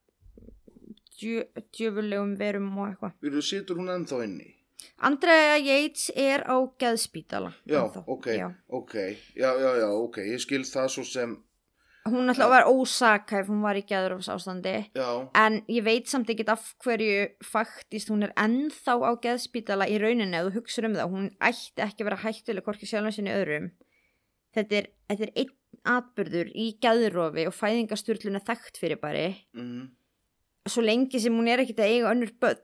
djöfulegum 1.20 2.36
verum 2.40 2.70
og 2.78 2.90
eitthvað. 2.90 3.16
Við 3.24 3.40
situr 3.46 3.80
hún 3.80 3.92
ennþá 3.94 4.22
inni? 4.26 4.52
Andrea 5.08 5.56
Yates 5.58 6.10
er 6.14 6.44
á 6.46 6.56
geðspítala 6.78 7.50
Já, 7.66 7.80
ennþá. 7.82 8.04
ok, 8.06 8.26
Já. 8.36 8.46
ok, 8.68 8.94
já, 9.34 9.50
já, 9.60 9.70
já, 9.80 9.88
ok, 9.90 10.18
ég 10.28 10.40
skil 10.44 10.62
það 10.68 10.88
svo 10.92 11.04
sem, 11.08 11.32
hún 12.06 12.30
ætla 12.30 12.46
að 12.46 12.52
vera 12.54 12.70
ósakæf 12.70 13.48
hún 13.50 13.64
var 13.64 13.74
í 13.80 13.82
geðrofs 13.88 14.28
ástandi 14.30 14.74
já, 14.94 15.08
en 15.34 15.56
ég 15.72 15.82
veit 15.82 16.06
samt 16.12 16.28
ekki 16.30 16.44
af 16.52 16.68
hverju 16.84 17.24
faktist 17.42 18.12
hún 18.12 18.22
er 18.28 18.34
ennþá 18.38 18.94
á 19.00 19.10
geðspítala 19.24 19.88
í 19.90 19.96
rauninni 19.98 20.38
ef 20.38 20.46
þú 20.52 20.54
hugsa 20.60 20.84
um 20.86 20.94
það. 20.94 21.10
Hún 21.16 21.26
ætti 21.40 21.82
ekki 21.82 22.04
að 22.04 22.10
vera 22.12 22.22
hættuleg 22.22 22.64
hvorki 22.68 22.86
sjálfum 22.86 23.16
sinni 23.16 23.34
öðrum. 23.34 23.70
Þetta 24.54 24.76
er, 24.78 24.86
þetta 25.10 25.26
er 25.26 25.32
einn 25.42 25.54
atbyrður 25.96 26.52
í 26.54 26.68
geðrofi 26.84 27.48
og 27.48 27.56
fæðingasturlun 27.58 28.38
er 28.38 28.44
þekkt 28.46 28.78
fyrir 28.80 29.00
bari 29.02 29.26
mm, 29.56 29.82
svo 30.72 30.84
lengi 30.84 31.20
sem 31.22 31.34
hún 31.36 31.48
er 31.50 31.62
ekkert 31.62 31.82
að 31.84 31.94
eiga 31.94 32.12
önnur 32.12 32.32
börn. 32.42 32.62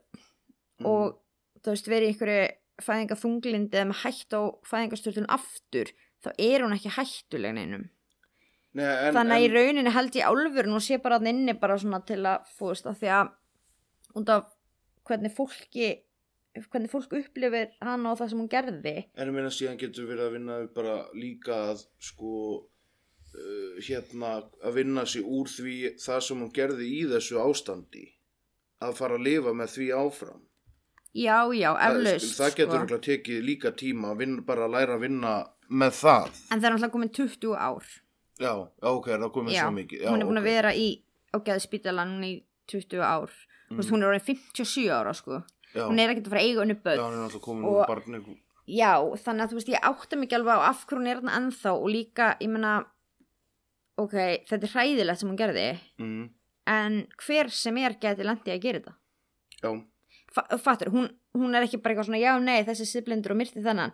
Mm, 0.79 0.87
og 0.89 1.17
þú 1.63 1.73
veist 1.73 1.89
verið 1.91 2.07
í 2.07 2.13
einhverju 2.13 2.45
fæðingaþunglindi 2.83 3.79
eða 3.79 3.89
með 3.91 3.99
hætt 4.03 4.35
á 4.35 4.41
fæðingasturlun 4.69 5.29
aftur 5.31 5.91
þá 6.23 6.31
er 6.37 6.63
hún 6.65 6.75
ekki 6.75 6.93
hættuleg 6.95 7.55
neinum. 7.57 7.85
Nei, 8.73 8.87
en, 8.87 9.13
þannig 9.13 9.35
að 9.35 9.43
í 9.43 9.49
en, 9.49 9.55
rauninni 9.57 9.93
held 9.93 10.15
ég 10.17 10.31
álfur 10.31 10.69
nú 10.71 10.79
sé 10.81 10.97
bara 11.01 11.19
að 11.19 11.29
inni 11.29 11.53
bara 11.61 11.77
svona 11.77 12.01
til 12.07 12.23
að 12.25 12.47
fúst 12.57 12.87
af 12.89 12.97
því 13.01 13.11
að 13.19 13.31
af 14.33 14.49
hvernig 15.05 15.33
fólki 15.33 15.91
hvernig 16.53 16.91
fólk 16.91 17.13
upplifir 17.17 17.71
hana 17.81 18.11
og 18.11 18.19
það 18.19 18.29
sem 18.29 18.41
hún 18.43 18.49
gerði. 18.51 18.95
En 19.17 19.29
ég 19.29 19.35
meina 19.35 19.53
síðan 19.53 19.79
getur 19.81 20.09
verið 20.09 20.27
að 20.27 20.35
vinna 20.35 20.57
bara 20.75 20.97
líka 21.17 21.55
að 21.71 21.85
sko 22.01 22.33
uh, 23.33 23.81
hérna 23.87 24.31
að 24.63 24.73
vinna 24.79 25.05
sig 25.05 25.23
úr 25.23 25.49
því 25.49 25.75
það 26.01 26.19
sem 26.27 26.41
hún 26.43 26.53
gerði 26.53 26.89
í 26.99 27.03
þessu 27.11 27.39
ástandi. 27.43 28.05
Að 28.83 28.97
fara 28.99 29.15
að 29.19 29.25
lifa 29.27 29.53
með 29.55 29.75
því 29.77 29.87
áfram. 29.95 30.41
Já, 31.13 31.37
já, 31.53 31.69
Það- 31.77 31.97
eflaust 31.97 32.39
það 32.39 32.55
getur 32.57 32.87
sko. 32.87 32.97
tekið 32.97 33.43
líka 33.45 33.71
tíma 33.71 34.11
að 34.13 34.17
vinna, 34.23 34.41
bara 34.41 34.65
að 34.67 34.71
læra 34.73 34.95
að 34.97 35.03
vinna 35.05 35.33
með 35.69 35.91
það. 36.01 36.29
En 36.51 36.59
það 36.59 36.65
er 36.65 36.73
náttúrulega 36.73 36.91
komin 36.91 37.13
20 37.13 37.55
ár. 37.55 37.83
Já, 38.41 38.53
ok, 38.81 39.05
það 39.07 39.23
er 39.23 39.33
komið 39.33 39.53
já, 39.53 39.61
svo 39.63 39.71
mikið. 39.77 40.01
Já, 40.01 40.09
hún 40.09 40.21
er 40.21 40.25
búin 40.25 40.37
ok. 40.37 40.43
að 40.43 40.49
vera 40.49 40.73
í 40.73 40.87
á 41.33 41.37
geðspítalan 41.45 42.23
í 42.23 42.33
20 42.67 43.01
ár. 43.01 43.29
Mm. 43.73 43.79
hún 43.89 44.03
er 44.03 44.09
orðin 44.11 44.25
57 44.53 44.89
ára 44.91 45.13
sko. 45.13 45.43
já, 45.73 45.87
hún 45.87 45.99
er 45.99 46.11
ekkert 46.13 46.27
að 46.27 46.33
fara 46.33 46.41
að 46.41 46.49
eiga 46.49 46.61
unni 46.61 46.75
já, 46.75 46.81
börn 46.83 47.25
er 47.25 47.39
komin 47.39 47.65
Og- 47.65 48.37
Já, 48.63 48.95
þannig 49.19 49.43
að 49.43 49.49
þú 49.51 49.57
veist, 49.57 49.69
ég 49.73 49.81
átta 49.83 50.15
mikið 50.15 50.37
alveg 50.37 50.55
á 50.55 50.61
af 50.69 50.85
hverju 50.87 50.99
hún 51.01 51.07
er 51.07 51.17
þarna 51.19 51.35
ennþá 51.39 51.71
og 51.75 51.87
líka, 51.91 52.37
ég 52.39 52.49
meina, 52.49 52.85
ok, 54.01 54.15
þetta 54.49 54.67
er 54.67 54.73
hræðilegt 54.73 55.21
sem 55.21 55.29
hún 55.29 55.39
gerði, 55.39 55.67
mm, 56.01 56.23
en 56.73 56.99
hver 57.25 57.51
sem 57.53 57.77
er 57.81 57.97
geti 58.01 58.25
lendið 58.25 58.55
að 58.55 58.63
gera 58.63 58.81
þetta? 58.81 58.95
já, 59.63 59.73
Fa 60.33 60.57
fattur, 60.57 60.89
hún, 60.89 61.11
hún 61.37 61.53
er 61.53 61.67
ekki 61.67 61.77
bara 61.77 61.93
eitthvað 61.93 62.07
svona, 62.07 62.21
já, 62.23 62.33
nei, 62.41 62.63
þessi 62.65 62.87
siblindur 62.89 63.35
og 63.35 63.37
myrti 63.37 63.61
þennan. 63.61 63.91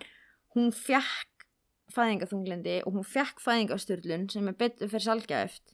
Hún 0.56 0.70
fjakk 0.72 1.43
fæðingaþunglindi 1.91 2.78
og 2.88 2.95
hún 2.95 3.04
fjakk 3.04 3.41
fæðingasturlun 3.43 4.30
sem 4.32 4.47
er 4.47 4.56
betur 4.56 4.88
fyrir 4.88 5.04
salgjæft, 5.04 5.74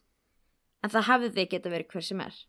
en 0.81 0.93
það 0.93 1.07
hafði 1.11 1.45
geta 1.51 1.69
verið 1.69 1.93
hver 1.93 2.07
sem 2.07 2.23
er. 2.25 2.39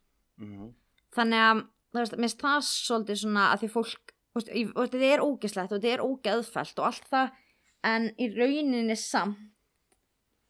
mm, 0.40 0.70
Þannig 1.16 1.44
að, 1.44 1.62
mér 1.96 2.10
finnst 2.14 2.40
það 2.40 2.64
svolítið 2.70 3.20
svona 3.20 3.50
að 3.52 3.60
því 3.64 3.70
fólk, 3.74 4.14
þetta 4.36 5.04
er 5.10 5.24
ógeðslegt 5.24 5.72
og 5.72 5.76
þetta 5.76 5.92
er 5.92 6.04
ógeðfælt 6.06 6.80
og 6.80 6.88
allt 6.88 7.12
það, 7.12 7.36
en 7.84 8.08
í 8.16 8.30
rauninni 8.32 8.96
samt 8.96 9.52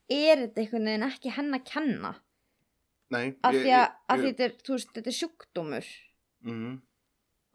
er 0.09 0.43
þetta 0.45 0.63
einhvern 0.63 0.89
veginn 0.91 1.07
ekki 1.11 1.33
henn 1.37 1.55
að 1.57 1.65
kenna. 1.71 2.15
nei 3.11 3.37
Af 3.43 3.55
því 3.55 3.71
að, 3.71 3.87
að 4.11 4.19
ég- 4.19 4.27
þetta 4.27 4.45
er, 4.49 4.55
veist, 4.69 4.93
þetta 4.97 5.11
er 5.13 5.17
sjúkdómur, 5.21 5.89
mhm, 6.47 6.73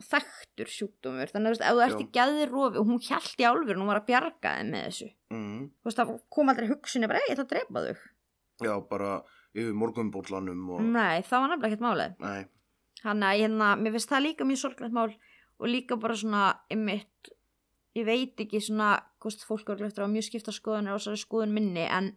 þekktur 0.01 0.69
sjúkdómur, 0.73 1.29
þannig 1.31 1.51
að 1.59 1.61
ef 1.61 1.75
þú 1.75 1.81
ert 1.85 2.01
í 2.01 2.07
geðrofi 2.15 2.79
og 2.81 2.87
hún 2.89 3.01
hjælt 3.05 3.41
í 3.43 3.45
álfur, 3.45 3.75
hún 3.77 3.89
var 3.91 3.99
að 4.01 4.07
bjarga 4.07 4.53
þeim 4.57 4.71
með 4.73 4.85
þessu. 4.87 5.09
mhm. 5.29 5.59
Þú 5.81 5.89
veist, 5.89 5.97
það 6.01 6.15
kom 6.29 6.49
aldrei 6.49 6.67
hugsunni 6.71 7.07
bara, 7.11 7.19
ég 7.27 7.35
ætla 7.35 7.45
að 7.45 7.51
drepa 7.53 7.83
þau. 7.85 8.01
já, 8.61 8.73
bara 8.89 9.11
yfir 9.53 9.73
morgunbóllanum 9.75 10.69
og 10.71 10.81
Nei, 10.81 11.21
það 11.27 11.41
var 11.41 11.49
nefnilega 11.49 11.69
ekkert 11.71 11.85
málið. 11.85 12.19
nei, 12.19 12.45
Þannig 13.01 13.27
að 13.31 13.39
hérna, 13.41 13.67
mér 13.81 13.91
finnst 13.95 14.09
það 14.11 14.21
líka 14.27 14.45
mjög 14.45 14.59
sorglegt 14.61 14.93
mál 14.93 15.15
og 15.59 15.67
líka 15.67 15.95
bara 15.99 16.13
svona 16.15 16.59
einmitt, 16.69 17.29
ég 17.95 18.05
veit 18.05 18.37
ekki 18.37 18.61
svona 18.61 19.01
hvort 19.19 19.41
fólk 19.45 19.69
eru 19.73 19.85
eftir 19.87 20.03
að 20.05 20.13
mjög 20.13 20.27
skipta 20.29 20.51
skoðunir 20.53 20.93
og 20.93 21.17
skoðun 21.17 21.51
minni 21.53 21.81
en 21.89 22.11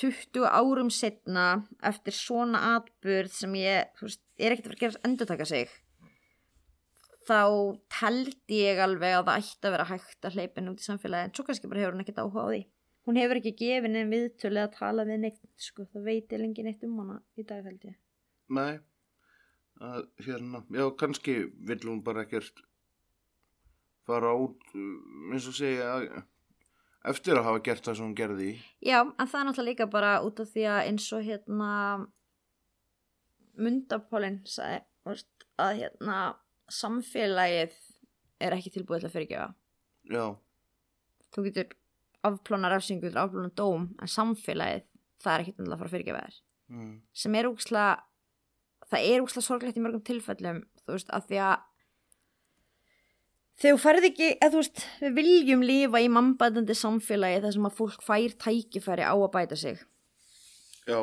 20 0.00 0.46
árum 0.48 0.90
setna 0.90 1.46
eftir 1.84 2.16
svona 2.16 2.62
atburð 2.76 3.32
sem 3.36 3.56
ég, 3.60 3.90
veist, 4.00 4.22
er 4.38 4.54
ekkert 4.54 4.66
að 4.66 4.70
fara 4.70 4.78
að 4.78 4.84
gera 4.84 5.08
endur 5.08 5.28
taka 5.28 5.48
sig 5.48 5.72
þá 7.26 7.40
teldi 7.92 8.62
ég 8.64 8.80
alveg 8.82 9.16
að 9.16 9.26
það 9.28 9.42
ætti 9.42 9.68
að 9.68 9.74
vera 9.76 9.88
hægt 9.90 10.26
að 10.26 10.38
hleypa 10.38 10.58
henni 10.58 10.72
út 10.72 10.82
í 10.82 10.86
samfélagi 10.86 11.28
en 11.28 11.34
svo 11.36 11.44
kannski 11.46 11.70
bara 11.70 11.84
hefur 11.84 11.94
hún 11.94 12.04
ekkert 12.04 12.22
áhuga 12.22 12.46
á 12.46 12.50
því. 12.50 12.62
Hún 13.06 13.18
hefur 13.18 13.38
ekki 13.38 13.52
gefið 13.58 13.86
henni 13.88 14.02
viðtölu 14.10 14.62
að 14.62 14.74
tala 14.78 15.04
við 15.06 15.20
neitt 15.22 15.38
sko, 15.58 15.86
það 15.92 16.08
veit 16.08 16.34
ég 16.34 16.42
lengi 16.42 16.64
neitt 16.66 16.82
um 16.86 16.98
hana 17.02 17.20
í 17.38 17.46
dag 17.46 17.62
held 17.66 17.86
ég. 17.86 17.96
Nei 18.52 18.80
að, 19.82 20.04
hérna, 20.26 20.62
já, 20.70 20.84
kannski 20.98 21.38
vill 21.68 21.80
hún 21.86 22.02
bara 22.06 22.26
ekkert 22.26 22.62
fara 24.06 24.34
út 24.38 24.62
uh, 24.74 25.32
eins 25.32 25.48
og 25.50 25.56
segja 25.56 26.24
eftir 27.10 27.34
að 27.38 27.46
hafa 27.48 27.62
gert 27.66 27.84
það 27.86 27.96
sem 27.98 28.06
hún 28.06 28.16
gerði 28.18 28.50
Já, 28.84 28.98
en 29.02 29.26
það 29.28 29.38
er 29.40 29.46
náttúrulega 29.48 29.70
líka 29.70 29.86
bara 29.90 30.12
út 30.22 30.40
af 30.42 30.50
því 30.52 30.66
að 30.70 30.80
eins 30.90 31.08
og 31.16 31.24
hérna 31.26 31.72
Mundapólinn 33.62 34.40
sagði 34.48 35.16
að 35.60 35.74
hérna 35.82 36.18
samfélagið 36.72 37.74
er 38.42 38.56
ekki 38.56 38.72
tilbúið 38.74 39.02
til 39.02 39.08
að 39.10 39.16
fyrirgefa. 39.16 39.48
já, 40.10 40.24
Þú 41.32 41.44
getur 41.48 41.74
þú 42.22 43.02
getur 43.02 43.20
afplána 43.22 43.50
dóm, 43.58 43.90
en 44.00 44.08
samfélagið, 44.10 44.86
það 45.22 45.34
er 45.34 45.44
ekki 45.44 45.54
til 45.58 45.66
að 45.66 45.76
fara 45.76 45.88
að 45.90 45.94
fyrirgefa 45.96 46.22
þér. 46.24 46.40
mm, 46.72 46.94
Sem 47.12 47.34
er 47.34 47.48
úkslega, 47.50 47.92
það 48.90 49.06
er 49.10 49.24
úkslega 49.26 49.46
sorglegt 49.46 49.76
í 49.78 49.84
mörgum 49.84 50.04
tilfellum, 50.06 50.62
þú 50.86 50.96
veist, 50.96 51.10
að 51.12 51.28
því 51.28 51.42
að 51.48 51.68
þegar 53.60 53.76
þú 53.76 53.80
ferð 53.84 54.06
ekki, 54.08 54.28
eða 54.40 54.50
þú 54.54 54.60
veist, 54.62 54.84
við 55.02 55.14
viljum 55.18 55.62
lifa 55.66 56.00
í 56.02 56.08
mannbætandi 56.12 56.74
samfélagi 56.78 57.42
þar 57.44 57.56
sem 57.56 57.68
að 57.68 57.76
fólk 57.78 58.02
fær 58.06 58.36
tækifæri 58.46 59.04
á 59.06 59.14
að 59.14 59.30
bæta 59.36 59.56
sig. 59.56 59.78
já, 60.88 60.98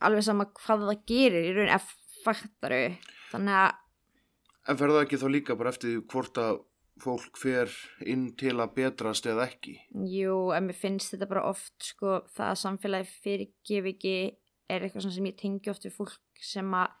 alveg 0.00 0.24
sama 0.24 0.46
hvað 0.46 0.86
það 0.88 1.02
gerir 1.06 1.48
í 1.50 1.54
raun 1.56 1.72
ef 1.76 1.90
faktaru. 2.24 2.96
Þannig 3.32 3.56
að 3.60 3.72
en 4.70 4.78
fer 4.78 4.92
það 4.94 5.02
ekki 5.04 5.18
þá 5.18 5.26
líka 5.34 5.56
bara 5.58 5.72
eftir 5.74 6.00
hvort 6.06 6.38
að 6.38 6.60
fólk 7.02 7.38
fer 7.40 7.70
inn 8.06 8.28
til 8.38 8.52
að 8.62 8.74
betrast 8.76 9.26
eða 9.26 9.48
ekki? 9.50 9.72
Jú, 10.06 10.52
en 10.54 10.68
mér 10.68 10.76
finnst 10.78 11.10
þetta 11.14 11.26
bara 11.32 11.42
oft 11.50 11.74
sko, 11.82 12.20
það 12.30 12.50
að 12.52 12.60
samfélagi 12.62 13.08
fyrirgef 13.24 13.88
ekki 13.94 14.12
er 14.70 14.84
eitthvað 14.86 15.08
sem 15.16 15.26
ég 15.26 15.38
tengi 15.40 15.70
oft 15.72 15.84
við 15.88 15.96
fólk 15.96 16.44
sem 16.46 16.68
að 16.78 16.92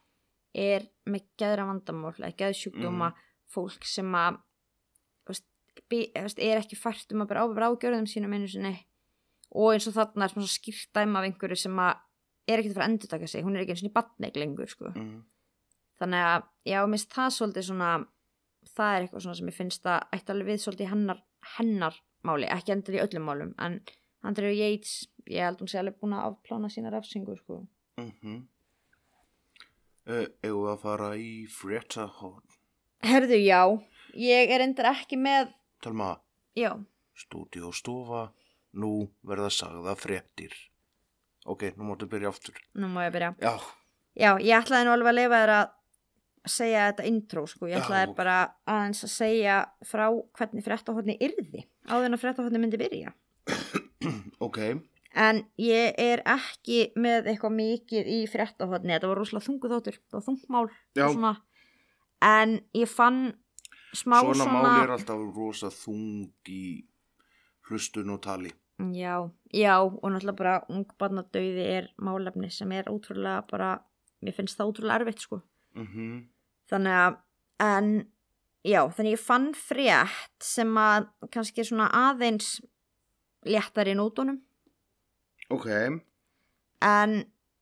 er 0.58 0.88
með 1.08 1.22
geðra 1.38 1.68
vandamál 1.70 2.12
eða 2.18 2.32
geðsjúkdóma 2.42 3.12
fólk 3.52 3.86
sem 3.88 4.10
að 4.18 4.40
þú 5.22 5.30
veist, 5.32 5.46
bi- 5.76 5.81
þú 5.81 5.81
veist, 5.81 5.81
er 6.14 6.60
ekki 6.60 6.78
fært 6.78 7.12
um 7.14 7.24
að 7.24 7.32
bara 7.32 7.44
ábyrða 7.46 7.72
ágjörðum 7.72 8.08
sínum 8.10 8.34
einu 8.36 8.48
sinni 8.50 8.74
og 9.52 9.74
eins 9.74 9.88
og 9.90 9.96
þarna 9.96 10.26
er 10.26 10.32
svona 10.32 10.50
skýrt 10.50 10.92
dæma 10.96 11.20
af 11.20 11.28
einhverju 11.28 11.58
sem 11.64 11.82
að 11.82 12.00
er 12.48 12.60
ekki 12.60 12.72
að 12.72 12.76
fara 12.78 12.86
að 12.86 12.92
endur 12.92 13.12
taka 13.12 13.28
sig 13.30 13.44
hún 13.46 13.56
er 13.56 13.64
ekki 13.64 13.74
eins 13.76 13.84
og 13.84 13.90
í 13.90 13.96
batneik 13.96 14.38
lengur 14.40 14.70
sko. 14.70 14.92
mm, 14.94 15.18
þannig 16.00 16.28
að 16.28 16.46
já, 16.66 16.78
mér 16.80 16.96
finnst 16.96 17.16
það 17.16 17.34
svolítið 17.36 17.68
svona 17.68 17.90
það 18.72 18.94
er 18.94 19.02
eitthvað 19.02 19.24
svona 19.26 19.38
sem 19.40 19.50
ég 19.50 19.58
finnst 19.58 19.90
að 19.90 20.16
ætti 20.16 20.34
alveg 20.34 20.50
við 20.50 20.62
svolítið 20.64 20.92
hennar, 20.92 21.22
hennar 21.56 22.00
máli 22.22 22.48
ekki 22.54 22.74
endur 22.74 22.96
í 22.96 23.02
öllum 23.02 23.28
málum 23.28 23.52
en 23.58 23.80
Andrew 24.22 24.52
Yates, 24.54 25.08
ég 25.26 25.42
held 25.42 25.62
hún 25.62 25.70
sé 25.70 25.80
alveg 25.80 25.98
búin 25.98 26.14
að 26.14 26.28
afplána 26.30 26.70
sína 26.70 26.92
refsingu 26.94 27.36
sko. 27.40 27.64
mm 28.00 28.42
uh, 30.08 30.26
eigum 30.42 30.64
við 30.64 30.72
að 30.72 30.82
fara 30.82 31.12
í 31.18 31.32
fréttahorn 31.50 32.58
herðu 33.06 33.38
já, 33.42 33.62
ég 34.18 34.52
er 34.54 34.64
endur 34.64 34.88
ekki 34.92 35.18
með 35.18 35.52
Talma, 35.82 36.12
já, 36.54 36.76
stúdíóstofa 37.18 38.28
nú 38.78 39.10
verða 39.26 39.50
sagða 39.50 39.96
fréttir. 39.98 40.54
Ok, 41.44 41.72
nú 41.76 41.88
máttu 41.90 42.06
byrja 42.06 42.30
aftur. 42.30 42.58
Nú 42.78 42.86
má 42.92 43.02
ég 43.08 43.14
byrja. 43.16 43.32
Já, 43.42 43.56
já, 44.14 44.30
ég 44.38 44.54
ætlaði 44.62 44.86
nú 44.86 44.92
alveg 44.94 45.10
að 45.10 45.18
leifa 45.18 45.40
þér 45.42 45.54
að 45.56 45.72
segja 46.52 46.86
þetta 46.90 47.08
intro 47.10 47.44
sko, 47.46 47.66
ég 47.70 47.76
Já. 47.76 47.82
ætlaði 47.82 48.14
bara 48.18 48.36
aðeins 48.66 49.02
að 49.06 49.12
segja 49.14 49.58
frá 49.86 50.06
hvernig 50.38 50.64
fréttahotni 50.66 51.14
yrði 51.22 51.66
áður 51.86 52.08
en 52.08 52.16
að 52.16 52.22
fréttahotni 52.24 52.62
myndi 52.62 52.80
byrja. 52.82 53.12
Ok. 54.42 54.58
En 55.14 55.42
ég 55.60 55.98
er 56.00 56.22
ekki 56.26 56.88
með 56.98 57.28
eitthvað 57.30 57.52
mikið 57.54 58.08
í 58.10 58.16
fréttahotni, 58.32 58.94
þetta 58.96 59.10
var 59.10 59.20
rosalega 59.20 59.46
þungu 59.46 59.70
þóttur, 59.70 59.98
það 60.08 60.16
var 60.16 60.24
þungmál 60.26 60.64
Já. 60.96 61.04
og 61.04 61.14
svona. 61.14 61.32
En 62.26 62.54
ég 62.74 62.90
fann 62.90 63.20
smá 63.92 64.20
svona, 64.20 64.44
svona... 64.44 64.62
mál 64.62 64.82
er 64.86 64.94
alltaf 64.96 65.22
rosa 65.36 65.70
þung 65.72 66.30
í 66.48 66.64
hlustun 67.68 68.12
og 68.14 68.22
tali 68.24 68.52
Já, 68.90 69.30
já, 69.52 69.76
og 69.78 70.08
náttúrulega 70.10 70.38
bara 70.38 70.54
ungbarnadauði 70.72 71.66
er 71.76 71.90
málefni 72.02 72.48
sem 72.50 72.72
er 72.74 72.88
ótrúlega 72.90 73.44
bara, 73.50 73.76
mér 74.24 74.34
finnst 74.34 74.58
það 74.58 74.72
ótrúlega 74.72 75.02
erfitt 75.02 75.22
sko. 75.22 75.42
mhm 75.76 76.24
Þannig 76.72 76.96
að, 76.96 77.16
en, 77.60 77.88
já, 78.64 78.80
þannig 78.96 79.14
ég 79.14 79.20
fann 79.20 79.50
frétt 79.58 80.46
sem 80.46 80.70
að 80.80 81.10
kannski 81.34 81.66
svona 81.68 81.90
aðeins 81.92 82.56
léttari 83.44 83.92
í 83.92 83.98
nótunum. 83.98 84.40
ok, 85.50 85.68
En 86.82 87.18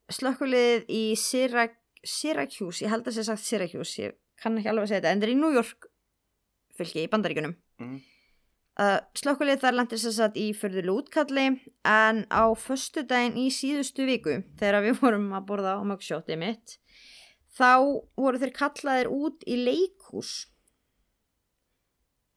slökkuliðið 0.08 0.86
í 0.88 1.04
Syrac 1.18 1.74
Syracuse, 2.06 2.84
ég 2.84 2.92
held 2.92 3.08
að 3.08 3.18
sé 3.18 3.24
sagt 3.26 3.44
Syracuse, 3.44 3.96
ég 4.00 4.14
kann 4.40 4.56
ekki 4.56 4.70
alveg 4.70 4.86
að 4.86 4.92
segja 4.92 5.00
þetta, 5.02 5.10
en 5.12 5.20
það 5.20 5.28
er 5.28 5.34
í 5.34 5.40
New 5.40 5.52
York 5.58 5.89
fylki 6.80 7.04
í 7.04 7.12
bandaríkunum. 7.12 7.54
mm. 7.82 8.00
Uh, 8.80 8.96
slökkuliðið 9.18 9.60
þar 9.60 9.74
lendir 9.76 9.98
sér 10.00 10.12
satt 10.14 10.36
í 10.40 10.44
förðulu 10.56 10.92
útkalli 11.02 11.42
en 11.84 12.20
á 12.32 12.44
föstudaginn 12.56 13.34
í 13.36 13.50
síðustu 13.52 14.06
viku 14.08 14.38
þegar 14.56 14.86
við 14.86 15.02
vorum 15.02 15.26
að 15.36 15.48
borða 15.50 15.74
á 15.76 15.82
möggsjótið 15.90 16.38
mitt 16.40 16.76
þá 17.58 18.00
voru 18.16 18.40
þeir 18.40 18.54
kallaðir 18.56 19.10
út 19.12 19.44
í 19.44 19.58
leikhús 19.66 20.30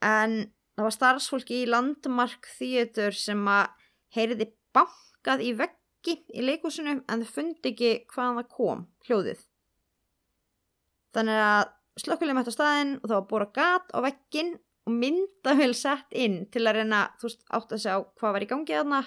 en 0.04 0.36
það 0.74 0.88
var 0.88 0.96
starfsfólki 0.98 1.62
í 1.62 1.70
Landmark 1.70 2.50
Theater 2.58 3.16
sem 3.16 3.46
að 3.48 3.88
heyriði 4.18 4.50
bankað 4.76 5.46
í 5.46 5.54
veggi 5.62 6.18
í 6.34 6.44
leikhúsinu 6.50 6.98
en 6.98 7.24
þau 7.24 7.32
fundi 7.38 7.72
ekki 7.72 7.94
hvaðan 8.12 8.42
það 8.42 8.52
kom, 8.58 8.84
hljóðið 9.08 9.48
þannig 11.16 11.46
að 11.46 11.72
slökkuliðið 12.02 12.38
mætti 12.40 12.54
á 12.54 12.58
staðinn 12.58 12.96
og 13.00 13.06
það 13.08 13.18
var 13.18 13.28
bóra 13.30 13.50
gat 13.54 13.94
á 13.94 14.00
veggin 14.06 14.56
og 14.84 14.96
myndavél 15.00 15.76
sett 15.78 16.18
inn 16.18 16.42
til 16.52 16.66
að 16.66 16.80
reyna, 16.80 17.04
þú 17.20 17.30
veist, 17.30 17.44
átt 17.54 17.76
að 17.76 17.84
sjá 17.86 17.94
hvað 18.20 18.36
var 18.36 18.46
í 18.46 18.50
gangi 18.50 18.76
þarna. 18.80 19.04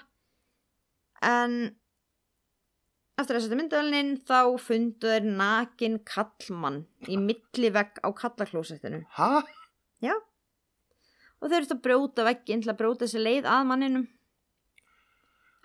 En 1.26 1.58
eftir 3.16 3.36
að 3.36 3.44
setja 3.44 3.58
myndavélin 3.58 3.98
inn 4.00 4.16
þá 4.28 4.40
fundu 4.60 5.12
þeir 5.12 5.28
nakin 5.36 6.00
kallmann 6.08 6.82
í 7.08 7.18
millivegg 7.20 8.00
á 8.04 8.08
kallaklósettinu. 8.16 9.02
Ha? 9.18 9.44
og 11.46 11.50
þau 11.50 11.56
eru 11.58 11.74
að 11.74 11.82
brjóta 11.84 12.26
vegginn 12.26 12.62
til 12.64 12.72
að 12.72 12.80
brjóta 12.80 13.06
þessi 13.06 13.22
leið 13.22 13.48
að 13.50 13.68
manninum. 13.70 14.06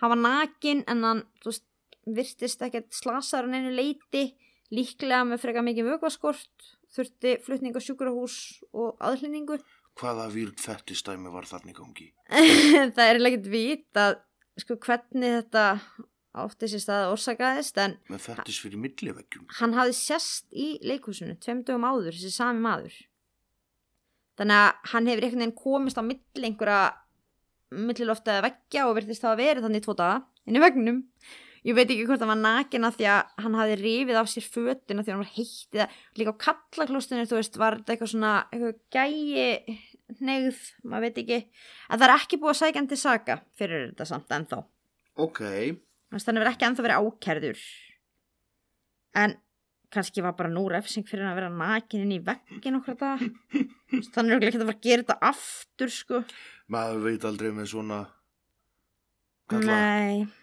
Hann 0.01 0.13
var 0.13 0.22
nakin 0.22 0.84
en 0.89 1.03
hann 1.05 1.24
þú 1.41 1.51
veist, 1.51 1.65
virtist 2.05 2.63
ekkert 2.65 2.93
slasaður 2.97 3.49
en 3.49 3.57
einu 3.59 3.74
leiti 3.78 4.24
líklega 4.74 5.24
með 5.28 5.43
freka 5.43 5.63
mikið 5.65 5.91
vögvaskort 5.91 6.72
þurfti 6.95 7.35
flutning 7.45 7.77
á 7.77 7.81
sjúkrahús 7.83 8.35
og 8.73 8.97
aðhlýningu 9.03 9.59
Hvaða 9.99 10.29
výrt 10.31 10.61
fettistæmi 10.63 11.31
var 11.33 11.43
þarna 11.49 11.73
í 11.73 11.75
gangi? 11.75 12.05
það 12.95 13.03
er 13.09 13.19
ekkert 13.27 13.49
vita 13.51 14.05
sko, 14.61 14.77
hvernig 14.79 15.33
þetta 15.41 15.65
átti 16.41 16.69
sér 16.71 16.79
stað 16.85 17.05
að 17.05 17.13
orsakaðist 17.17 17.79
en 17.83 17.97
Með 18.07 18.21
fettis 18.29 18.59
fyrir 18.63 18.79
milliveggjum? 18.79 19.47
hann 19.59 19.75
hafði 19.75 19.97
sest 19.99 20.47
í 20.55 20.77
leikhúsinu 20.87 21.35
tveim 21.43 21.63
dögum 21.67 21.83
áður, 21.89 22.15
þessi 22.15 22.31
sami 22.31 22.63
maður 22.63 22.95
þannig 24.39 24.61
að 24.63 24.91
hann 24.93 25.09
hefur 25.11 25.25
einhvern 25.27 25.43
veginn 25.43 25.57
komist 25.59 25.99
á 25.99 26.03
milli 26.07 26.47
einhverja 26.47 26.81
millilofta 27.71 28.39
veggja 28.47 28.87
og 28.87 28.95
virtist 28.97 29.23
það 29.23 29.33
að 29.35 29.41
verið 29.43 29.67
þannig 29.67 29.83
tvo 29.85 29.95
daga 29.99 30.21
inn 30.47 30.57
í 30.57 30.63
vegnum 30.63 31.01
ég 31.68 31.78
veit 31.78 31.86
ekki 31.86 32.07
hvort 32.09 32.24
hann 32.24 32.32
var 32.32 32.41
nakin 32.41 32.88
að 32.88 32.97
því 32.97 33.07
að 33.14 33.43
hann 33.43 33.57
hafði 33.59 33.78
rifið 33.82 34.20
af 34.22 34.30
sér 34.32 34.47
fötina 34.49 35.03
því 35.03 35.12
að 35.12 35.16
hann 35.16 35.24
var 35.24 35.36
heitt 35.36 35.78
eða 35.78 35.88
líka 36.18 36.34
á 36.34 36.41
kallaklostinu 36.47 37.28
þú 37.30 37.38
veist 37.38 37.59
var 37.62 37.78
þetta 37.80 37.93
eitthvað 37.95 38.14
svona 38.16 38.34
eitthvað 38.49 38.80
gæi 38.95 39.78
negð, 40.20 40.59
maður 40.84 41.05
veit 41.05 41.22
ekki. 41.22 41.39
En 41.88 42.01
það 42.01 42.07
er 42.07 42.16
ekki 42.18 42.39
búið 42.41 42.53
að 42.55 42.59
sækja 42.62 42.82
hann 42.82 42.89
til 42.91 42.99
saga 42.99 43.38
fyrir 43.59 43.86
þetta 43.91 44.09
samt 44.09 44.36
ennþá. 44.36 44.59
Ok, 45.22 45.39
Þannig 46.12 46.20
að 46.20 46.28
hann 46.28 46.41
verið 46.41 46.51
ekki 46.51 46.68
ennþá 46.68 46.84
verið 46.86 47.05
ákærður. 47.07 47.62
En 49.22 49.38
kannski 49.91 50.24
var 50.24 50.36
bara 50.39 50.51
nú 50.51 50.66
refsing 50.72 51.07
fyrir 51.07 51.24
hann 51.24 51.32
að 51.36 51.39
vera 51.39 51.53
nakin 51.55 52.03
inn 52.03 52.18
í 52.18 52.20
veggin 52.26 52.80
okkur 52.80 52.97
þetta 52.97 54.09
þannig 54.16 54.38
ekki 54.49 54.59
að 54.59 54.66
fara 54.66 54.76
að 54.76 54.84
gera 54.88 55.05
þetta 55.05 55.32
aftur 55.32 55.95
sko. 55.95 56.22
Maður 56.72 57.01
veit 57.07 57.32
aldrei 57.32 57.49
með 57.55 57.72
svona 57.76 58.03
kalla. 59.51 59.80
Nei 59.80 60.40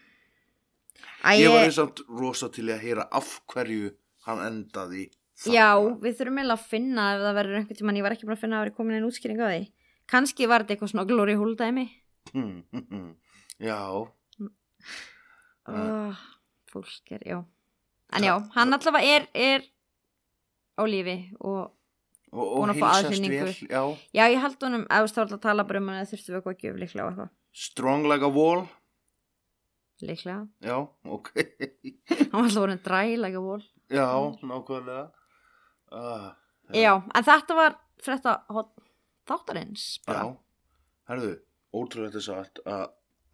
Æ, 1.24 1.30
Ég 1.40 1.52
var 1.52 1.64
eins 1.66 1.78
samt 1.78 2.02
rosa 2.08 2.48
til 2.54 2.68
að 2.70 2.82
heyra 2.84 3.08
af 3.14 3.30
hverju 3.50 3.92
hann 4.28 4.42
endaði 4.44 5.08
þarna. 5.38 5.54
Já, 5.54 5.68
við 6.02 6.18
þurfum 6.18 6.40
eiginlega 6.40 6.58
að 6.58 6.68
finna 6.72 7.06
ef 7.14 7.24
það 7.24 7.38
verður 7.38 7.58
einhvern 7.60 7.80
tímann, 7.80 7.98
ég 7.98 8.06
var 8.06 8.16
ekki 8.16 8.28
bara 8.28 8.38
að 8.38 8.44
finna 8.44 8.58
að 8.58 8.64
vera 8.66 8.76
komin 8.78 8.98
einn 8.98 9.08
útskýring 9.08 9.42
á 9.42 9.48
því. 9.48 9.62
Kannski 10.08 10.48
var 10.48 10.64
þetta 10.64 10.76
eitthvað 10.76 10.92
svona 10.94 11.08
glory 11.08 11.34
hole 11.38 11.56
dæmi. 11.58 11.86
Já, 13.68 13.78
oh, 15.68 16.20
fólk 16.70 17.10
er, 17.10 17.24
já. 17.26 17.38
En 18.14 18.22
já, 18.22 18.36
hann 18.54 18.76
allavega 18.76 19.16
er, 19.16 19.26
er 19.34 19.64
á 20.78 20.82
lífi 20.86 21.16
og 21.42 21.74
og, 22.32 22.44
og 22.44 22.70
að 22.70 22.84
aðhlynningu. 22.86 23.48
vel 23.48 23.68
Já, 23.72 23.82
já, 24.14 24.22
ég 24.30 24.40
held 24.44 24.64
honum, 24.64 24.84
ef 24.86 25.04
þú 25.04 25.12
stáðum 25.12 25.38
að 25.38 25.44
tala 25.44 25.66
bara 25.68 25.82
um 25.82 25.90
hann 25.90 26.00
eða 26.02 26.10
þurftum 26.12 26.36
við 26.36 26.38
að 26.38 26.80
líklega 26.82 27.04
á 27.04 27.08
eitthvað. 27.08 27.30
Strong 27.58 28.06
like 28.06 28.22
a 28.22 28.30
wall 28.30 28.66
líklega, 30.02 30.46
Já, 30.62 30.76
ok. 31.04 31.30
Hann 32.08 32.30
var 32.32 32.42
alltaf 32.44 32.60
voruð 32.62 32.82
drælega 32.84 33.40
vol 33.42 33.62
Já, 33.90 34.06
nákvæmlega. 34.42 35.10
Uh, 35.92 36.28
já, 36.76 36.92
en 37.14 37.24
þetta 37.24 37.54
var 37.56 37.78
frétta 38.04 38.34
hot 38.52 38.74
þáttarins 39.28 39.86
Já, 40.02 40.12
bara 40.12 40.36
herðu, 41.08 41.32
ótrúlega 41.72 42.18
þess 42.18 42.28
að 42.34 42.60
að 42.68 42.84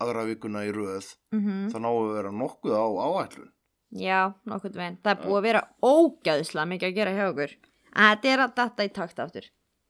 aðra 0.04 0.24
vikuna 0.28 0.62
í 0.66 0.70
röð 0.74 1.08
Mhm. 1.34 1.68
þá 1.72 1.76
náum 1.82 1.98
við 1.98 2.10
að 2.10 2.16
vera 2.18 2.30
nokkuð 2.38 2.74
á 2.78 2.84
áætlun. 3.08 3.50
Já, 3.94 4.20
nokkuð 4.46 4.74
veginn, 4.78 4.98
það 5.02 5.10
er 5.12 5.20
búið 5.24 5.38
að 5.38 5.46
vera 5.48 5.62
ógæðislega 5.82 6.66
mikið 6.70 6.88
að 6.88 6.94
gera 6.98 7.12
hjá 7.14 7.26
okkur. 7.30 7.52
En 7.94 8.08
þetta 8.10 8.28
er 8.34 8.40
að 8.44 8.54
detta 8.58 8.84
í 8.84 8.92
takt 8.94 9.18
aftur. 9.22 9.44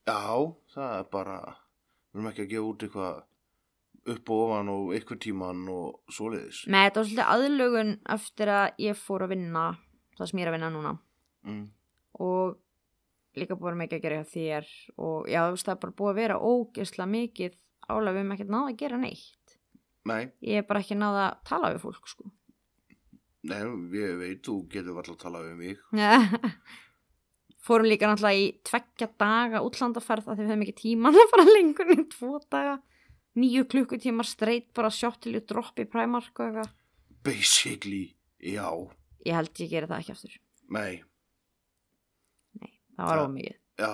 Já, 0.04 0.20
það 0.74 0.98
er 0.98 1.06
bara 1.12 1.36
við 2.12 2.18
erum 2.20 2.28
ekki 2.30 2.44
að 2.44 2.50
gefa 2.52 2.68
út 2.72 2.82
eitthvað 2.84 3.22
upp 4.04 4.30
og 4.30 4.42
ofan 4.46 4.70
og 4.72 4.92
eitthvað 4.96 5.22
tíman 5.24 5.64
og 5.72 6.12
svoleiðis. 6.12 6.64
Með 6.68 6.86
þetta 6.86 7.00
var 7.00 7.08
svolítið 7.08 7.32
aðlugun 7.34 7.94
eftir 8.16 8.52
að 8.52 8.84
ég 8.84 9.00
fór 9.00 9.24
að 9.24 9.34
vinna 9.34 9.64
það 10.18 10.30
sem 10.30 10.40
ég 10.40 10.46
er 10.46 10.52
að 10.52 10.56
vinna 10.58 10.70
núna. 10.74 10.94
Mm. 11.44 11.64
og 12.24 12.54
líka 13.36 13.56
búið 13.58 13.76
mikið 13.82 13.98
að 13.98 14.04
gera 14.04 14.20
hjá 14.20 14.30
þér 14.30 14.68
og 15.04 15.26
já, 15.28 15.40
þú 15.42 15.56
veist, 15.56 15.66
það 15.66 15.74
er 15.74 15.80
bara 15.82 15.96
búið 15.98 16.12
að 16.12 16.20
vera 16.20 16.38
ógæðislega 16.38 17.10
mikið 17.10 17.58
álega 17.84 18.14
við 18.14 18.20
erum 18.22 18.32
ekkert 18.36 18.54
náða 18.54 18.70
að 18.70 18.78
gera 18.80 19.00
neitt. 19.02 19.56
Nei, 20.04 20.22
ég 20.44 20.60
er 20.60 20.66
bara 20.68 20.82
ekki 20.84 20.96
náða 21.00 21.26
að 21.26 21.42
tala 21.50 21.70
við 21.74 21.84
fólk 21.84 22.08
sko. 22.12 22.30
Nei, 23.44 23.60
ég 23.98 24.16
veit, 24.20 24.40
þú 24.46 24.56
getur 24.72 24.96
alltaf 24.96 25.16
að 25.18 25.22
tala 25.24 25.42
við 25.44 25.60
mig. 25.60 25.82
Fórum 27.64 27.88
líka 27.88 28.08
náttúrulega 28.08 28.40
í 28.40 28.48
tveggja 28.68 29.08
daga 29.20 29.62
útlandaferð 29.64 30.28
að 30.28 30.38
því 30.38 30.44
við 30.44 30.52
hefum 30.52 30.64
ekki 30.66 30.80
tíman 30.80 31.16
að 31.20 31.30
fara 31.32 31.46
lengur 31.48 31.92
en 31.94 32.08
tvo 32.12 32.32
daga 32.52 32.74
nýju 33.38 33.64
klukkutímar 33.70 34.26
straight 34.28 34.70
bara 34.76 34.90
shot 34.94 35.20
til 35.24 35.34
ég 35.38 35.46
droppi 35.50 35.84
Primark 35.90 36.38
og 36.40 36.46
eitthvað. 36.46 36.70
Basically, 37.24 38.04
já, 38.38 38.68
ég 39.24 39.34
held 39.38 39.60
ég 39.62 39.70
geri 39.72 39.88
það 39.90 40.02
ekki 40.02 40.14
aftur. 40.14 40.36
Nei, 40.74 41.02
það 42.96 43.10
var 43.10 43.22
ómikið. 43.24 43.58
Já. 43.80 43.92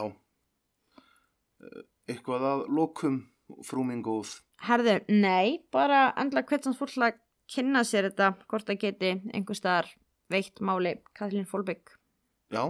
Eh, 1.61 1.83
Eitthvað 2.11 2.43
að 2.49 2.63
lokum, 2.75 3.19
frú 3.63 3.85
mín 3.87 4.01
góð. 4.03 4.33
Herðu, 4.67 4.97
nei, 5.15 5.61
bara 5.73 6.09
endla 6.19 6.43
hvert 6.43 6.67
sem 6.67 6.75
fólk 6.75 6.97
að 6.99 7.21
kynna 7.51 7.85
sér 7.87 8.09
þetta 8.11 8.33
hvort 8.51 8.67
það 8.67 8.81
geti 8.83 9.13
einhver 9.33 9.57
staðar 9.59 9.89
veitt 10.31 10.59
máli. 10.61 10.97
Kathleen 11.15 11.47
Fólbygg 11.47 11.95
Já, 12.51 12.65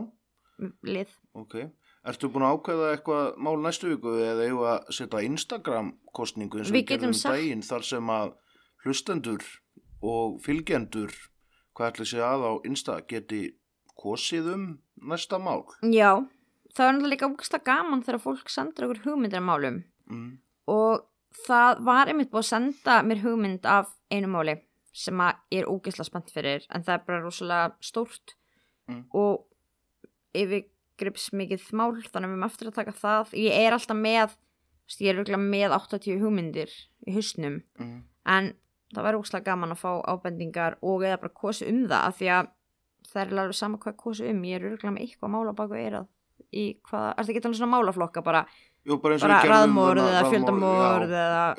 lið. 0.85 1.09
Ok 1.33 1.57
Ertu 2.09 2.31
búin 2.33 2.47
að 2.47 2.55
ákveða 2.57 2.91
eitthvað 2.95 3.27
mál 3.45 3.57
næstu 3.61 3.91
viku 3.91 4.15
eða 4.17 4.47
eigum 4.47 4.63
við 4.63 4.71
að 4.73 4.93
setja 4.97 5.23
Instagram 5.27 5.91
kostningu 6.17 6.61
eins 6.61 6.71
og 6.71 6.77
Við 6.77 6.81
við 6.81 6.87
getum 6.95 7.13
um 7.13 7.19
daginn 7.21 7.65
þar 7.67 7.85
sem 7.91 8.13
að 8.15 8.31
hlustendur 8.85 9.45
og 10.01 10.39
fylgjendur 10.45 11.13
hvað 11.77 11.91
ætli 11.93 12.07
sé 12.09 12.23
að 12.25 12.47
á 12.49 12.53
Insta 12.71 12.97
geti 13.09 13.43
kosið 14.01 14.49
um 14.55 14.65
næsta 15.13 15.37
mál 15.41 15.67
já, 15.85 16.25
það 16.73 16.87
er 16.87 16.97
náttúrulega 16.97 17.13
líka 17.13 17.29
úksta 17.29 17.61
gaman 17.65 18.03
þegar 18.07 18.25
fólk 18.25 18.49
sendur 18.53 18.89
okkur 18.89 19.05
hugmyndir 19.05 19.43
af 19.43 19.47
málum 19.51 19.83
mm. 20.09 20.33
og 20.73 21.05
það 21.45 21.85
var 21.85 22.09
einmitt 22.09 22.33
búið 22.33 22.47
að 22.47 22.51
senda 22.55 23.01
mér 23.05 23.21
hugmynd 23.27 23.69
af 23.69 23.93
einu 24.09 24.33
máli 24.33 24.57
sem 24.97 25.21
að 25.21 25.37
ég 25.53 25.63
er 25.63 25.69
ógeðslega 25.69 26.09
spennt 26.09 26.33
fyrir 26.33 26.65
en 26.73 26.83
það 26.83 26.97
er 26.97 27.05
bara 27.07 27.25
rosalega 27.27 27.75
stórt 27.85 28.41
Mm. 28.91 29.05
og 29.15 29.47
yfirgrips 30.35 30.80
mikið 31.09 31.73
mál 31.73 31.93
þannig 31.97 32.15
að 32.15 32.31
við 32.31 32.37
erum 32.37 32.43
eftir 32.45 32.69
að 32.69 32.75
taka 32.75 32.93
það 32.93 33.33
ég 33.33 33.53
er 33.67 33.73
alltaf 33.73 33.97
með 33.97 34.37
ég 35.01 35.09
er 35.09 35.15
örugglega 35.15 35.39
með 35.39 35.71
80 35.73 36.21
hugmyndir 36.21 36.71
í 37.07 37.15
husnum 37.15 37.63
Mm. 37.79 38.03
en 38.27 38.55
það 38.95 39.05
væri 39.05 39.17
ógeðslega 39.21 39.45
gaman 39.45 39.71
að 39.73 39.79
fá 39.81 40.03
ábendingar 40.05 40.77
og 40.83 41.03
eða 41.03 41.21
bara 41.21 41.33
kosi 41.35 41.67
um 41.69 41.87
það 41.89 42.07
af 42.09 42.19
því 42.19 42.27
að 42.31 42.47
það 43.13 43.23
er 43.23 43.39
alveg 43.39 43.55
sama 43.55 43.79
hvað 43.79 43.97
kosi 43.97 44.29
um 44.31 44.43
ég 44.45 44.55
er 44.61 44.67
örugglega 44.71 44.93
með 44.95 45.03
eitthvað 45.07 45.31
mála 45.31 45.53
baku 45.55 45.75
eirað 45.75 46.07
í 46.53 46.77
hvað, 46.83 47.15
er 47.19 47.25
það 47.25 47.31
ekki 47.31 47.45
alveg 47.45 47.57
svona 47.61 47.77
málaflokka 47.77 48.23
bara, 48.25 48.47
Jú, 48.87 48.97
bara 49.01 49.15
eins 49.15 49.23
og 49.23 49.31
við 49.31 49.37
gerðum 49.45 49.53
raðmórð 49.55 50.03
eða 50.09 50.31
fjöldamórð 50.31 51.11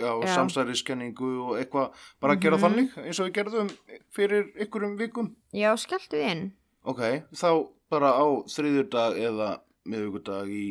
já. 0.01 0.35
samstæðiskenningu 0.35 1.29
og 1.47 1.57
eitthvað 1.59 1.91
bara 2.19 2.33
að 2.35 2.39
gera 2.41 2.57
Mhm. 2.57 2.63
þannig 2.65 3.05
eins 3.05 3.19
og 3.19 3.27
við 3.27 3.33
gerðum 3.37 3.69
fyrir 4.11 4.51
ykkurum 4.65 4.97
vikum 4.97 5.35
Já, 5.53 5.71
skelltu 5.77 6.17
inn. 6.19 6.51
Ok, 6.81 7.01
þá 7.37 7.49
bara 7.91 8.15
á 8.17 8.25
þriðjurdag 8.49 9.19
eða 9.21 9.49
miðvíkudag 9.85 10.49
í 10.49 10.65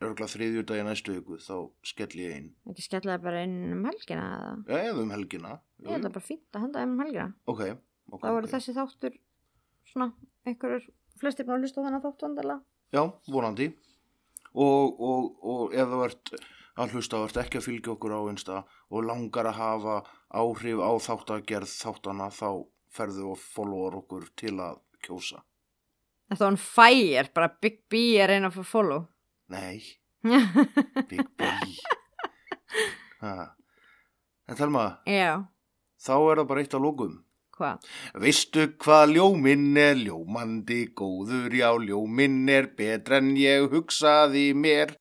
örgulega 0.00 0.32
þriðjurdag 0.32 0.80
í 0.80 0.84
næstu 0.86 1.16
viku 1.18 1.36
þá 1.42 1.56
skelli 1.84 2.24
ég 2.24 2.36
inn 2.38 2.46
Ekki 2.70 2.84
skella 2.86 3.16
það 3.16 3.26
bara 3.26 3.42
inn 3.44 3.58
um 3.74 3.82
helgina 3.84 4.28
eða? 4.36 4.52
Já, 4.64 4.78
eða 4.80 5.02
um 5.02 5.12
helgina 5.12 5.52
Ég 5.80 5.92
held 5.94 6.08
að 6.08 6.14
bara 6.16 6.24
fínt 6.24 6.56
að 6.56 6.64
henda 6.64 6.84
þeim 6.84 6.94
um 6.94 7.02
helgina. 7.04 7.26
Ok, 7.48 7.60
ok 8.12 8.24
Það 8.24 8.36
voru 8.36 8.48
ok. 8.48 8.54
þessi 8.54 8.74
þáttur 8.76 9.18
svona, 9.90 10.08
einhverjur 10.48 10.88
flestir 11.20 11.48
búin 11.48 11.58
að 11.58 11.66
hlusta 11.66 11.84
þennan 11.84 12.04
þátt 12.04 12.24
vandilega. 12.24 12.60
Já, 12.96 13.02
vonandi 13.28 13.68
og, 14.54 15.00
og, 15.10 15.28
og 15.44 15.76
ef 15.76 15.92
þú 15.92 16.00
ert 16.06 16.34
að 16.80 16.96
hlusta 16.96 17.22
ert 17.26 17.40
ekki 17.44 17.60
að 17.60 17.66
fylgja 17.68 17.94
okkur 17.94 18.16
á 18.16 18.20
einsta 18.32 18.62
og 18.88 19.06
langar 19.08 19.50
að 19.50 19.60
hafa 19.60 19.96
áhrif 20.32 20.80
á 20.80 20.90
þáttagerð 21.04 21.76
þáttana 21.76 22.30
þá 22.32 22.48
ferðu 22.90 23.32
og 23.34 23.40
followar 23.40 24.00
okkur 24.00 24.28
til 24.40 24.56
að 24.56 24.80
kjósa 25.04 25.44
Þetta 26.30 26.44
var 26.44 26.52
on 26.52 26.60
fire, 26.62 27.24
bara 27.34 27.48
Big 27.60 27.80
B 27.90 28.02
er 28.22 28.30
einn 28.36 28.46
að 28.46 28.60
fá 28.60 28.66
follow. 28.76 29.08
Nei, 29.50 29.80
Big 31.10 31.26
Boy 31.40 31.72
ha. 33.24 33.48
En 34.46 34.58
Telma, 34.58 34.84
Já, 35.10 35.42
þá 35.98 36.14
er 36.14 36.40
það 36.40 36.46
bara 36.52 36.62
eitt 36.62 36.76
að 36.78 36.86
lókum 36.86 37.18
hvað? 37.60 37.90
Veistu 38.22 38.66
hvað 38.80 39.14
ljóminn 39.16 39.76
er 39.78 39.98
ljómandi 40.00 40.80
góður, 40.96 41.52
já 41.52 41.70
ljóminn 41.76 42.44
er 42.48 42.70
betra 42.78 43.20
en 43.20 43.34
ég 43.36 43.68
hugsaði 43.74 44.50
mér. 44.56 44.94